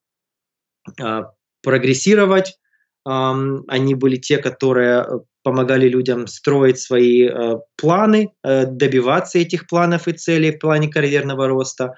э, 1.01 1.23
прогрессировать. 1.63 2.59
Они 3.05 3.95
были 3.95 4.17
те, 4.17 4.39
которые 4.39 5.07
помогали 5.43 5.89
людям 5.89 6.27
строить 6.27 6.79
свои 6.79 7.27
э, 7.27 7.57
планы, 7.77 8.33
э, 8.45 8.67
добиваться 8.67 9.39
этих 9.39 9.67
планов 9.67 10.07
и 10.07 10.13
целей 10.13 10.51
в 10.51 10.59
плане 10.59 10.89
карьерного 10.89 11.49
роста. 11.49 11.95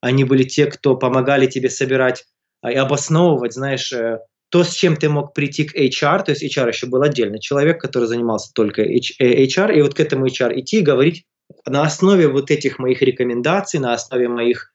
Они 0.00 0.24
были 0.24 0.42
те, 0.42 0.66
кто 0.66 0.96
помогали 0.96 1.46
тебе 1.46 1.70
собирать 1.70 2.24
э, 2.64 2.72
и 2.72 2.74
обосновывать, 2.74 3.54
знаешь, 3.54 3.92
э, 3.92 4.18
то, 4.50 4.64
с 4.64 4.72
чем 4.72 4.96
ты 4.96 5.08
мог 5.08 5.34
прийти 5.34 5.64
к 5.64 5.76
HR, 5.76 6.24
то 6.24 6.32
есть 6.32 6.42
HR 6.42 6.68
еще 6.68 6.86
был 6.86 7.02
отдельный 7.02 7.38
человек, 7.38 7.80
который 7.80 8.06
занимался 8.06 8.52
только 8.52 8.82
HR, 8.82 9.70
э, 9.70 9.78
и 9.78 9.82
вот 9.82 9.94
к 9.94 10.00
этому 10.00 10.26
HR 10.26 10.58
идти 10.58 10.78
и 10.78 10.82
говорить 10.82 11.24
на 11.66 11.82
основе 11.82 12.26
вот 12.28 12.50
этих 12.50 12.78
моих 12.78 13.02
рекомендаций, 13.02 13.78
на 13.78 13.92
основе 13.92 14.28
моих 14.28 14.72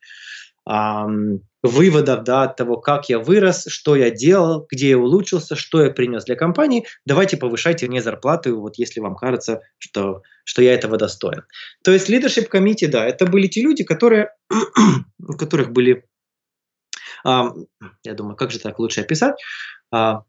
выводов 0.65 2.23
да, 2.23 2.43
от 2.43 2.57
того, 2.57 2.77
как 2.77 3.09
я 3.09 3.19
вырос, 3.19 3.65
что 3.67 3.95
я 3.95 4.11
делал, 4.11 4.67
где 4.69 4.89
я 4.89 4.97
улучшился, 4.97 5.55
что 5.55 5.81
я 5.81 5.89
принес 5.89 6.25
для 6.25 6.35
компании, 6.35 6.85
давайте 7.05 7.37
повышайте 7.37 7.87
мне 7.87 8.01
зарплату, 8.01 8.59
вот 8.59 8.77
если 8.77 8.99
вам 8.99 9.15
кажется, 9.15 9.61
что, 9.77 10.23
что 10.43 10.61
я 10.61 10.73
этого 10.73 10.97
достоин. 10.97 11.43
То 11.83 11.91
есть 11.91 12.09
leadership 12.09 12.49
committee, 12.49 12.87
да, 12.87 13.05
это 13.05 13.25
были 13.25 13.47
те 13.47 13.61
люди, 13.61 13.83
которые, 13.83 14.31
у 15.19 15.33
которых 15.37 15.71
были, 15.71 16.05
а, 17.23 17.53
я 18.03 18.13
думаю, 18.13 18.35
как 18.35 18.51
же 18.51 18.59
так 18.59 18.77
лучше 18.79 19.01
описать, 19.01 19.35
а, 19.91 20.23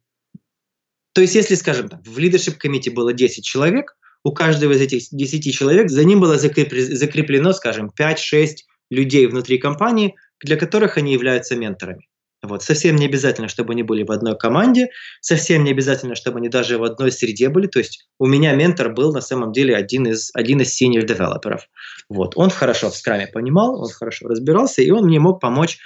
то 1.15 1.21
есть 1.21 1.35
если, 1.35 1.57
скажем 1.57 1.89
так, 1.89 2.01
в 2.07 2.19
leadership 2.19 2.59
committee 2.65 2.93
было 2.93 3.13
10 3.13 3.45
человек, 3.45 3.97
у 4.25 4.33
каждого 4.33 4.73
из 4.73 4.81
этих 4.81 5.09
10 5.11 5.55
человек 5.55 5.91
за 5.91 6.05
ним 6.05 6.21
было 6.21 6.39
закреплено, 6.39 7.53
скажем, 7.53 7.91
5-6 7.99 8.57
людей 8.91 9.27
внутри 9.27 9.59
компании, 9.59 10.17
для 10.45 10.57
которых 10.57 10.97
они 10.97 11.13
являются 11.13 11.57
менторами. 11.57 12.09
Вот. 12.45 12.63
Совсем 12.63 12.97
не 12.97 13.07
обязательно, 13.07 13.49
чтобы 13.49 13.73
они 13.73 13.83
были 13.83 14.03
в 14.03 14.13
одной 14.13 14.37
команде, 14.37 14.91
совсем 15.21 15.65
не 15.65 15.71
обязательно, 15.71 16.15
чтобы 16.15 16.39
они 16.39 16.49
даже 16.49 16.79
в 16.79 16.85
одной 16.85 17.11
среде 17.11 17.49
были. 17.49 17.67
То 17.67 17.79
есть 17.79 18.07
у 18.19 18.27
меня 18.27 18.55
ментор 18.55 18.93
был 18.93 19.13
на 19.13 19.23
самом 19.23 19.53
деле 19.53 19.75
один 19.75 20.07
из, 20.07 20.31
один 20.35 20.61
из 20.61 20.81
senior 20.81 21.07
девелоперов. 21.07 21.67
Вот. 22.09 22.35
Он 22.37 22.51
хорошо 22.51 22.91
в 22.91 22.97
скраме 22.97 23.27
понимал, 23.27 23.81
он 23.81 23.89
хорошо 23.89 24.29
разбирался, 24.29 24.83
и 24.83 24.91
он 24.91 25.07
мне 25.07 25.19
мог 25.21 25.41
помочь 25.41 25.79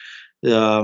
э, 0.44 0.80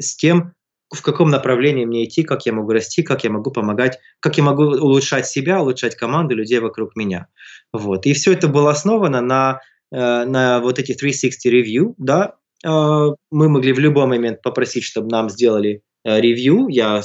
с 0.00 0.16
тем, 0.16 0.54
в 0.92 1.00
каком 1.02 1.30
направлении 1.30 1.84
мне 1.84 2.04
идти, 2.04 2.24
как 2.24 2.44
я 2.44 2.52
могу 2.52 2.72
расти, 2.72 3.02
как 3.02 3.24
я 3.24 3.30
могу 3.30 3.50
помогать, 3.50 3.98
как 4.20 4.36
я 4.36 4.42
могу 4.42 4.64
улучшать 4.64 5.26
себя, 5.26 5.62
улучшать 5.62 5.94
команду, 5.94 6.34
людей 6.34 6.58
вокруг 6.58 6.96
меня. 6.96 7.28
Вот. 7.72 8.06
И 8.06 8.12
все 8.12 8.32
это 8.32 8.48
было 8.48 8.72
основано 8.72 9.20
на, 9.20 9.60
э, 9.92 10.24
на 10.24 10.60
вот 10.60 10.80
эти 10.80 10.94
360 10.94 11.52
review, 11.52 11.94
да, 11.96 12.34
мы 12.64 13.48
могли 13.48 13.72
в 13.72 13.78
любой 13.78 14.06
момент 14.06 14.42
попросить, 14.42 14.84
чтобы 14.84 15.08
нам 15.08 15.30
сделали 15.30 15.82
э, 16.04 16.20
ревью. 16.20 16.68
Я, 16.68 17.02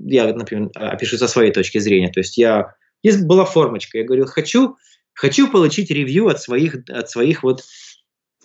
я, 0.00 0.34
например, 0.34 0.70
опишу 0.74 1.16
со 1.16 1.28
своей 1.28 1.52
точки 1.52 1.78
зрения. 1.78 2.10
То 2.10 2.20
есть 2.20 2.36
я, 2.36 2.74
есть 3.02 3.24
была 3.24 3.44
формочка, 3.44 3.98
я 3.98 4.04
говорил, 4.04 4.26
хочу, 4.26 4.76
хочу 5.14 5.50
получить 5.50 5.90
ревью 5.90 6.28
от 6.28 6.40
своих, 6.40 6.76
от 6.88 7.08
своих 7.08 7.42
вот 7.42 7.62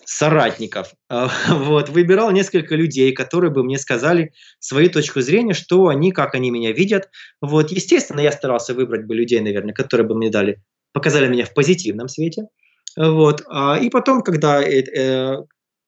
соратников. 0.09 0.93
А, 1.07 1.29
вот, 1.49 1.89
выбирал 1.89 2.31
несколько 2.31 2.75
людей, 2.75 3.11
которые 3.13 3.51
бы 3.51 3.63
мне 3.63 3.77
сказали 3.77 4.33
свою 4.59 4.89
точку 4.89 5.21
зрения, 5.21 5.53
что 5.53 5.87
они, 5.87 6.11
как 6.11 6.35
они 6.35 6.51
меня 6.51 6.71
видят. 6.71 7.09
Вот, 7.41 7.71
естественно, 7.71 8.19
я 8.19 8.31
старался 8.31 8.73
выбрать 8.73 9.05
бы 9.05 9.15
людей, 9.15 9.39
наверное, 9.39 9.73
которые 9.73 10.07
бы 10.07 10.15
мне 10.15 10.29
дали, 10.29 10.61
показали 10.93 11.27
меня 11.27 11.45
в 11.45 11.53
позитивном 11.53 12.07
свете. 12.07 12.47
Вот, 12.97 13.43
а, 13.47 13.77
и 13.77 13.89
потом, 13.89 14.23
когда 14.23 14.61
э, 14.61 14.81
э, 14.81 15.37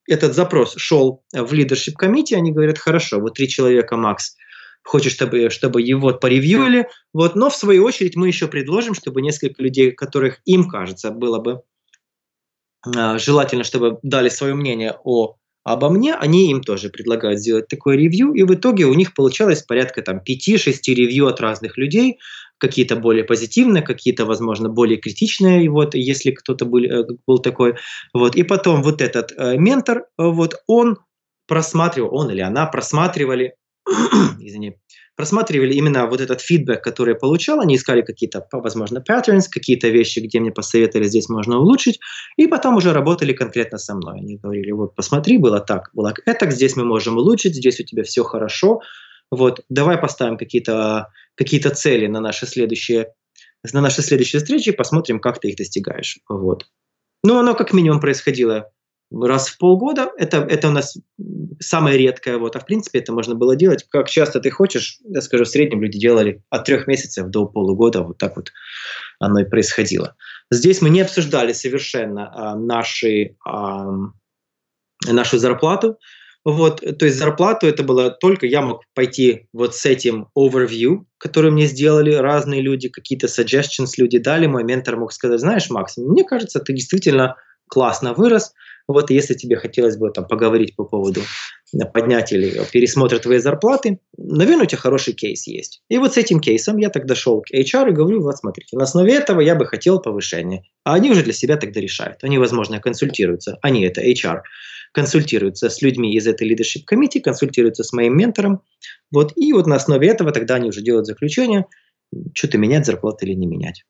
этот 0.07 0.33
запрос 0.33 0.75
шел 0.77 1.23
в 1.33 1.53
leadership 1.53 1.93
committee, 2.01 2.35
они 2.35 2.51
говорят, 2.51 2.77
хорошо, 2.77 3.19
вот 3.19 3.35
три 3.35 3.47
человека, 3.47 3.97
Макс, 3.97 4.35
хочет, 4.83 5.13
чтобы, 5.13 5.49
чтобы 5.49 5.81
его 5.81 6.13
поревьюили, 6.13 6.87
вот, 7.13 7.35
но 7.35 7.49
в 7.49 7.55
свою 7.55 7.83
очередь 7.83 8.15
мы 8.15 8.27
еще 8.27 8.47
предложим, 8.47 8.93
чтобы 8.93 9.21
несколько 9.21 9.61
людей, 9.61 9.91
которых 9.91 10.39
им 10.45 10.67
кажется 10.67 11.11
было 11.11 11.39
бы 11.39 11.61
э, 12.85 13.17
желательно, 13.19 13.63
чтобы 13.63 13.99
дали 14.01 14.29
свое 14.29 14.55
мнение 14.55 14.95
о 15.03 15.35
обо 15.63 15.89
мне, 15.89 16.15
они 16.15 16.49
им 16.49 16.61
тоже 16.61 16.89
предлагают 16.89 17.39
сделать 17.39 17.67
такое 17.67 17.95
ревью, 17.95 18.33
и 18.33 18.43
в 18.43 18.53
итоге 18.53 18.85
у 18.85 18.93
них 18.95 19.13
получалось 19.13 19.61
порядка 19.61 20.01
там 20.01 20.17
5-6 20.17 20.73
ревью 20.87 21.27
от 21.27 21.39
разных 21.39 21.77
людей, 21.77 22.17
какие-то 22.61 22.95
более 22.95 23.23
позитивные, 23.23 23.81
какие-то, 23.81 24.25
возможно, 24.25 24.69
более 24.69 24.97
критичные, 24.97 25.69
вот, 25.69 25.95
если 25.95 26.31
кто-то 26.31 26.65
был, 26.65 26.83
э, 26.83 27.05
был 27.27 27.39
такой. 27.39 27.75
Вот. 28.13 28.35
И 28.35 28.43
потом 28.43 28.83
вот 28.83 29.01
этот 29.01 29.33
э, 29.35 29.57
ментор, 29.57 30.05
вот, 30.17 30.55
он 30.67 30.97
просматривал, 31.47 32.15
он 32.15 32.29
или 32.29 32.41
она 32.41 32.67
просматривали, 32.67 33.55
извини, 34.39 34.75
просматривали 35.15 35.73
именно 35.73 36.05
вот 36.05 36.21
этот 36.21 36.39
фидбэк, 36.39 36.83
который 36.83 37.13
я 37.13 37.19
получал, 37.19 37.59
они 37.59 37.75
искали 37.75 38.03
какие-то, 38.03 38.47
возможно, 38.51 39.03
patterns, 39.09 39.45
какие-то 39.51 39.89
вещи, 39.89 40.19
где 40.19 40.39
мне 40.39 40.51
посоветовали, 40.51 41.07
здесь 41.07 41.29
можно 41.29 41.57
улучшить, 41.57 41.99
и 42.37 42.47
потом 42.47 42.77
уже 42.77 42.93
работали 42.93 43.33
конкретно 43.33 43.79
со 43.79 43.95
мной. 43.95 44.19
Они 44.19 44.37
говорили, 44.37 44.71
вот 44.71 44.95
посмотри, 44.95 45.39
было 45.39 45.59
так, 45.59 45.89
было 45.93 46.13
это, 46.25 46.49
здесь 46.51 46.75
мы 46.75 46.85
можем 46.85 47.17
улучшить, 47.17 47.55
здесь 47.55 47.79
у 47.79 47.83
тебя 47.83 48.03
все 48.03 48.23
хорошо, 48.23 48.81
вот, 49.31 49.63
давай 49.69 49.97
поставим 49.97 50.37
какие-то 50.37 51.07
какие 51.35 51.59
цели 51.61 52.07
на 52.07 52.19
наши 52.19 52.45
следующие 52.45 53.13
на 53.73 53.81
наши 53.81 54.01
следующие 54.01 54.39
встречи, 54.39 54.71
посмотрим, 54.71 55.19
как 55.19 55.39
ты 55.39 55.49
их 55.49 55.55
достигаешь. 55.55 56.19
Вот. 56.27 56.65
Ну, 57.23 57.37
оно 57.37 57.53
как 57.53 57.73
минимум 57.73 57.99
происходило 57.99 58.71
раз 59.11 59.49
в 59.49 59.57
полгода. 59.57 60.11
Это, 60.17 60.37
это 60.37 60.69
у 60.69 60.71
нас 60.71 60.97
самое 61.59 61.97
редкое. 61.97 62.37
Вот. 62.37 62.55
А 62.55 62.59
в 62.59 62.65
принципе 62.65 62.99
это 62.99 63.13
можно 63.13 63.35
было 63.35 63.55
делать. 63.55 63.85
Как 63.89 64.09
часто 64.09 64.39
ты 64.39 64.49
хочешь, 64.49 64.99
я 65.03 65.21
скажу, 65.21 65.43
в 65.43 65.49
среднем 65.49 65.81
люди 65.81 65.99
делали 65.99 66.43
от 66.49 66.65
трех 66.65 66.87
месяцев 66.87 67.27
до 67.27 67.45
полугода. 67.45 68.01
Вот 68.01 68.17
так 68.17 68.35
вот 68.35 68.51
оно 69.19 69.41
и 69.41 69.45
происходило. 69.45 70.15
Здесь 70.49 70.81
мы 70.81 70.89
не 70.89 71.01
обсуждали 71.01 71.53
совершенно 71.53 72.31
а, 72.33 72.55
наши, 72.55 73.35
а, 73.45 73.85
нашу 75.07 75.37
зарплату. 75.37 75.97
Вот, 76.43 76.81
то 76.81 77.05
есть 77.05 77.17
зарплату 77.17 77.67
это 77.67 77.83
было 77.83 78.09
только 78.09 78.47
я 78.47 78.61
мог 78.61 78.81
пойти 78.95 79.47
вот 79.53 79.75
с 79.75 79.85
этим 79.85 80.27
overview, 80.35 81.05
который 81.19 81.51
мне 81.51 81.67
сделали 81.67 82.13
разные 82.13 82.61
люди, 82.61 82.89
какие-то 82.89 83.27
suggestions 83.27 83.91
люди 83.97 84.17
дали, 84.17 84.47
мой 84.47 84.63
ментор 84.63 84.97
мог 84.97 85.13
сказать, 85.13 85.39
знаешь, 85.39 85.69
Макс, 85.69 85.97
мне 85.97 86.23
кажется, 86.23 86.59
ты 86.59 86.73
действительно 86.73 87.35
классно 87.71 88.13
вырос, 88.13 88.53
Вот, 88.87 89.11
если 89.11 89.35
тебе 89.35 89.55
хотелось 89.55 89.95
бы 89.95 90.09
там 90.09 90.27
поговорить 90.27 90.75
по 90.75 90.83
поводу 90.83 91.21
э, 91.21 91.85
поднятия 91.93 92.35
или 92.35 92.61
пересмотра 92.71 93.19
твоей 93.19 93.39
зарплаты, 93.39 93.99
наверное, 94.17 94.63
у 94.63 94.65
тебя 94.65 94.79
хороший 94.79 95.13
кейс 95.13 95.47
есть. 95.47 95.81
И 95.87 95.97
вот 95.97 96.15
с 96.15 96.17
этим 96.17 96.41
кейсом 96.41 96.77
я 96.77 96.89
тогда 96.89 97.15
шел 97.15 97.41
к 97.41 97.53
HR 97.53 97.89
и 97.89 97.93
говорю, 97.93 98.21
вот 98.21 98.37
смотрите, 98.37 98.75
на 98.75 98.83
основе 98.83 99.13
этого 99.13 99.39
я 99.39 99.55
бы 99.55 99.65
хотел 99.65 100.01
повышения. 100.01 100.63
А 100.83 100.95
они 100.95 101.11
уже 101.11 101.23
для 101.23 101.31
себя 101.31 101.55
тогда 101.55 101.79
решают. 101.79 102.23
Они, 102.23 102.37
возможно, 102.37 102.81
консультируются. 102.81 103.57
Они, 103.61 103.85
это 103.85 104.01
HR, 104.01 104.41
консультируются 104.91 105.69
с 105.69 105.81
людьми 105.81 106.13
из 106.15 106.27
этой 106.27 106.51
leadership 106.51 106.83
committee, 106.91 107.21
консультируются 107.21 107.83
с 107.83 107.93
моим 107.93 108.17
ментором. 108.17 108.61
Вот, 109.11 109.33
и 109.35 109.53
вот 109.53 109.67
на 109.67 109.75
основе 109.75 110.09
этого 110.09 110.31
тогда 110.31 110.55
они 110.55 110.69
уже 110.69 110.81
делают 110.81 111.07
заключение, 111.07 111.65
что-то 112.33 112.57
менять 112.57 112.85
зарплату 112.85 113.25
или 113.25 113.33
не 113.33 113.47
менять. 113.47 113.85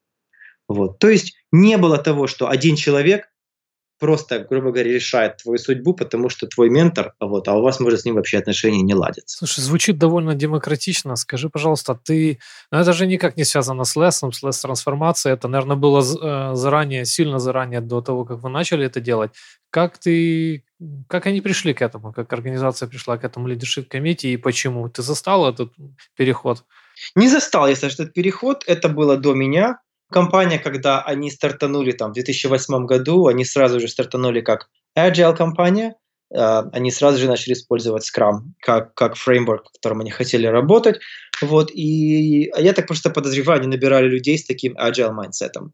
Вот. 0.68 1.00
То 1.00 1.10
есть 1.10 1.36
не 1.52 1.78
было 1.78 1.98
того, 1.98 2.28
что 2.28 2.48
один 2.48 2.76
человек 2.76 3.32
просто, 4.00 4.40
грубо 4.40 4.72
говоря, 4.72 4.92
решает 4.92 5.38
твою 5.38 5.60
судьбу, 5.60 5.94
потому 5.94 6.28
что 6.28 6.48
твой 6.48 6.72
ментор, 6.72 7.14
вот, 7.20 7.48
а 7.48 7.56
у 7.56 7.62
вас, 7.62 7.80
может, 7.80 8.02
с 8.02 8.06
ним 8.06 8.16
вообще 8.16 8.40
отношения 8.40 8.82
не 8.82 8.96
ладятся. 8.96 9.38
Слушай, 9.38 9.60
звучит 9.62 10.00
довольно 10.00 10.34
демократично. 10.34 11.16
Скажи, 11.16 11.50
пожалуйста, 11.50 11.94
ты... 12.04 12.40
Ну, 12.72 12.80
это 12.80 12.94
же 12.94 13.06
никак 13.06 13.38
не 13.38 13.44
связано 13.44 13.84
с 13.84 13.96
лесом, 13.96 14.32
с 14.32 14.42
лес-трансформацией. 14.42 15.36
Это, 15.36 15.48
наверное, 15.48 15.76
было 15.76 16.00
э, 16.00 16.56
заранее, 16.56 17.06
сильно 17.06 17.38
заранее 17.38 17.80
до 17.80 18.02
того, 18.02 18.26
как 18.26 18.40
вы 18.40 18.50
начали 18.50 18.88
это 18.88 19.00
делать. 19.02 19.32
Как 19.70 20.00
ты... 20.00 20.64
Как 21.08 21.28
они 21.28 21.42
пришли 21.42 21.74
к 21.74 21.82
этому? 21.82 22.12
Как 22.12 22.34
организация 22.34 22.88
пришла 22.88 23.18
к 23.18 23.24
этому 23.24 23.48
leadership 23.48 23.84
committee 23.84 24.30
и 24.30 24.38
почему? 24.38 24.90
Ты 24.90 25.04
застал 25.04 25.48
этот 25.48 25.74
переход? 26.16 26.64
Не 27.16 27.28
застал, 27.28 27.68
если 27.68 27.92
этот 27.92 28.14
переход. 28.14 28.64
Это 28.68 28.90
было 28.90 29.18
до 29.18 29.34
меня 29.34 29.80
компания, 30.12 30.60
когда 30.60 31.02
они 31.02 31.32
стартанули 31.32 31.92
там 31.92 32.12
в 32.12 32.14
2008 32.14 32.86
году, 32.86 33.28
они 33.28 33.46
сразу 33.46 33.80
же 33.80 33.88
стартанули 33.88 34.42
как 34.42 34.70
agile 34.98 35.36
компания, 35.36 35.96
Uh, 36.34 36.70
они 36.72 36.92
сразу 36.92 37.18
же 37.18 37.28
начали 37.28 37.52
использовать 37.52 38.10
Scrum 38.10 38.54
как, 38.62 38.94
как 38.94 39.18
фреймворк, 39.18 39.68
в 39.68 39.74
котором 39.74 40.00
они 40.00 40.12
хотели 40.12 40.48
работать. 40.48 41.02
Вот, 41.42 41.70
и 41.74 42.50
я 42.58 42.72
так 42.72 42.88
просто 42.88 43.10
подозреваю, 43.10 43.60
они 43.60 43.68
набирали 43.68 44.08
людей 44.08 44.38
с 44.38 44.46
таким 44.46 44.78
agile 44.78 45.12
mindset 45.12 45.55
ом. 45.55 45.74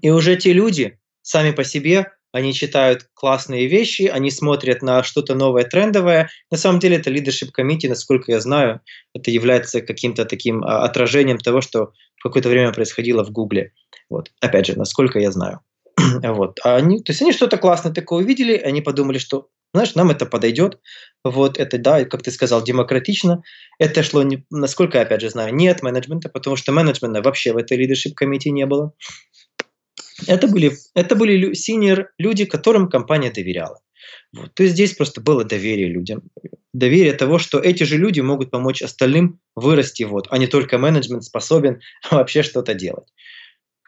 И 0.00 0.10
уже 0.10 0.34
те 0.34 0.52
люди 0.52 0.98
сами 1.22 1.52
по 1.52 1.62
себе, 1.62 2.10
они 2.32 2.54
читают 2.54 3.06
классные 3.14 3.66
вещи, 3.66 4.02
они 4.02 4.30
смотрят 4.30 4.82
на 4.82 5.02
что-то 5.02 5.34
новое, 5.34 5.64
трендовое. 5.64 6.30
На 6.50 6.56
самом 6.56 6.78
деле 6.78 6.96
это 6.96 7.10
leadership 7.10 7.50
committee, 7.58 7.88
насколько 7.88 8.30
я 8.32 8.40
знаю, 8.40 8.80
это 9.14 9.30
является 9.30 9.80
каким-то 9.80 10.24
таким 10.24 10.62
а, 10.62 10.84
отражением 10.84 11.38
того, 11.38 11.60
что 11.60 11.92
в 12.16 12.22
какое-то 12.22 12.48
время 12.48 12.72
происходило 12.72 13.24
в 13.24 13.30
Гугле. 13.30 13.72
Вот. 14.08 14.30
Опять 14.40 14.66
же, 14.66 14.78
насколько 14.78 15.18
я 15.18 15.32
знаю. 15.32 15.60
вот. 16.22 16.58
А 16.64 16.76
они, 16.76 17.02
то 17.02 17.10
есть 17.10 17.22
они 17.22 17.32
что-то 17.32 17.56
классное 17.56 17.92
такое 17.92 18.22
увидели, 18.22 18.56
они 18.56 18.80
подумали, 18.80 19.18
что, 19.18 19.48
знаешь, 19.74 19.94
нам 19.94 20.10
это 20.10 20.26
подойдет. 20.26 20.78
Вот 21.24 21.58
это, 21.58 21.78
да, 21.78 22.04
как 22.04 22.22
ты 22.22 22.30
сказал, 22.30 22.62
демократично. 22.62 23.42
Это 23.78 24.02
шло, 24.02 24.22
не, 24.22 24.44
насколько 24.50 24.98
я, 24.98 25.04
опять 25.04 25.20
же, 25.20 25.30
знаю, 25.30 25.54
не 25.54 25.68
от 25.68 25.82
менеджмента, 25.82 26.28
потому 26.28 26.56
что 26.56 26.72
менеджмента 26.72 27.22
вообще 27.22 27.52
в 27.52 27.56
этой 27.56 27.78
leadership 27.78 28.12
комитете 28.14 28.50
не 28.50 28.66
было. 28.66 28.92
Это 30.30 30.46
были, 30.46 30.70
это 30.94 31.16
были 31.16 31.50
senior 31.50 32.06
люди, 32.16 32.44
которым 32.44 32.88
компания 32.88 33.32
доверяла. 33.32 33.80
Вот. 34.32 34.54
То 34.54 34.62
есть 34.62 34.74
здесь 34.74 34.92
просто 34.92 35.20
было 35.20 35.42
доверие 35.42 35.88
людям. 35.88 36.22
Доверие 36.72 37.14
того, 37.14 37.40
что 37.40 37.58
эти 37.58 37.82
же 37.82 37.96
люди 37.96 38.20
могут 38.20 38.52
помочь 38.52 38.80
остальным 38.80 39.40
вырасти, 39.56 40.04
вот, 40.04 40.28
а 40.30 40.38
не 40.38 40.46
только 40.46 40.78
менеджмент 40.78 41.24
способен 41.24 41.80
вообще 42.12 42.44
что-то 42.44 42.74
делать. 42.74 43.08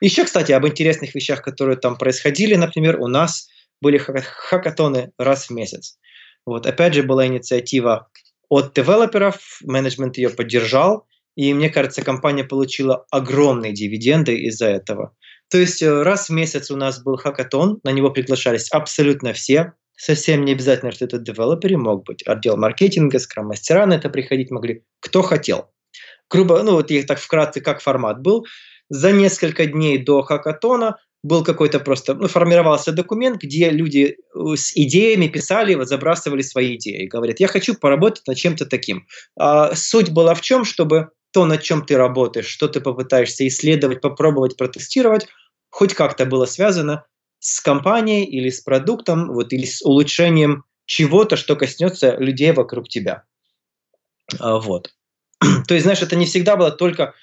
Еще, 0.00 0.24
кстати, 0.24 0.50
об 0.50 0.66
интересных 0.66 1.14
вещах, 1.14 1.42
которые 1.42 1.76
там 1.76 1.96
происходили. 1.96 2.56
Например, 2.56 2.98
у 2.98 3.06
нас 3.06 3.48
были 3.80 3.98
хакатоны 3.98 5.12
раз 5.18 5.46
в 5.46 5.50
месяц. 5.50 5.96
Вот, 6.44 6.66
опять 6.66 6.94
же, 6.94 7.04
была 7.04 7.24
инициатива 7.28 8.08
от 8.48 8.74
девелоперов, 8.74 9.60
менеджмент 9.62 10.16
ее 10.16 10.30
поддержал, 10.30 11.06
и 11.36 11.54
мне 11.54 11.70
кажется, 11.70 12.02
компания 12.02 12.42
получила 12.42 13.06
огромные 13.12 13.72
дивиденды 13.72 14.36
из-за 14.38 14.66
этого. 14.66 15.14
То 15.52 15.58
есть 15.58 15.82
э, 15.82 16.02
раз 16.02 16.30
в 16.30 16.32
месяц 16.32 16.70
у 16.70 16.76
нас 16.76 17.02
был 17.02 17.18
хакатон, 17.18 17.78
на 17.84 17.90
него 17.90 18.08
приглашались 18.08 18.70
абсолютно 18.70 19.34
все, 19.34 19.74
совсем 19.96 20.46
не 20.46 20.52
обязательно, 20.52 20.92
что 20.92 21.04
это 21.04 21.18
девелоперы, 21.18 21.76
мог 21.76 22.06
быть 22.06 22.22
отдел 22.26 22.56
маркетинга, 22.56 23.18
скрам-мастера 23.18 23.84
на 23.84 23.94
это 23.94 24.08
приходить 24.08 24.50
могли, 24.50 24.82
кто 25.00 25.20
хотел. 25.20 25.70
Грубо, 26.30 26.62
ну 26.62 26.72
вот 26.72 26.90
их 26.90 27.06
так 27.06 27.18
вкратце, 27.18 27.60
как 27.60 27.82
формат 27.82 28.22
был. 28.22 28.46
За 28.88 29.12
несколько 29.12 29.66
дней 29.66 29.98
до 29.98 30.22
хакатона 30.22 30.96
был 31.22 31.44
какой-то 31.44 31.80
просто, 31.80 32.14
ну, 32.14 32.28
формировался 32.28 32.90
документ, 32.90 33.42
где 33.42 33.68
люди 33.68 34.16
э, 34.34 34.56
с 34.56 34.74
идеями 34.74 35.28
писали, 35.28 35.74
вот 35.74 35.86
забрасывали 35.86 36.40
свои 36.40 36.76
идеи. 36.76 37.06
Говорят, 37.06 37.40
я 37.40 37.46
хочу 37.46 37.74
поработать 37.74 38.26
над 38.26 38.38
чем-то 38.38 38.64
таким. 38.64 39.06
А 39.38 39.74
суть 39.74 40.12
была 40.12 40.34
в 40.34 40.40
чем, 40.40 40.64
чтобы 40.64 41.10
то, 41.32 41.46
над 41.46 41.62
чем 41.62 41.84
ты 41.84 41.96
работаешь, 41.96 42.46
что 42.46 42.68
ты 42.68 42.80
попытаешься 42.80 43.46
исследовать, 43.46 44.00
попробовать, 44.00 44.56
протестировать, 44.56 45.26
хоть 45.70 45.94
как-то 45.94 46.26
было 46.26 46.46
связано 46.46 47.04
с 47.40 47.60
компанией 47.60 48.24
или 48.24 48.50
с 48.50 48.60
продуктом, 48.60 49.32
вот, 49.32 49.52
или 49.52 49.64
с 49.64 49.82
улучшением 49.82 50.64
чего-то, 50.86 51.36
что 51.36 51.56
коснется 51.56 52.16
людей 52.16 52.52
вокруг 52.52 52.88
тебя. 52.88 53.24
А, 54.38 54.58
вот. 54.58 54.94
То 55.66 55.74
есть, 55.74 55.84
знаешь, 55.84 56.02
это 56.02 56.16
не 56.16 56.26
всегда 56.26 56.56
было 56.56 56.70
только 56.70 57.14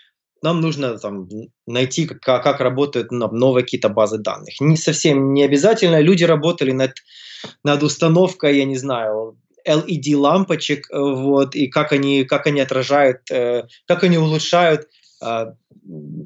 нам 0.41 0.61
нужно 0.61 0.97
там, 0.97 1.27
найти, 1.67 2.05
как, 2.05 2.43
как 2.43 2.59
работают 2.59 3.11
новые 3.11 3.63
какие-то 3.63 3.89
базы 3.89 4.17
данных. 4.17 4.59
Не 4.59 4.77
совсем 4.77 5.33
не 5.33 5.43
обязательно. 5.43 5.99
Люди 5.99 6.23
работали 6.23 6.71
над, 6.71 6.93
над 7.63 7.83
установкой, 7.83 8.57
я 8.57 8.65
не 8.65 8.77
знаю, 8.77 9.37
LED 9.67 10.15
лампочек, 10.15 10.87
вот, 10.91 11.55
и 11.55 11.67
как 11.67 11.91
они, 11.91 12.23
как 12.23 12.47
они 12.47 12.61
отражают, 12.61 13.29
э, 13.31 13.63
как 13.87 14.03
они 14.03 14.17
улучшают 14.17 14.87
а, 15.21 15.53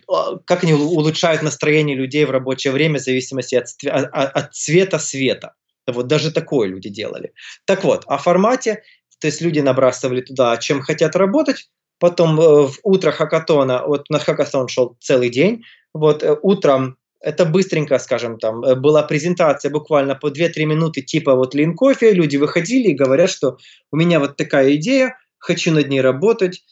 а, 0.07 0.37
как 0.45 0.63
они 0.63 0.73
улучшают 0.73 1.41
настроение 1.41 1.95
людей 1.95 2.25
в 2.25 2.31
рабочее 2.31 2.71
время 2.71 2.99
в 2.99 3.03
зависимости 3.03 3.55
от, 3.55 3.67
от 3.87 4.53
цвета 4.53 4.99
света. 4.99 5.53
Вот 5.87 6.07
даже 6.07 6.31
такое 6.31 6.67
люди 6.67 6.89
делали. 6.89 7.33
Так 7.65 7.83
вот, 7.83 8.03
о 8.07 8.17
формате, 8.17 8.83
то 9.19 9.27
есть 9.27 9.41
люди 9.41 9.59
набрасывали 9.59 10.21
туда, 10.21 10.57
чем 10.57 10.81
хотят 10.81 11.15
работать, 11.15 11.69
потом 11.99 12.39
э, 12.39 12.67
в 12.67 12.79
утро 12.83 13.11
хакатона, 13.11 13.83
вот 13.85 14.09
на 14.09 14.19
хакатон 14.19 14.67
шел 14.67 14.95
целый 14.99 15.29
день, 15.29 15.63
вот 15.93 16.23
э, 16.23 16.37
утром 16.41 16.97
это 17.23 17.45
быстренько, 17.45 17.97
скажем, 17.99 18.37
там 18.37 18.63
э, 18.63 18.75
была 18.75 19.01
презентация 19.03 19.71
буквально 19.71 20.15
по 20.15 20.27
2-3 20.27 20.65
минуты 20.65 21.01
типа 21.01 21.35
вот 21.35 21.55
лин 21.55 21.75
кофе, 21.75 22.11
люди 22.11 22.37
выходили 22.37 22.89
и 22.89 22.95
говорят, 22.95 23.29
что 23.29 23.57
у 23.91 23.95
меня 23.95 24.19
вот 24.19 24.35
такая 24.35 24.75
идея, 24.75 25.17
хочу 25.39 25.71
над 25.73 25.89
ней 25.89 26.01
работать, 26.01 26.63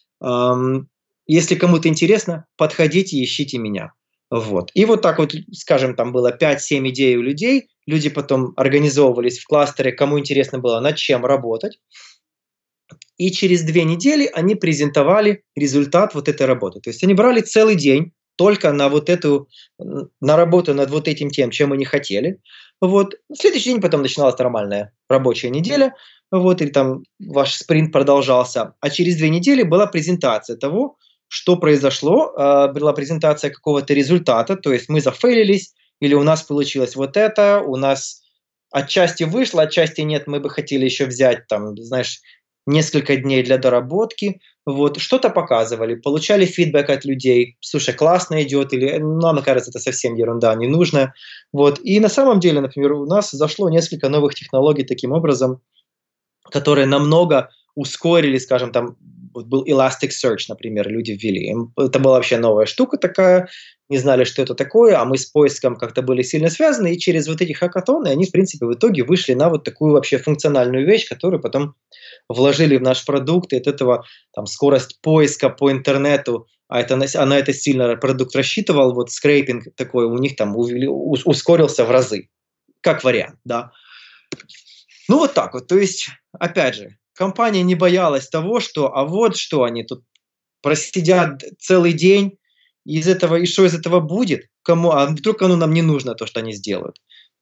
если 1.27 1.55
кому-то 1.55 1.89
интересно, 1.89 2.45
подходите 2.57 3.21
ищите 3.21 3.57
меня. 3.57 3.93
Вот. 4.29 4.71
И 4.73 4.85
вот 4.85 5.01
так 5.01 5.17
вот, 5.17 5.33
скажем, 5.51 5.95
там 5.95 6.13
было 6.13 6.35
5-7 6.35 6.89
идей 6.89 7.17
у 7.17 7.21
людей, 7.21 7.67
люди 7.85 8.09
потом 8.09 8.53
организовывались 8.55 9.39
в 9.39 9.45
кластере, 9.45 9.91
кому 9.91 10.19
интересно 10.19 10.59
было 10.59 10.79
над 10.79 10.95
чем 10.95 11.25
работать. 11.25 11.79
И 13.17 13.31
через 13.31 13.63
две 13.63 13.83
недели 13.83 14.29
они 14.33 14.55
презентовали 14.55 15.43
результат 15.55 16.15
вот 16.15 16.29
этой 16.29 16.47
работы. 16.47 16.79
То 16.79 16.89
есть 16.89 17.03
они 17.03 17.13
брали 17.13 17.41
целый 17.41 17.75
день 17.75 18.13
только 18.36 18.71
на 18.71 18.89
вот 18.89 19.09
эту, 19.09 19.47
на 19.77 20.36
работу 20.36 20.73
над 20.73 20.89
вот 20.89 21.07
этим 21.07 21.29
тем, 21.29 21.51
чем 21.51 21.73
они 21.73 21.86
хотели. 21.86 22.39
Вот. 22.79 23.15
Следующий 23.34 23.71
день 23.71 23.82
потом 23.82 24.01
начиналась 24.01 24.38
нормальная 24.38 24.93
рабочая 25.09 25.49
неделя, 25.49 25.93
вот, 26.32 26.61
или 26.61 26.69
там 26.69 27.03
ваш 27.19 27.55
спринт 27.55 27.91
продолжался. 27.91 28.73
А 28.79 28.89
через 28.89 29.17
две 29.17 29.29
недели 29.29 29.63
была 29.63 29.86
презентация 29.88 30.55
того, 30.57 30.97
что 31.27 31.55
произошло, 31.57 32.34
а, 32.36 32.67
была 32.67 32.93
презентация 32.93 33.51
какого-то 33.51 33.93
результата, 33.93 34.55
то 34.55 34.73
есть 34.73 34.89
мы 34.89 34.99
зафейлились, 34.99 35.73
или 36.01 36.13
у 36.13 36.23
нас 36.23 36.43
получилось 36.43 36.95
вот 36.95 37.15
это, 37.15 37.61
у 37.61 37.77
нас 37.77 38.21
отчасти 38.71 39.23
вышло, 39.23 39.63
отчасти 39.63 40.01
нет, 40.01 40.27
мы 40.27 40.39
бы 40.39 40.49
хотели 40.49 40.86
еще 40.86 41.05
взять 41.05 41.47
там, 41.47 41.77
знаешь, 41.77 42.19
несколько 42.68 43.16
дней 43.16 43.43
для 43.43 43.57
доработки, 43.57 44.39
вот, 44.66 44.99
что-то 44.99 45.30
показывали, 45.30 45.95
получали 45.95 46.45
фидбэк 46.45 46.89
от 46.89 47.05
людей, 47.05 47.57
слушай, 47.59 47.93
классно 47.93 48.43
идет, 48.43 48.74
или 48.74 48.97
нам 48.97 49.41
кажется, 49.41 49.72
это 49.72 49.80
совсем 49.80 50.16
ерунда, 50.16 50.53
не 50.55 50.68
нужно, 50.68 51.14
вот, 51.51 51.80
и 51.84 51.99
на 51.99 52.09
самом 52.09 52.39
деле, 52.39 52.62
например, 52.62 52.93
у 52.93 53.05
нас 53.05 53.32
зашло 53.32 53.70
несколько 53.70 54.09
новых 54.09 54.36
технологий 54.36 54.84
таким 54.84 55.12
образом, 55.12 55.62
которые 56.51 56.86
намного 56.86 57.49
ускорили, 57.76 58.38
скажем, 58.38 58.72
там, 58.72 58.97
вот 59.34 59.47
был 59.47 59.65
Elasticsearch, 59.65 60.45
например, 60.49 60.89
люди 60.89 61.11
ввели. 61.11 61.55
Это 61.77 61.99
была 61.99 62.15
вообще 62.15 62.38
новая 62.38 62.65
штука 62.65 62.97
такая, 62.97 63.49
не 63.89 63.97
знали, 63.97 64.23
что 64.23 64.41
это 64.41 64.55
такое, 64.55 64.97
а 64.97 65.05
мы 65.05 65.17
с 65.17 65.25
поиском 65.25 65.75
как-то 65.75 66.01
были 66.01 66.21
сильно 66.21 66.49
связаны, 66.49 66.93
и 66.93 66.99
через 66.99 67.27
вот 67.27 67.41
эти 67.41 67.51
хакатоны 67.51 68.07
они, 68.07 68.25
в 68.25 68.32
принципе, 68.32 68.65
в 68.65 68.73
итоге 68.73 69.03
вышли 69.03 69.34
на 69.34 69.49
вот 69.49 69.63
такую 69.63 69.93
вообще 69.93 70.17
функциональную 70.17 70.86
вещь, 70.86 71.09
которую 71.09 71.41
потом 71.41 71.75
вложили 72.29 72.77
в 72.77 72.82
наш 72.82 73.05
продукт, 73.05 73.51
и 73.53 73.57
от 73.57 73.67
этого 73.67 74.05
там 74.34 74.45
скорость 74.45 75.01
поиска 75.01 75.49
по 75.49 75.71
интернету, 75.71 76.47
а 76.69 76.79
это, 76.79 76.97
она 77.15 77.38
это 77.38 77.53
сильно 77.53 77.97
продукт 77.97 78.34
рассчитывал, 78.34 78.93
вот 78.93 79.11
скрейпинг 79.11 79.75
такой 79.75 80.05
у 80.05 80.17
них 80.17 80.38
там 80.38 80.55
ускорился 80.55 81.84
в 81.84 81.91
разы, 81.91 82.29
как 82.79 83.03
вариант, 83.03 83.39
да. 83.43 83.71
Ну 85.09 85.17
вот 85.17 85.34
так 85.34 85.53
вот. 85.53 85.67
То 85.67 85.77
есть, 85.77 86.07
опять 86.32 86.75
же, 86.75 86.97
компания 87.14 87.64
не 87.64 87.76
боялась 87.76 88.30
того, 88.30 88.59
что, 88.59 88.95
а 88.95 89.05
вот 89.05 89.38
что 89.38 89.64
они 89.64 89.84
тут 89.84 90.03
просидят 90.62 91.43
целый 91.59 91.93
день, 91.93 92.38
из 92.86 93.07
этого, 93.07 93.36
и 93.36 93.45
что 93.45 93.66
из 93.66 93.74
этого 93.74 93.99
будет? 93.99 94.47
Кому, 94.64 94.91
а 94.91 95.05
вдруг 95.05 95.41
оно 95.41 95.55
нам 95.55 95.74
не 95.74 95.82
нужно, 95.82 96.16
то, 96.16 96.26
что 96.26 96.39
они 96.39 96.53
сделают? 96.53 96.97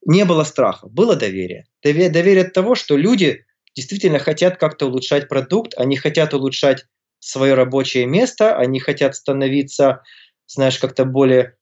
Не 0.05 0.25
было 0.25 0.43
страха, 0.43 0.87
было 0.87 1.15
доверие. 1.15 1.65
Доверие, 1.83 2.09
доверие 2.09 2.45
от 2.45 2.53
того, 2.53 2.75
что 2.75 2.97
люди 2.97 3.45
действительно 3.75 4.19
хотят 4.19 4.57
как-то 4.57 4.87
улучшать 4.87 5.27
продукт, 5.27 5.73
они 5.77 5.97
хотят 5.97 6.33
улучшать 6.33 6.85
свое 7.19 7.53
рабочее 7.53 8.05
место, 8.05 8.57
они 8.57 8.79
хотят 8.79 9.15
становиться, 9.15 10.03
знаешь, 10.47 10.79
как-то 10.79 11.05
более 11.05 11.57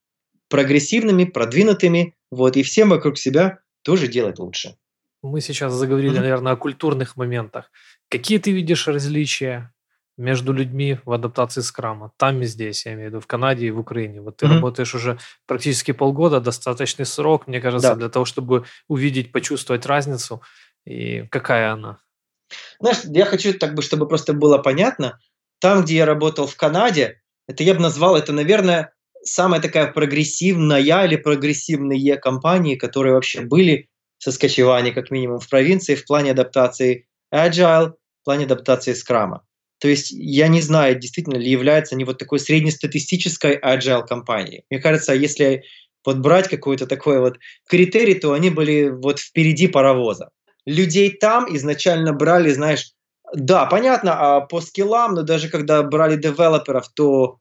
прогрессивными, 0.50 1.26
продвинутыми, 1.26 2.16
вот, 2.32 2.58
и 2.58 2.64
всем 2.64 2.90
вокруг 2.90 3.18
себя 3.18 3.60
тоже 3.82 4.08
делать 4.08 4.40
лучше. 4.40 4.76
Мы 5.24 5.42
сейчас 5.42 5.74
заговорили, 5.74 6.18
mm-hmm. 6.18 6.22
наверное, 6.22 6.54
о 6.54 6.58
культурных 6.58 7.18
моментах. 7.18 7.72
Какие 8.10 8.40
ты 8.40 8.52
видишь 8.52 8.88
различия 8.88 9.74
между 10.18 10.54
людьми 10.54 11.00
в 11.06 11.12
адаптации 11.12 11.62
скрама? 11.62 12.12
Там 12.18 12.42
и 12.42 12.46
здесь, 12.46 12.86
я 12.86 12.94
имею 12.94 13.10
в 13.10 13.12
виду, 13.14 13.22
в 13.22 13.28
Канаде 13.28 13.68
и 13.68 13.72
в 13.72 13.80
Украине. 13.80 14.22
Вот 14.22 14.38
ты 14.38 14.46
mm-hmm. 14.46 14.54
работаешь 14.54 14.96
уже 14.96 15.20
практически 15.46 15.92
полгода, 15.92 16.40
достаточный 16.40 17.06
срок, 17.06 17.48
мне 17.48 17.60
кажется, 17.60 17.90
да. 17.90 17.96
для 17.96 18.10
того, 18.10 18.26
чтобы 18.26 18.66
увидеть, 18.88 19.32
почувствовать 19.32 19.86
разницу. 19.86 20.42
И 20.86 21.24
какая 21.32 21.74
она? 21.74 22.00
Знаешь, 22.80 23.00
я 23.06 23.26
хочу, 23.26 23.58
так 23.58 23.74
бы, 23.76 23.82
чтобы 23.82 24.08
просто 24.08 24.34
было 24.34 24.58
понятно, 24.58 25.20
там, 25.60 25.84
где 25.84 25.98
я 25.98 26.06
работал 26.06 26.48
в 26.48 26.56
Канаде, 26.56 27.22
это 27.48 27.64
я 27.64 27.74
бы 27.74 27.82
назвал, 27.82 28.16
это, 28.16 28.32
наверное, 28.34 28.94
самая 29.24 29.62
такая 29.62 29.92
прогрессивная 29.92 30.80
или 30.80 31.16
прогрессивные 31.16 32.18
компании, 32.18 32.76
которые 32.76 33.14
вообще 33.14 33.42
были 33.42 33.90
Соскочеване, 34.20 34.92
как 34.92 35.12
минимум 35.12 35.40
в 35.40 35.50
провинции, 35.50 35.96
в 35.96 36.06
плане 36.06 36.32
адаптации 36.32 37.08
Agile, 37.34 37.94
в 38.22 38.26
плане 38.26 38.46
адаптации 38.46 38.94
Scrum. 38.94 39.40
То 39.80 39.88
есть 39.88 40.12
я 40.12 40.48
не 40.48 40.62
знаю, 40.62 41.00
действительно 41.00 41.38
ли 41.38 41.50
является 41.50 41.96
они 41.96 42.04
вот 42.04 42.18
такой 42.18 42.40
среднестатистической 42.40 43.60
Agile 43.60 44.06
компанией. 44.08 44.64
Мне 44.70 44.80
кажется, 44.80 45.14
если 45.14 45.64
вот 46.06 46.18
брать 46.18 46.48
какой-то 46.48 46.88
такой 46.88 47.20
вот 47.20 47.38
критерий, 47.68 48.16
то 48.16 48.34
они 48.34 48.50
были 48.50 48.90
вот 48.90 49.20
впереди 49.20 49.68
паровоза. 49.68 50.30
Людей 50.66 51.12
там 51.12 51.54
изначально 51.56 52.14
брали, 52.14 52.52
знаешь, 52.52 52.94
да, 53.34 53.66
понятно, 53.66 54.14
а 54.14 54.42
по 54.42 54.62
скиллам, 54.62 55.14
но 55.14 55.22
даже 55.22 55.50
когда 55.50 55.84
брали 55.84 56.16
девелоперов, 56.16 56.88
то 56.94 57.40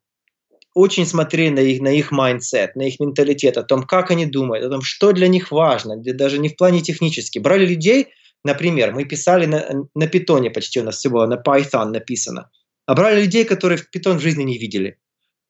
очень 0.77 1.07
смотрели 1.07 1.49
на 1.49 1.61
их, 1.61 1.81
на 1.81 1.89
их 1.89 2.13
mindset, 2.13 2.77
на 2.77 2.83
их 2.83 3.01
менталитет, 3.01 3.57
о 3.57 3.63
том, 3.63 3.85
как 3.85 4.11
они 4.11 4.27
думают, 4.27 4.63
о 4.67 4.69
том, 4.69 4.83
что 4.83 5.13
для 5.13 5.27
них 5.27 5.51
важно, 5.51 5.97
даже 5.97 6.37
не 6.37 6.51
в 6.51 6.57
плане 6.57 6.83
технически. 6.83 7.39
Брали 7.39 7.65
людей, 7.65 8.09
например, 8.45 8.93
мы 8.93 9.07
писали 9.07 9.47
на, 9.47 9.65
на 9.95 10.07
Python 10.07 10.44
е 10.44 10.51
почти 10.51 10.81
у 10.81 10.85
нас 10.85 10.99
всего, 10.99 11.27
на 11.27 11.43
Python 11.43 11.87
написано, 11.87 12.51
а 12.85 12.95
брали 12.95 13.23
людей, 13.23 13.47
которые 13.47 13.79
в 13.79 13.89
Python 13.89 14.19
в 14.19 14.21
жизни 14.21 14.43
не 14.43 14.59
видели. 14.59 14.99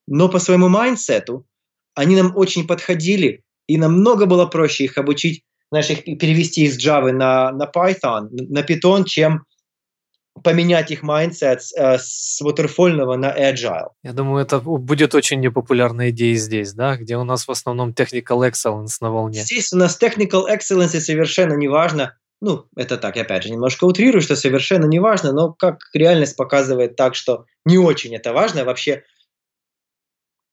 Но 0.07 0.29
по 0.29 0.39
своему 0.39 0.69
mindset 0.69 1.35
у 1.35 1.45
они 1.97 2.15
нам 2.15 2.33
очень 2.37 2.65
подходили, 2.65 3.43
и 3.67 3.79
намного 3.79 4.27
было 4.27 4.47
проще 4.47 4.85
их 4.85 4.97
обучить, 4.97 5.43
знаешь, 5.73 5.91
их 5.91 6.05
перевести 6.05 6.67
из 6.67 6.79
Java 6.79 7.11
на, 7.11 7.51
на 7.51 7.65
Python, 7.65 8.29
на 8.31 8.61
Python, 8.61 9.05
чем 9.05 9.43
поменять 10.43 10.91
их 10.91 11.03
mindset 11.03 11.61
э, 11.77 11.99
с 11.99 12.41
waterfall 12.43 12.94
ного 12.94 13.17
на 13.17 13.33
agile. 13.33 13.91
Я 14.03 14.13
думаю, 14.13 14.45
это 14.45 14.61
будет 14.61 15.15
очень 15.15 15.41
непопулярная 15.41 16.11
идея 16.11 16.35
здесь, 16.35 16.73
да, 16.73 16.97
где 16.97 17.17
у 17.17 17.25
нас 17.25 17.47
в 17.47 17.51
основном 17.51 17.91
technical 17.91 18.49
excellence 18.49 18.97
на 19.01 19.11
волне. 19.11 19.41
Здесь 19.41 19.73
у 19.73 19.77
нас 19.77 19.99
technical 20.01 20.45
excellence 20.49 20.97
и 20.97 21.01
совершенно 21.01 21.55
не 21.55 21.69
важно, 21.69 22.17
ну, 22.41 22.67
это 22.77 22.99
так, 22.99 23.17
опять 23.17 23.45
же, 23.45 23.51
немножко 23.51 23.85
утрирую, 23.85 24.21
что 24.21 24.37
совершенно 24.37 24.85
не 24.85 24.99
важно, 24.99 25.33
но 25.33 25.53
как 25.53 25.79
реальность 25.95 26.37
показывает 26.37 26.95
так, 26.97 27.15
что 27.15 27.47
не 27.65 27.79
очень 27.79 28.15
это 28.15 28.33
важно 28.33 28.65
вообще, 28.65 29.05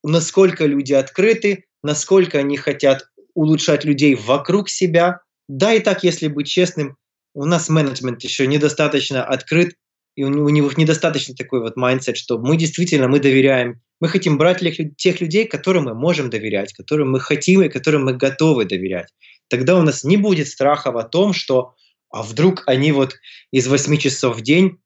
насколько 0.03 0.65
люди 0.65 0.93
открыты, 0.93 1.65
насколько 1.84 2.39
они 2.39 2.55
хотят 2.55 3.09
улучшать 3.34 3.84
людей 3.84 4.15
вокруг 4.15 4.69
себя. 4.69 5.21
Да, 5.49 5.73
и 5.73 5.79
так, 5.79 6.03
если 6.03 6.29
быть 6.29 6.47
честным, 6.47 6.97
у 7.34 7.45
нас 7.45 7.69
менеджмент 7.69 8.23
еще 8.23 8.47
недостаточно 8.47 9.23
открыт, 9.23 9.75
и 10.15 10.23
у, 10.23 10.27
у 10.27 10.49
него 10.49 10.69
недостаточно 10.77 11.36
такой 11.36 11.61
вот 11.61 11.75
mindset, 11.75 12.17
что 12.17 12.38
мы 12.38 12.57
действительно 12.57 13.07
мы 13.07 13.19
доверяем, 13.19 13.81
мы 13.99 14.09
хотим 14.09 14.38
брать 14.38 14.61
тех 14.97 15.21
людей, 15.21 15.45
которым 15.47 15.86
мы 15.86 15.95
можем 15.95 16.29
доверять, 16.29 16.73
которым 16.73 17.11
мы 17.11 17.19
хотим 17.19 17.61
и 17.63 17.69
которым 17.69 18.05
мы 18.05 18.13
готовы 18.13 18.65
доверять. 18.65 19.07
Тогда 19.49 19.77
у 19.77 19.81
нас 19.81 20.03
не 20.03 20.17
будет 20.17 20.47
страхов 20.47 20.95
о 20.95 21.03
том, 21.03 21.34
что 21.34 21.75
а 22.09 22.21
вдруг 22.21 22.63
они 22.67 22.91
вот 22.91 23.15
из 23.51 23.67
8 23.67 23.97
часов 23.97 24.38
в 24.38 24.41
день 24.41 24.77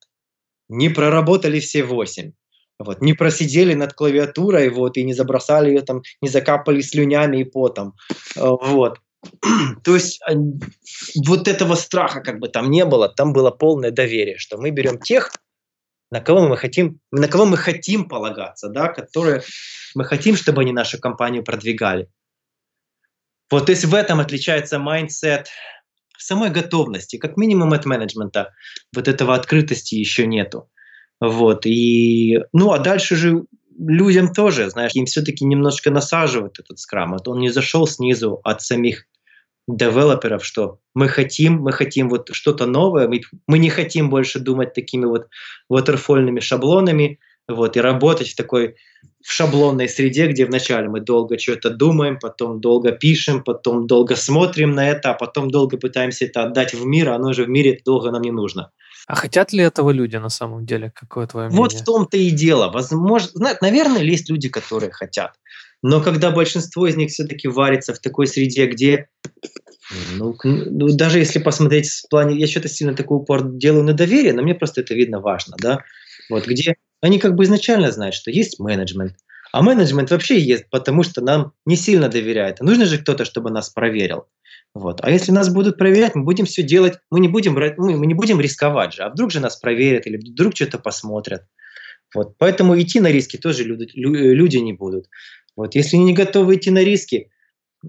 не 0.70 0.90
проработали 0.90 1.60
все 1.60 1.84
8, 1.84 2.32
вот, 2.80 3.02
не 3.02 3.14
просидели 3.14 3.74
над 3.74 3.94
клавиатурой, 3.94 4.70
вот, 4.70 4.98
и 4.98 5.04
не 5.04 5.14
забросали 5.14 5.70
ее 5.70 5.82
там, 5.82 6.04
не 6.22 6.30
закапали 6.30 6.80
слюнями 6.82 7.42
и 7.42 7.44
потом, 7.44 7.94
вот. 8.36 9.00
То 9.84 9.96
есть 9.96 10.22
вот 11.26 11.48
этого 11.48 11.76
страха 11.76 12.22
как 12.22 12.40
бы 12.40 12.50
там 12.50 12.70
не 12.70 12.86
было, 12.86 13.10
там 13.10 13.34
было 13.34 13.52
полное 13.52 13.92
доверие, 13.92 14.38
что 14.38 14.58
мы 14.58 14.72
берем 14.72 15.00
тех, 15.00 15.32
на 16.12 16.22
кого 16.22 16.48
мы 16.48 16.58
хотим, 16.58 17.00
на 17.12 17.28
кого 17.28 17.46
мы 17.46 17.58
хотим 17.58 18.08
полагаться, 18.08 18.70
да, 18.70 18.88
которые 18.88 19.44
мы 19.96 20.06
хотим, 20.06 20.36
чтобы 20.36 20.62
они 20.62 20.72
нашу 20.72 21.00
компанию 21.00 21.44
продвигали. 21.44 22.08
Вот, 23.50 23.68
то 23.68 23.72
есть 23.72 23.86
в 23.86 23.94
этом 23.94 24.20
отличается 24.20 24.80
mindset 24.80 25.50
самой 26.18 26.50
готовности, 26.50 27.18
как 27.18 27.38
минимум 27.38 27.74
от 27.74 27.86
менеджмента. 27.86 28.54
Вот 28.94 29.08
этого 29.08 29.36
открытости 29.36 29.96
еще 29.96 30.28
нету. 30.28 30.70
Вот, 31.20 31.66
и, 31.66 32.40
ну, 32.54 32.72
а 32.72 32.80
дальше 32.80 33.16
же 33.16 33.46
людям 33.78 34.34
тоже, 34.34 34.70
знаешь, 34.70 34.94
им 34.96 35.06
все-таки 35.06 35.46
немножко 35.46 35.92
насаживают 35.92 36.60
этот 36.60 36.80
скрам. 36.80 37.14
Вот 37.14 37.28
он 37.28 37.40
не 37.40 37.50
зашел 37.50 37.88
снизу 37.88 38.40
от 38.44 38.62
самих 38.62 39.06
девелоперов, 39.68 40.46
что 40.46 40.80
мы 40.96 41.10
хотим, 41.10 41.62
мы 41.62 41.72
хотим 41.72 42.10
вот 42.10 42.30
что-то 42.32 42.66
новое, 42.66 43.08
мы, 43.08 43.22
мы 43.48 43.60
не 43.60 43.70
хотим 43.70 44.10
больше 44.10 44.40
думать 44.40 44.74
такими 44.74 45.06
вот 45.06 45.28
waterfallными 45.72 46.40
шаблонами, 46.40 47.20
вот, 47.50 47.78
и 47.78 47.82
работать 47.82 48.30
в 48.30 48.36
такой 48.36 48.76
в 49.24 49.32
шаблонной 49.32 49.90
среде, 49.90 50.28
где 50.28 50.46
вначале 50.46 50.88
мы 50.88 51.02
долго 51.02 51.38
что-то 51.38 51.70
думаем, 51.70 52.18
потом 52.20 52.62
долго 52.62 52.92
пишем, 52.92 53.44
потом 53.44 53.88
долго 53.88 54.16
смотрим 54.16 54.72
на 54.72 54.90
это, 54.90 55.12
а 55.12 55.14
потом 55.14 55.50
долго 55.50 55.78
пытаемся 55.78 56.26
это 56.26 56.44
отдать 56.44 56.74
в 56.74 56.86
мир, 56.86 57.10
а 57.10 57.16
оно 57.16 57.34
же 57.34 57.44
в 57.44 57.50
мире 57.50 57.80
долго 57.84 58.12
нам 58.12 58.22
не 58.22 58.32
нужно. 58.32 58.72
А 59.08 59.16
хотят 59.16 59.54
ли 59.54 59.64
этого 59.64 59.92
люди 59.92 60.18
на 60.18 60.30
самом 60.30 60.66
деле? 60.66 60.92
Какое 60.94 61.28
твое 61.28 61.48
мнение? 61.48 61.64
Вот 61.64 61.72
в 61.72 61.84
том-то 61.84 62.18
и 62.18 62.30
дело. 62.30 62.70
Возможно, 62.70 63.30
знаете, 63.34 63.60
наверное, 63.62 64.04
есть 64.04 64.30
люди, 64.30 64.50
которые 64.50 64.92
хотят. 64.92 65.32
Но 65.82 66.02
когда 66.02 66.32
большинство 66.32 66.88
из 66.88 66.98
них 66.98 67.10
все-таки 67.12 67.48
варится 67.48 67.94
в 67.94 68.00
такой 68.00 68.28
среде, 68.28 68.66
где, 68.68 69.08
ну, 70.16 70.36
ну, 70.44 70.90
даже 70.90 71.20
если 71.20 71.40
посмотреть 71.40 71.90
в 71.90 72.10
плане, 72.10 72.38
я 72.38 72.48
что-то 72.48 72.68
сильно 72.68 72.96
такой 72.96 73.20
упор 73.20 73.50
делаю 73.50 73.84
на 73.84 73.94
доверие, 73.94 74.34
но 74.34 74.42
мне 74.42 74.56
просто 74.56 74.82
это 74.82 74.94
видно 74.94 75.22
важно, 75.22 75.56
да, 75.58 75.84
вот 76.30 76.46
где 76.46 76.76
они 77.00 77.20
как 77.20 77.36
бы 77.36 77.44
изначально 77.44 77.92
знают, 77.92 78.16
что 78.16 78.32
есть 78.32 78.60
менеджмент, 78.60 79.16
а 79.54 79.62
менеджмент 79.62 80.12
вообще 80.12 80.40
есть, 80.40 80.70
потому 80.70 81.04
что 81.04 81.22
нам 81.22 81.54
не 81.66 81.78
сильно 81.78 82.10
доверяет. 82.10 82.60
нужно 82.60 82.86
же 82.86 82.98
кто-то, 82.98 83.24
чтобы 83.24 83.52
нас 83.52 83.70
проверил. 83.70 84.26
Вот. 84.78 85.00
А 85.02 85.10
если 85.10 85.32
нас 85.32 85.50
будут 85.50 85.78
проверять, 85.78 86.14
мы 86.14 86.24
будем 86.24 86.46
все 86.46 86.62
делать, 86.62 87.00
мы 87.10 87.20
не 87.20 87.28
будем, 87.28 87.56
мы 87.56 88.06
не 88.06 88.14
будем 88.14 88.40
рисковать 88.40 88.94
же, 88.94 89.02
а 89.02 89.10
вдруг 89.10 89.32
же 89.32 89.40
нас 89.40 89.58
проверят 89.58 90.06
или 90.06 90.18
вдруг 90.18 90.56
что-то 90.56 90.78
посмотрят. 90.78 91.46
Вот. 92.14 92.38
Поэтому 92.38 92.80
идти 92.80 93.00
на 93.00 93.12
риски 93.12 93.38
тоже 93.38 93.64
люди, 93.64 93.90
люди 93.96 94.58
не 94.58 94.74
будут. 94.74 95.08
Вот. 95.56 95.74
Если 95.74 95.98
не 95.98 96.14
готовы 96.14 96.58
идти 96.58 96.70
на 96.70 96.84
риски, 96.84 97.32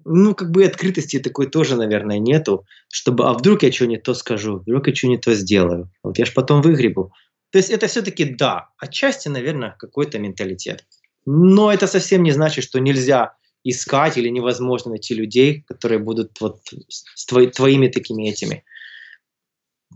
ну, 0.07 0.35
как 0.35 0.51
бы 0.51 0.65
открытости 0.65 1.19
такой 1.19 1.49
тоже, 1.49 1.77
наверное, 1.77 2.19
нету, 2.19 2.65
чтобы, 2.91 3.29
а 3.29 3.35
вдруг 3.35 3.63
я 3.65 3.71
что 3.71 3.87
не 3.87 3.99
то 3.99 4.15
скажу, 4.15 4.59
вдруг 4.59 4.89
я 4.89 4.95
что 4.95 5.09
не 5.09 5.19
то 5.19 5.35
сделаю. 5.35 5.91
Вот 6.03 6.19
я 6.19 6.25
ж 6.25 6.33
потом 6.33 6.63
выгребу. 6.63 7.13
То 7.51 7.59
есть 7.59 7.69
это 7.69 7.87
все-таки 7.87 8.25
да, 8.25 8.71
отчасти, 8.79 9.29
наверное, 9.29 9.77
какой-то 9.79 10.19
менталитет. 10.19 10.87
Но 11.27 11.71
это 11.71 11.87
совсем 11.87 12.23
не 12.23 12.33
значит, 12.33 12.65
что 12.65 12.79
нельзя 12.79 13.35
искать 13.65 14.17
или 14.17 14.29
невозможно 14.29 14.91
найти 14.91 15.15
людей, 15.15 15.63
которые 15.63 15.99
будут 15.99 16.41
вот 16.41 16.61
с 16.89 17.27
твои, 17.27 17.49
твоими 17.49 17.89
такими 17.89 18.29
этими, 18.29 18.65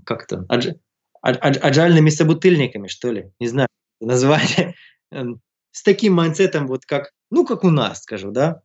как-то, 0.05 0.45
адж, 0.49 0.73
адж, 1.23 1.59
аджайльными 1.59 2.11
собутыльниками, 2.11 2.89
что 2.89 3.13
ли, 3.13 3.33
не 3.39 3.49
знаю, 3.49 3.69
название, 4.01 4.75
эм, 5.11 5.41
с 5.71 5.83
таким 5.83 6.15
mindset 6.15 6.51
ом, 6.51 6.67
вот 6.67 6.85
как, 6.85 7.13
ну, 7.31 7.47
как 7.47 7.65
у 7.65 7.71
нас, 7.71 8.03
скажу, 8.03 8.31
да, 8.31 8.63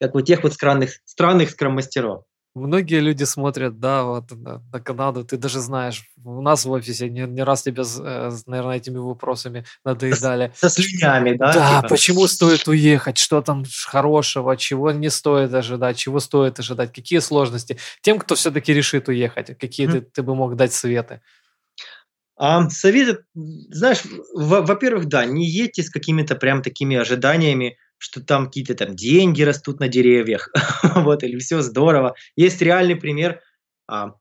как 0.00 0.14
у 0.14 0.20
тех 0.20 0.42
вот 0.42 0.52
странных, 0.52 1.00
странных 1.04 1.50
скрам-мастеров. 1.50 2.24
Многие 2.54 2.98
люди 2.98 3.22
смотрят, 3.22 3.78
да, 3.78 4.02
вот 4.02 4.32
на, 4.32 4.60
на 4.72 4.80
Канаду. 4.80 5.24
Ты 5.24 5.36
даже 5.36 5.60
знаешь, 5.60 6.02
у 6.24 6.42
нас 6.42 6.64
в 6.64 6.70
офисе 6.72 7.08
не, 7.08 7.22
не 7.22 7.44
раз 7.44 7.62
тебя, 7.62 7.84
э, 7.84 8.30
наверное, 8.46 8.76
этими 8.76 8.98
вопросами 8.98 9.64
надоедали. 9.84 10.52
Со 10.56 10.68
слюнями, 10.68 11.36
да? 11.36 11.52
Да, 11.52 11.76
типа? 11.76 11.88
почему 11.88 12.26
стоит 12.26 12.66
уехать, 12.66 13.18
что 13.18 13.40
там 13.40 13.64
хорошего, 13.86 14.56
чего 14.56 14.90
не 14.90 15.10
стоит 15.10 15.54
ожидать, 15.54 15.96
чего 15.96 16.18
стоит 16.18 16.58
ожидать, 16.58 16.92
какие 16.92 17.20
сложности. 17.20 17.78
Тем, 18.00 18.18
кто 18.18 18.34
все-таки 18.34 18.74
решит 18.74 19.06
уехать, 19.06 19.56
какие 19.56 19.88
mm. 19.88 19.92
ты, 19.92 20.00
ты 20.00 20.22
бы 20.24 20.34
мог 20.34 20.56
дать 20.56 20.72
советы? 20.72 21.20
А, 22.36 22.68
советы, 22.68 23.22
знаешь, 23.34 24.00
во-первых, 24.34 25.06
да, 25.06 25.24
не 25.24 25.46
едьте 25.46 25.84
с 25.84 25.90
какими-то 25.90 26.34
прям 26.34 26.62
такими 26.62 26.96
ожиданиями, 26.96 27.76
что 28.00 28.24
там 28.24 28.46
какие-то 28.46 28.74
там 28.74 28.96
деньги 28.96 29.42
растут 29.42 29.78
на 29.78 29.88
деревьях, 29.88 30.50
вот, 30.96 31.22
или 31.22 31.38
все 31.38 31.60
здорово. 31.60 32.14
Есть 32.34 32.62
реальный 32.62 32.96
пример. 32.96 33.40
А, 33.86 34.14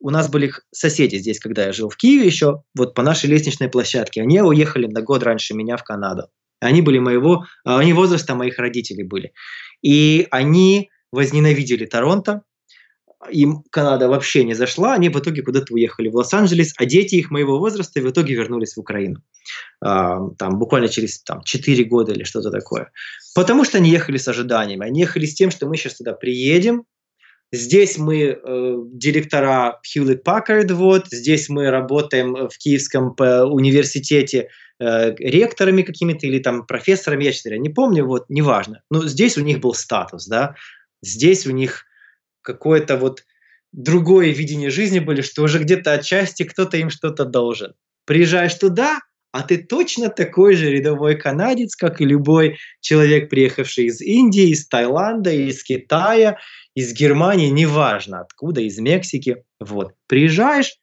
у 0.00 0.10
нас 0.10 0.28
были 0.28 0.52
соседи 0.72 1.16
здесь, 1.16 1.38
когда 1.38 1.66
я 1.66 1.72
жил 1.72 1.88
в 1.88 1.96
Киеве 1.96 2.26
еще, 2.26 2.62
вот 2.76 2.94
по 2.94 3.02
нашей 3.02 3.30
лестничной 3.30 3.68
площадке. 3.68 4.22
Они 4.22 4.40
уехали 4.42 4.86
на 4.86 5.02
год 5.02 5.22
раньше 5.22 5.54
меня 5.54 5.76
в 5.76 5.84
Канаду. 5.84 6.28
Они 6.60 6.82
были 6.82 6.98
моего, 6.98 7.46
а, 7.64 7.78
они 7.78 7.92
возраста 7.92 8.34
моих 8.34 8.58
родителей 8.58 9.04
были. 9.04 9.32
И 9.82 10.26
они 10.32 10.90
возненавидели 11.12 11.86
Торонто, 11.86 12.42
им 13.30 13.62
Канада 13.70 14.08
вообще 14.08 14.42
не 14.42 14.54
зашла, 14.54 14.94
они 14.94 15.10
в 15.10 15.18
итоге 15.18 15.42
куда-то 15.42 15.72
уехали 15.74 16.08
в 16.08 16.16
Лос-Анджелес, 16.16 16.74
а 16.76 16.84
дети 16.86 17.14
их 17.14 17.30
моего 17.30 17.58
возраста 17.58 18.00
в 18.00 18.10
итоге 18.10 18.34
вернулись 18.34 18.74
в 18.74 18.80
Украину. 18.80 19.22
А, 19.80 20.18
там 20.38 20.58
буквально 20.58 20.88
через 20.88 21.22
там, 21.22 21.42
4 21.42 21.84
года 21.84 22.12
или 22.12 22.24
что-то 22.24 22.50
такое. 22.50 22.90
Потому 23.34 23.64
что 23.64 23.78
они 23.78 23.90
ехали 23.90 24.16
с 24.16 24.28
ожиданиями. 24.28 24.86
Они 24.86 25.00
ехали 25.00 25.26
с 25.26 25.34
тем, 25.34 25.50
что 25.50 25.66
мы 25.66 25.76
сейчас 25.76 25.96
туда 25.96 26.12
приедем, 26.12 26.84
Здесь 27.52 27.96
мы 27.96 28.22
э, 28.22 28.76
директора 28.92 29.80
Hewlett 29.86 30.22
Packard, 30.24 30.72
вот, 30.72 31.06
здесь 31.12 31.48
мы 31.48 31.70
работаем 31.70 32.48
в 32.48 32.58
Киевском 32.58 33.14
э, 33.20 33.42
университете 33.44 34.48
э, 34.80 35.14
ректорами 35.14 35.82
какими-то 35.82 36.26
или 36.26 36.40
там 36.40 36.66
профессорами, 36.66 37.22
я, 37.22 37.32
честно 37.32 37.56
не 37.56 37.68
помню, 37.68 38.04
вот, 38.04 38.24
неважно. 38.28 38.82
Но 38.90 39.06
здесь 39.06 39.38
у 39.38 39.42
них 39.42 39.60
был 39.60 39.74
статус, 39.74 40.26
да, 40.26 40.56
здесь 41.02 41.46
у 41.46 41.52
них 41.52 41.84
какое-то 42.42 42.96
вот 42.96 43.22
другое 43.70 44.30
видение 44.30 44.70
жизни 44.70 44.98
были, 44.98 45.20
что 45.20 45.42
уже 45.42 45.60
где-то 45.60 45.92
отчасти 45.92 46.42
кто-то 46.42 46.76
им 46.78 46.90
что-то 46.90 47.24
должен. 47.24 47.74
Приезжаешь 48.06 48.54
туда, 48.54 49.00
а 49.36 49.42
ты 49.42 49.58
точно 49.58 50.08
такой 50.08 50.56
же 50.56 50.70
рядовой 50.70 51.14
канадец, 51.14 51.76
как 51.76 52.00
и 52.00 52.06
любой 52.06 52.56
человек, 52.80 53.28
приехавший 53.28 53.84
из 53.84 54.00
Индии, 54.00 54.48
из 54.48 54.66
Таиланда, 54.66 55.30
из 55.30 55.62
Китая, 55.62 56.38
из 56.74 56.94
Германии, 56.94 57.50
неважно 57.50 58.20
откуда, 58.20 58.62
из 58.62 58.78
Мексики. 58.78 59.44
Вот. 59.60 59.92
Приезжаешь, 60.06 60.76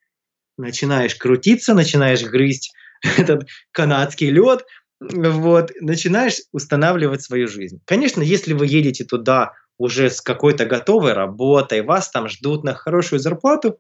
начинаешь 0.60 1.16
крутиться, 1.16 1.74
начинаешь 1.74 2.22
грызть 2.22 2.74
этот 3.18 3.48
канадский 3.72 4.30
лед, 4.30 4.66
вот, 5.00 5.72
начинаешь 5.82 6.38
устанавливать 6.52 7.24
свою 7.24 7.48
жизнь. 7.48 7.82
Конечно, 7.86 8.22
если 8.22 8.54
вы 8.54 8.68
едете 8.68 9.04
туда 9.04 9.54
уже 9.80 10.12
с 10.12 10.22
какой-то 10.22 10.68
готовой 10.68 11.14
работой, 11.14 11.82
вас 11.82 12.12
там 12.12 12.30
ждут 12.30 12.64
на 12.64 12.76
хорошую 12.76 13.20
зарплату, 13.20 13.80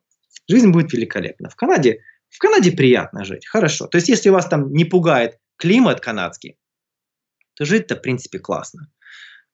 жизнь 0.50 0.72
будет 0.72 0.94
великолепна. 0.94 1.52
В 1.52 1.56
Канаде, 1.56 2.00
в 2.34 2.40
Канаде 2.40 2.72
приятно 2.72 3.24
жить, 3.24 3.46
хорошо. 3.46 3.88
То 3.88 3.98
есть, 3.98 4.10
если 4.10 4.30
вас 4.30 4.48
там 4.48 4.74
не 4.74 4.86
пугает 4.86 5.38
климат 5.58 6.02
канадский, 6.02 6.58
то 7.56 7.64
жить-то, 7.64 7.96
в 7.96 8.02
принципе, 8.02 8.40
классно. 8.40 8.90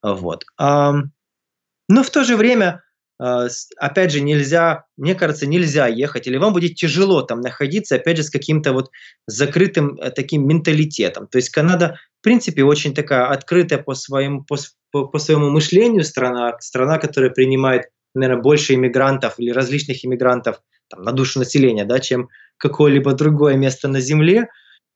Вот. 0.02 0.44
Но 0.58 2.02
в 2.02 2.10
то 2.10 2.24
же 2.24 2.36
время 2.36 2.82
а, 3.22 3.48
опять 3.76 4.12
же, 4.12 4.22
нельзя, 4.22 4.84
мне 4.96 5.14
кажется, 5.14 5.46
нельзя 5.46 5.86
ехать, 5.86 6.26
или 6.26 6.38
вам 6.38 6.54
будет 6.54 6.76
тяжело 6.76 7.20
там 7.20 7.42
находиться, 7.42 7.96
опять 7.96 8.16
же, 8.16 8.22
с 8.22 8.30
каким-то 8.30 8.72
вот 8.72 8.90
закрытым 9.26 9.98
э, 9.98 10.10
таким 10.10 10.48
менталитетом. 10.48 11.26
То 11.26 11.36
есть 11.36 11.50
Канада, 11.50 11.98
в 12.20 12.24
принципе, 12.24 12.64
очень 12.64 12.94
такая 12.94 13.26
открытая 13.26 13.78
по 13.78 13.92
своему, 13.92 14.46
по, 14.90 15.06
по 15.06 15.18
своему 15.18 15.50
мышлению 15.50 16.02
страна, 16.04 16.58
страна, 16.60 16.96
которая 16.96 17.30
принимает, 17.30 17.90
наверное, 18.14 18.42
больше 18.42 18.72
иммигрантов 18.72 19.34
или 19.38 19.50
различных 19.50 20.02
иммигрантов 20.02 20.62
там, 20.88 21.02
на 21.02 21.12
душу 21.12 21.40
населения, 21.40 21.84
да, 21.84 21.98
чем 21.98 22.30
какое-либо 22.60 23.12
другое 23.14 23.56
место 23.56 23.88
на 23.88 24.00
Земле. 24.00 24.48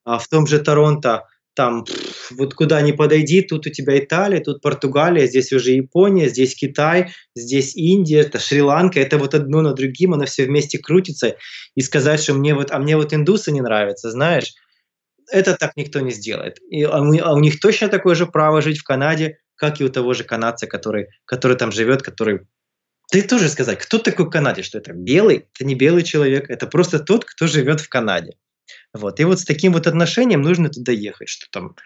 А 0.04 0.18
в 0.18 0.28
том 0.28 0.46
же 0.46 0.60
Торонто 0.60 1.24
там 1.54 1.84
вот 2.32 2.54
куда 2.54 2.80
ни 2.82 2.92
подойди, 2.92 3.42
тут 3.42 3.66
у 3.66 3.70
тебя 3.70 3.98
Италия, 3.98 4.40
тут 4.40 4.60
Португалия, 4.60 5.26
здесь 5.26 5.52
уже 5.52 5.70
Япония, 5.70 6.28
здесь 6.28 6.54
Китай, 6.54 7.12
здесь 7.36 7.76
Индия, 7.76 8.20
это 8.20 8.38
Шри-Ланка, 8.40 9.00
это 9.00 9.18
вот 9.18 9.34
одно 9.34 9.60
на 9.60 9.72
другим, 9.72 10.14
оно 10.14 10.26
все 10.26 10.46
вместе 10.46 10.78
крутится, 10.78 11.36
и 11.76 11.80
сказать, 11.80 12.20
что 12.20 12.34
мне 12.34 12.54
вот, 12.54 12.72
а 12.72 12.78
мне 12.78 12.96
вот 12.96 13.14
индусы 13.14 13.52
не 13.52 13.60
нравятся, 13.60 14.10
знаешь, 14.10 14.52
это 15.30 15.54
так 15.54 15.76
никто 15.76 16.00
не 16.00 16.10
сделает. 16.10 16.58
И, 16.70 16.82
а, 16.82 17.00
у, 17.00 17.18
а 17.20 17.32
у 17.34 17.38
них 17.38 17.60
точно 17.60 17.88
такое 17.88 18.14
же 18.14 18.26
право 18.26 18.60
жить 18.60 18.78
в 18.78 18.84
Канаде, 18.84 19.38
как 19.54 19.80
и 19.80 19.84
у 19.84 19.88
того 19.88 20.12
же 20.14 20.24
канадца, 20.24 20.66
который, 20.66 21.06
который 21.24 21.56
там 21.56 21.70
живет, 21.72 22.02
который 22.02 22.40
ты 23.14 23.22
тоже 23.22 23.48
сказать, 23.48 23.78
кто 23.78 23.98
такой 23.98 24.28
канадец, 24.28 24.64
что 24.64 24.78
это 24.78 24.92
белый, 24.92 25.46
это 25.54 25.64
не 25.64 25.76
белый 25.76 26.02
человек, 26.02 26.50
это 26.50 26.66
просто 26.66 26.98
тот, 26.98 27.24
кто 27.24 27.46
живет 27.46 27.80
в 27.80 27.88
Канаде. 27.88 28.32
Вот. 28.92 29.20
И 29.20 29.24
вот 29.24 29.38
с 29.38 29.44
таким 29.44 29.72
вот 29.72 29.86
отношением 29.86 30.42
нужно 30.42 30.68
туда 30.68 30.90
ехать, 30.90 31.28
что 31.28 31.46
там 31.52 31.76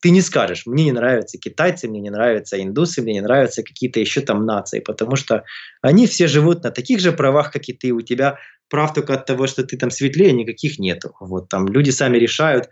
ты 0.00 0.08
не 0.08 0.22
скажешь, 0.22 0.64
мне 0.64 0.84
не 0.84 0.92
нравятся 0.92 1.36
китайцы, 1.36 1.86
мне 1.86 2.00
не 2.00 2.08
нравятся 2.08 2.62
индусы, 2.62 3.02
мне 3.02 3.12
не 3.12 3.20
нравятся 3.20 3.62
какие-то 3.62 4.00
еще 4.00 4.22
там 4.22 4.46
нации, 4.46 4.80
потому 4.80 5.16
что 5.16 5.44
они 5.82 6.06
все 6.06 6.28
живут 6.28 6.64
на 6.64 6.70
таких 6.70 7.00
же 7.00 7.12
правах, 7.12 7.52
как 7.52 7.68
и 7.68 7.74
ты. 7.74 7.92
У 7.92 8.00
тебя 8.00 8.38
прав 8.70 8.94
только 8.94 9.12
от 9.12 9.26
того, 9.26 9.46
что 9.46 9.64
ты 9.64 9.76
там 9.76 9.90
светлее, 9.90 10.32
никаких 10.32 10.78
нету. 10.78 11.14
Вот 11.20 11.50
там 11.50 11.68
люди 11.68 11.90
сами 11.90 12.16
решают, 12.16 12.70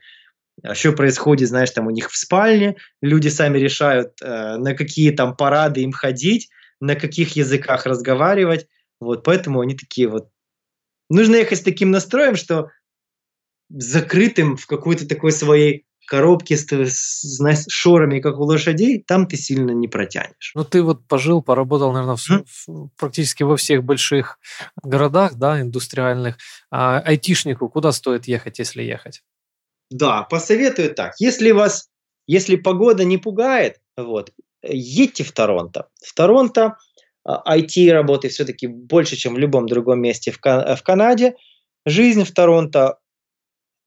а 0.63 0.75
что 0.75 0.93
происходит, 0.93 1.51
знаешь, 1.51 1.73
там 1.73 1.89
у 1.89 1.91
них 1.91 2.11
в 2.11 2.17
спальне, 2.17 2.77
люди 3.03 3.29
сами 3.29 3.59
решают, 3.59 4.13
э, 4.23 4.57
на 4.57 4.73
какие 4.73 5.11
там 5.11 5.37
парады 5.37 5.83
им 5.83 5.93
ходить, 5.93 6.49
на 6.85 6.97
каких 6.97 7.37
языках 7.37 7.87
разговаривать. 7.87 8.69
Вот 9.01 9.25
поэтому 9.25 9.61
они 9.61 9.75
такие 9.75 10.09
вот. 10.09 10.29
Нужно 11.11 11.37
ехать 11.37 11.59
с 11.59 11.63
таким 11.63 11.91
настроем, 11.91 12.37
что 12.37 12.71
закрытым 13.71 14.57
в 14.57 14.67
какой-то 14.67 15.09
такой 15.09 15.33
своей 15.33 15.87
коробке 16.07 16.57
с, 16.57 16.67
с, 16.71 17.41
с 17.41 17.71
шорами, 17.71 18.21
как 18.21 18.39
у 18.39 18.45
лошадей, 18.45 19.03
там 19.03 19.27
ты 19.27 19.37
сильно 19.39 19.71
не 19.71 19.89
протянешь. 19.89 20.53
Ну, 20.55 20.65
ты 20.65 20.83
вот 20.83 21.07
пожил, 21.09 21.43
поработал, 21.43 21.93
наверное, 21.93 22.17
в, 22.17 22.45
в, 22.47 22.89
практически 22.99 23.43
во 23.43 23.57
всех 23.57 23.83
больших 23.83 24.39
городах, 24.83 25.37
да, 25.37 25.63
индустриальных. 25.63 26.37
А 26.71 27.01
айтишнику 27.01 27.71
куда 27.71 27.93
стоит 27.93 28.29
ехать, 28.29 28.59
если 28.59 28.83
ехать? 28.83 29.23
Да, 29.91 30.23
посоветую 30.23 30.95
так. 30.95 31.15
Если 31.19 31.53
вас, 31.53 31.89
если 32.27 32.57
погода 32.57 33.05
не 33.05 33.17
пугает, 33.17 33.81
вот, 33.97 34.33
едьте 34.67 35.25
в 35.25 35.33
Торонто. 35.33 35.89
В 36.03 36.15
Торонто 36.15 36.77
IT 37.27 37.91
а, 37.91 37.93
работы 37.93 38.29
все-таки 38.29 38.67
больше, 38.67 39.17
чем 39.17 39.35
в 39.35 39.39
любом 39.39 39.67
другом 39.67 40.01
месте 40.01 40.31
в, 40.31 40.39
в 40.39 40.83
Канаде. 40.83 41.35
Жизнь 41.87 42.25
в 42.25 42.33
Торонто 42.33 42.99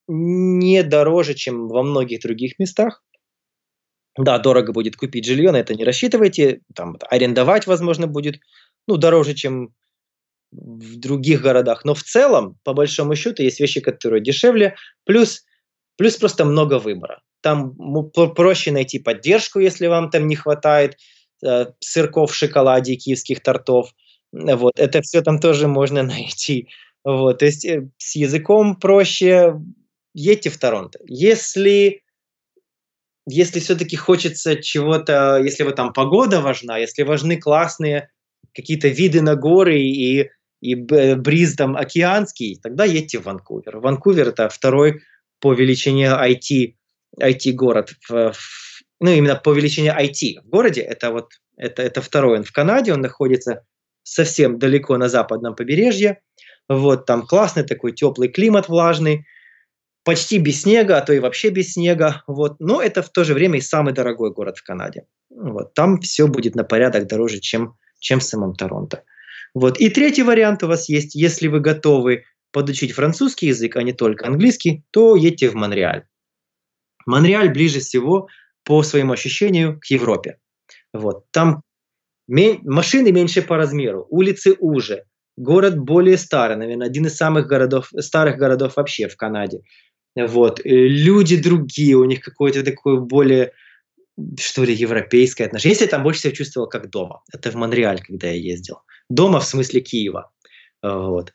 не 0.08 0.84
дороже, 0.84 1.34
чем 1.34 1.68
во 1.68 1.84
многих 1.84 2.22
других 2.22 2.60
местах. 2.60 3.04
Да, 4.18 4.40
дорого 4.40 4.74
будет 4.74 4.96
купить 4.96 5.26
жилье, 5.26 5.52
на 5.52 5.58
это 5.58 5.76
не 5.76 5.84
рассчитывайте. 5.84 6.62
Там, 6.74 6.98
арендовать, 7.10 7.68
возможно, 7.68 8.08
будет 8.08 8.40
ну, 8.88 8.98
дороже, 8.98 9.36
чем 9.36 9.76
в 10.52 10.98
других 10.98 11.42
городах. 11.42 11.86
Но 11.86 11.94
в 11.94 12.02
целом, 12.04 12.58
по 12.64 12.74
большому 12.74 13.16
счету, 13.16 13.44
есть 13.44 13.60
вещи, 13.60 13.82
которые 13.82 14.24
дешевле. 14.24 14.76
Плюс, 15.04 15.46
плюс 15.98 16.16
просто 16.18 16.46
много 16.46 16.80
выбора. 16.80 17.22
Там 17.48 17.74
проще 18.36 18.74
найти 18.74 19.00
поддержку, 19.00 19.60
если 19.60 19.88
вам 19.88 20.10
там 20.10 20.28
не 20.28 20.36
хватает 20.36 20.98
э, 21.42 21.68
сырков 21.80 22.32
в 22.32 22.36
шоколаде 22.36 22.96
киевских 22.96 23.42
тортов. 23.42 23.94
Вот, 24.34 24.74
это 24.78 25.02
все 25.02 25.22
там 25.22 25.40
тоже 25.40 25.70
можно 25.70 26.04
найти. 26.16 26.68
Вот, 27.06 27.40
то 27.40 27.46
есть 27.46 27.64
э, 27.64 27.90
с 27.98 28.18
языком 28.18 28.76
проще, 28.76 29.54
едьте 30.14 30.50
в 30.50 30.58
Торонто. 30.58 31.00
Если, 31.06 32.02
если 33.26 33.62
все-таки 33.62 33.96
хочется 33.96 34.58
чего-то, 34.58 35.40
если 35.42 35.64
вот 35.64 35.78
там 35.78 35.94
погода 35.94 36.42
важна, 36.42 36.78
если 36.78 37.04
важны 37.04 37.38
классные 37.38 38.10
какие-то 38.54 38.90
виды 38.90 39.22
на 39.22 39.36
горы 39.36 39.80
и, 39.80 40.30
и 40.60 40.76
бриз 40.76 41.56
там 41.56 41.78
океанский, 41.78 42.60
тогда 42.62 42.84
едьте 42.84 43.20
в 43.20 43.24
Ванкувер. 43.24 43.78
Ванкувер 43.78 44.28
это 44.28 44.50
второй 44.50 45.02
по 45.40 45.54
величине 45.54 46.08
IT, 46.08 46.74
IT 47.20 47.54
город, 47.54 47.94
в, 48.08 48.32
в, 48.34 48.84
ну 49.00 49.12
именно 49.12 49.36
по 49.36 49.54
величине 49.54 49.90
IT 49.90 50.42
в 50.44 50.50
городе, 50.50 50.82
это 50.82 51.12
вот 51.12 51.30
это, 51.58 51.82
это 51.82 52.02
второй 52.02 52.38
он 52.38 52.44
в 52.44 52.52
Канаде, 52.52 52.94
он 52.94 53.02
находится 53.02 53.64
совсем 54.04 54.60
далеко 54.60 54.98
на 54.98 55.10
западном 55.10 55.56
побережье, 55.56 56.22
вот 56.70 57.06
там 57.06 57.26
классный 57.26 57.64
такой 57.64 57.94
теплый 57.94 58.30
климат 58.30 58.70
влажный, 58.70 59.26
почти 60.04 60.38
без 60.38 60.62
снега, 60.62 60.98
а 60.98 61.02
то 61.02 61.12
и 61.12 61.20
вообще 61.20 61.50
без 61.50 61.74
снега. 61.74 62.24
Вот. 62.28 62.60
Но 62.60 62.82
это 62.82 63.02
в 63.02 63.10
то 63.10 63.26
же 63.26 63.34
время 63.34 63.58
и 63.58 63.62
самый 63.62 63.94
дорогой 63.94 64.32
город 64.32 64.58
в 64.58 64.64
Канаде. 64.64 65.06
Вот. 65.30 65.74
Там 65.74 66.00
все 66.00 66.28
будет 66.28 66.56
на 66.56 66.64
порядок 66.64 67.08
дороже, 67.08 67.40
чем, 67.40 67.76
чем 68.00 68.20
в 68.20 68.24
самом 68.24 68.56
Торонто. 68.56 69.04
Вот. 69.54 69.80
И 69.80 69.90
третий 69.90 70.24
вариант 70.24 70.64
у 70.64 70.68
вас 70.68 70.88
есть, 70.88 71.16
если 71.16 71.50
вы 71.50 71.60
готовы 71.60 72.24
подучить 72.52 72.94
французский 72.94 73.48
язык, 73.48 73.76
а 73.76 73.84
не 73.84 73.92
только 73.92 74.28
английский, 74.28 74.86
то 74.92 75.18
едьте 75.18 75.50
в 75.50 75.56
Монреаль. 75.56 76.06
Монреаль 77.08 77.50
ближе 77.50 77.80
всего 77.80 78.28
по 78.64 78.84
своему 78.84 79.14
ощущению 79.14 79.80
к 79.80 79.86
Европе. 79.86 80.38
Вот. 80.94 81.26
Там 81.32 81.64
машины 82.28 83.12
меньше 83.12 83.42
по 83.42 83.58
размеру, 83.58 84.06
улицы 84.10 84.56
уже, 84.60 85.06
город 85.38 85.78
более 85.78 86.18
старый, 86.18 86.58
наверное, 86.58 86.88
один 86.88 87.06
из 87.06 87.16
самых 87.16 87.48
городов, 87.48 87.90
старых 88.00 88.38
городов 88.38 88.76
вообще 88.76 89.08
в 89.08 89.16
Канаде. 89.16 89.62
Вот. 90.16 90.60
Э, 90.60 90.70
люди 90.70 91.42
другие, 91.42 91.96
у 91.96 92.04
них 92.04 92.22
какое-то 92.22 92.64
такое 92.64 92.98
более, 92.98 93.54
что 94.38 94.66
ли, 94.66 94.74
европейское 94.74 95.48
отношение. 95.48 95.74
Если 95.74 95.86
там 95.86 96.04
больше 96.04 96.22
себя 96.22 96.34
чувствовал 96.34 96.68
как 96.68 96.90
дома. 96.90 97.24
Это 97.32 97.52
в 97.52 97.56
Монреаль, 97.56 98.02
когда 98.02 98.28
я 98.28 98.36
ездил. 98.36 98.82
Дома 99.10 99.40
в 99.40 99.46
смысле 99.46 99.80
Киева. 99.80 100.32
Вот. 100.82 101.32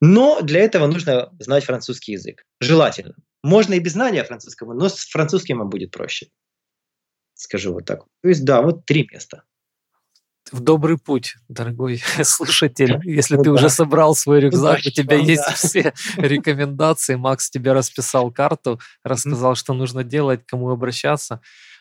Но 0.00 0.40
для 0.42 0.60
этого 0.60 0.86
нужно 0.86 1.30
знать 1.38 1.64
французский 1.64 2.12
язык. 2.12 2.44
Желательно. 2.60 3.14
Можно 3.42 3.74
и 3.74 3.80
без 3.80 3.92
знания 3.92 4.24
французского, 4.24 4.74
но 4.74 4.88
с 4.88 5.06
французским 5.06 5.58
вам 5.58 5.68
будет 5.68 5.90
проще. 5.90 6.28
Скажу 7.34 7.72
вот 7.72 7.84
так. 7.84 8.04
То 8.22 8.28
есть, 8.28 8.44
да, 8.44 8.62
вот 8.62 8.84
три 8.84 9.08
места 9.10 9.44
в 10.52 10.60
добрый 10.60 10.98
путь, 10.98 11.36
дорогой 11.48 12.02
слушатель. 12.22 13.00
Если 13.04 13.36
ты 13.36 13.50
уже 13.50 13.68
собрал 13.68 14.14
свой 14.14 14.40
рюкзак, 14.40 14.80
у 14.86 14.90
тебя 14.90 15.16
есть 15.16 15.44
все 15.54 15.92
рекомендации. 16.16 17.14
Макс 17.14 17.50
тебе 17.50 17.72
расписал 17.72 18.30
карту, 18.30 18.80
рассказал, 19.02 19.54
что 19.54 19.74
нужно 19.74 20.04
делать, 20.04 20.40
кому 20.46 20.70
обращаться. 20.70 21.40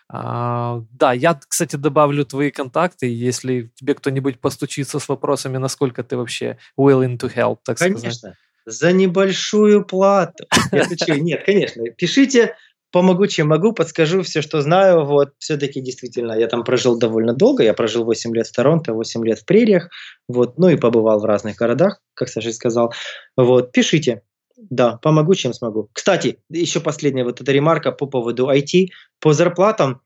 А, 0.10 0.84
да, 0.92 1.12
я, 1.12 1.38
кстати, 1.48 1.76
добавлю 1.76 2.26
твои 2.26 2.50
контакты, 2.50 3.08
если 3.08 3.72
тебе 3.76 3.94
кто-нибудь 3.94 4.40
постучится 4.40 5.00
с 5.00 5.10
вопросами, 5.10 5.58
насколько 5.58 6.02
ты 6.04 6.16
вообще 6.16 6.58
willing 6.80 7.18
to 7.18 7.34
help, 7.34 7.58
так 7.66 7.78
конечно. 7.78 8.12
сказать. 8.12 8.36
За 8.70 8.92
небольшую 8.92 9.86
плату. 9.86 10.46
Нет, 10.74 11.46
конечно, 11.46 11.84
пишите 11.92 12.54
помогу, 12.92 13.28
чем 13.28 13.48
могу, 13.48 13.72
подскажу 13.72 14.24
все, 14.24 14.42
что 14.42 14.62
знаю. 14.62 15.06
Вот, 15.06 15.30
все-таки 15.38 15.80
действительно, 15.80 16.34
я 16.34 16.48
там 16.48 16.66
прожил 16.66 17.00
довольно 17.00 17.34
долго. 17.34 17.64
Я 17.64 17.74
прожил 17.74 18.04
8 18.04 18.36
лет 18.36 18.46
в 18.46 18.52
Торонто, 18.52 18.94
8 18.94 19.26
лет 19.26 19.40
в 19.40 19.46
прериях. 19.46 19.90
Вот, 20.28 20.58
ну 20.58 20.68
и 20.68 20.76
побывал 20.76 21.22
в 21.22 21.26
разных 21.26 21.56
городах, 21.56 22.02
как 22.14 22.28
Саша 22.28 22.52
сказал. 22.52 22.94
Вот, 23.38 23.72
пишите. 23.72 24.24
Да, 24.58 24.98
помогу, 24.98 25.34
чем 25.34 25.54
смогу. 25.54 25.90
Кстати, 25.94 26.40
еще 26.50 26.82
последняя 26.82 27.24
вот 27.24 27.40
эта 27.40 27.54
ремарка 27.54 27.94
по 27.94 28.06
поводу 28.06 28.50
IT. 28.50 28.88
По 29.22 29.32
зарплатам 29.32 30.02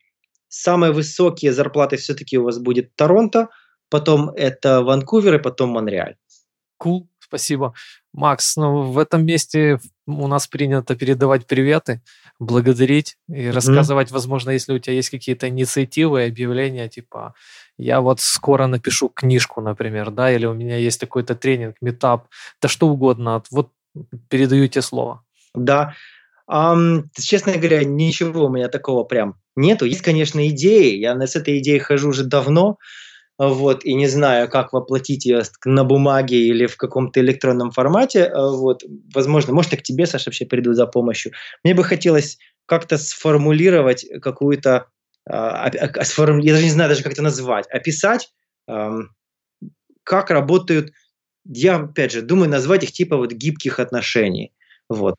самые 0.50 0.92
высокие 0.92 1.52
зарплаты 1.52 1.98
все-таки 1.98 2.38
у 2.38 2.44
вас 2.44 2.60
будет 2.60 2.96
Торонто, 2.96 3.48
потом 3.90 4.30
это 4.36 4.84
Ванкувер 4.84 5.36
и 5.36 5.42
потом 5.42 5.70
Монреаль. 5.70 6.18
Cool, 6.84 7.08
спасибо. 7.20 7.74
Макс, 8.14 8.58
ну, 8.58 8.92
в 8.92 8.98
этом 8.98 9.26
месте 9.26 9.80
у 10.06 10.28
нас 10.28 10.48
принято 10.48 10.96
передавать 10.96 11.48
приветы, 11.48 12.02
благодарить 12.40 13.18
и 13.30 13.34
mm-hmm. 13.34 13.52
рассказывать, 13.52 14.12
возможно, 14.12 14.52
если 14.52 14.74
у 14.74 14.80
тебя 14.80 14.96
есть 14.96 15.10
какие-то 15.10 15.48
инициативы, 15.48 16.26
объявления, 16.26 16.90
типа 16.90 17.34
я 17.78 18.02
вот 18.02 18.20
скоро 18.20 18.68
напишу 18.68 19.10
книжку, 19.10 19.62
например, 19.62 20.12
да, 20.12 20.32
или 20.32 20.46
у 20.46 20.54
меня 20.54 20.78
есть 20.78 21.00
какой-то 21.00 21.36
тренинг, 21.36 21.78
метап, 21.82 22.28
да 22.62 22.68
что 22.68 22.88
угодно. 22.88 23.44
Вот 23.50 23.70
передаю 24.30 24.68
тебе 24.68 24.82
слово. 24.82 25.24
Да. 25.54 25.96
Um, 26.50 27.06
честно 27.18 27.54
говоря, 27.54 27.84
ничего 27.84 28.46
у 28.46 28.50
меня 28.50 28.68
такого 28.68 29.04
прям 29.04 29.36
нету. 29.56 29.86
Есть, 29.86 30.02
конечно, 30.02 30.46
идеи. 30.50 30.98
Я 30.98 31.16
с 31.16 31.36
этой 31.36 31.60
идеей 31.60 31.80
хожу 31.80 32.10
уже 32.10 32.24
давно 32.24 32.78
вот, 33.50 33.84
и 33.86 33.96
не 33.96 34.08
знаю, 34.08 34.48
как 34.50 34.72
воплотить 34.72 35.26
ее 35.26 35.42
на 35.66 35.84
бумаге 35.84 36.38
или 36.38 36.68
в 36.68 36.78
каком-то 36.78 37.20
электронном 37.22 37.72
формате, 37.72 38.20
э, 38.20 38.34
вот, 38.36 38.84
возможно, 39.16 39.54
может, 39.54 39.74
и 39.74 39.78
к 39.78 39.82
тебе, 39.84 40.06
Саша, 40.06 40.30
вообще 40.30 40.46
приду 40.46 40.74
за 40.74 40.86
помощью. 40.86 41.32
Мне 41.64 41.74
бы 41.74 41.84
хотелось 41.84 42.38
как-то 42.68 43.00
сформулировать 43.00 44.06
какую-то, 44.22 44.86
а, 45.28 45.66
а, 45.66 45.70
а, 45.70 46.40
я 46.40 46.54
даже 46.54 46.64
не 46.64 46.70
знаю 46.70 46.90
даже, 46.90 47.02
как 47.04 47.14
это 47.14 47.24
назвать, 47.24 47.66
описать, 47.72 48.32
как 50.04 50.30
работают, 50.30 50.92
я, 51.46 51.78
опять 51.78 52.12
же, 52.12 52.22
думаю 52.22 52.50
назвать 52.50 52.84
их 52.84 52.92
типа 52.92 53.18
вот 53.18 53.32
гибких 53.32 53.80
отношений, 53.80 54.54
вот. 54.88 55.16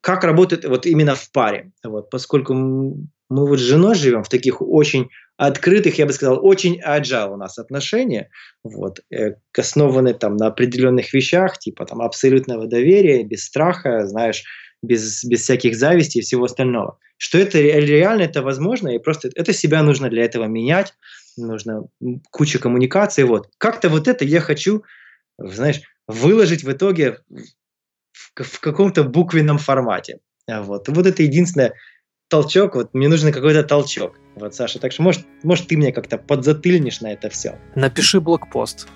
Как 0.00 0.22
работает 0.24 0.64
вот 0.64 0.86
именно 0.86 1.16
в 1.16 1.32
паре, 1.32 1.72
вот, 1.84 2.10
поскольку 2.10 2.54
мы 2.54 3.04
вот 3.28 3.58
с 3.58 3.62
женой 3.62 3.96
живем 3.96 4.22
в 4.22 4.28
таких 4.28 4.62
очень 4.62 5.10
открытых, 5.36 5.98
я 5.98 6.06
бы 6.06 6.12
сказал, 6.12 6.44
очень 6.44 6.80
agile 6.80 7.34
у 7.34 7.36
нас 7.36 7.58
отношения, 7.58 8.30
вот, 8.62 9.00
э, 9.10 9.34
основаны 9.56 10.14
там 10.14 10.36
на 10.36 10.46
определенных 10.46 11.12
вещах, 11.12 11.58
типа 11.58 11.84
там 11.84 12.00
абсолютного 12.00 12.66
доверия, 12.66 13.22
без 13.22 13.44
страха, 13.44 14.06
знаешь, 14.06 14.44
без, 14.82 15.24
без 15.24 15.42
всяких 15.42 15.76
зависти 15.76 16.18
и 16.18 16.22
всего 16.22 16.44
остального. 16.44 16.98
Что 17.18 17.38
это 17.38 17.60
реально, 17.60 18.22
это 18.22 18.42
возможно, 18.42 18.88
и 18.88 18.98
просто 18.98 19.30
это 19.34 19.52
себя 19.52 19.82
нужно 19.82 20.08
для 20.08 20.24
этого 20.24 20.44
менять, 20.44 20.94
нужно 21.36 21.86
куча 22.30 22.58
коммуникаций, 22.58 23.24
вот. 23.24 23.48
Как-то 23.58 23.88
вот 23.88 24.08
это 24.08 24.24
я 24.24 24.40
хочу, 24.40 24.84
знаешь, 25.38 25.80
выложить 26.06 26.64
в 26.64 26.72
итоге 26.72 27.18
в, 28.12 28.42
в 28.42 28.60
каком-то 28.60 29.04
буквенном 29.04 29.58
формате. 29.58 30.20
Вот. 30.48 30.88
вот 30.88 31.06
это 31.06 31.22
единственное, 31.22 31.74
толчок, 32.28 32.74
вот 32.74 32.94
мне 32.94 33.08
нужен 33.08 33.32
какой-то 33.32 33.62
толчок. 33.62 34.18
Вот, 34.34 34.54
Саша, 34.54 34.78
так 34.78 34.92
что 34.92 35.02
может, 35.02 35.26
может 35.42 35.68
ты 35.68 35.76
мне 35.76 35.92
как-то 35.92 36.18
подзатыльнишь 36.18 37.00
на 37.00 37.12
это 37.12 37.30
все. 37.30 37.58
Напиши 37.74 38.20
блокпост. 38.20 38.88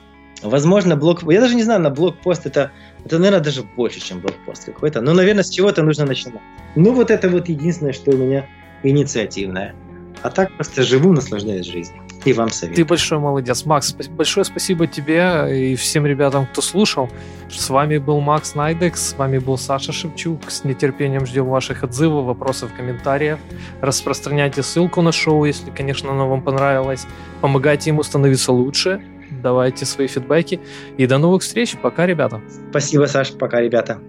Возможно, 0.42 0.96
блок... 0.96 1.22
Я 1.30 1.40
даже 1.40 1.54
не 1.54 1.62
знаю, 1.62 1.80
на 1.80 1.90
блокпост 1.90 2.46
это, 2.46 2.72
это, 3.04 3.18
наверное, 3.18 3.40
даже 3.40 3.62
больше, 3.62 4.00
чем 4.00 4.20
блокпост 4.20 4.64
какой-то. 4.64 5.00
Но, 5.00 5.12
наверное, 5.12 5.44
с 5.44 5.50
чего-то 5.50 5.82
нужно 5.82 6.06
начинать. 6.06 6.40
Ну, 6.76 6.92
вот 6.92 7.10
это 7.10 7.28
вот 7.28 7.48
единственное, 7.48 7.92
что 7.92 8.10
у 8.10 8.16
меня 8.16 8.46
инициативное. 8.82 9.74
А 10.22 10.30
так 10.30 10.54
просто 10.54 10.82
живу, 10.82 11.12
наслаждаюсь 11.12 11.66
жизнью. 11.66 12.02
И 12.24 12.32
вам 12.32 12.50
совет. 12.50 12.76
Ты 12.76 12.84
большой 12.84 13.18
молодец. 13.18 13.64
Макс, 13.64 13.92
большое 13.92 14.44
спасибо 14.44 14.86
тебе 14.86 15.70
и 15.72 15.76
всем 15.76 16.06
ребятам, 16.06 16.46
кто 16.46 16.60
слушал. 16.60 17.08
С 17.48 17.70
вами 17.70 17.98
был 17.98 18.20
Макс 18.20 18.54
Найдекс, 18.54 19.10
с 19.10 19.12
вами 19.16 19.38
был 19.38 19.56
Саша 19.56 19.92
Шевчук. 19.92 20.50
С 20.50 20.64
нетерпением 20.64 21.26
ждем 21.26 21.46
ваших 21.46 21.82
отзывов, 21.82 22.26
вопросов, 22.26 22.70
комментариев. 22.76 23.38
Распространяйте 23.80 24.62
ссылку 24.62 25.02
на 25.02 25.12
шоу, 25.12 25.44
если, 25.44 25.70
конечно, 25.70 26.10
оно 26.10 26.28
вам 26.28 26.42
понравилось. 26.42 27.06
Помогайте 27.40 27.90
ему 27.90 28.02
становиться 28.02 28.52
лучше. 28.52 29.02
Давайте 29.30 29.86
свои 29.86 30.06
фидбэки. 30.06 30.60
И 30.98 31.06
до 31.06 31.18
новых 31.18 31.42
встреч. 31.42 31.76
Пока, 31.80 32.06
ребята. 32.06 32.40
Спасибо, 32.70 33.06
Саша. 33.06 33.34
Пока, 33.36 33.60
ребята. 33.60 34.00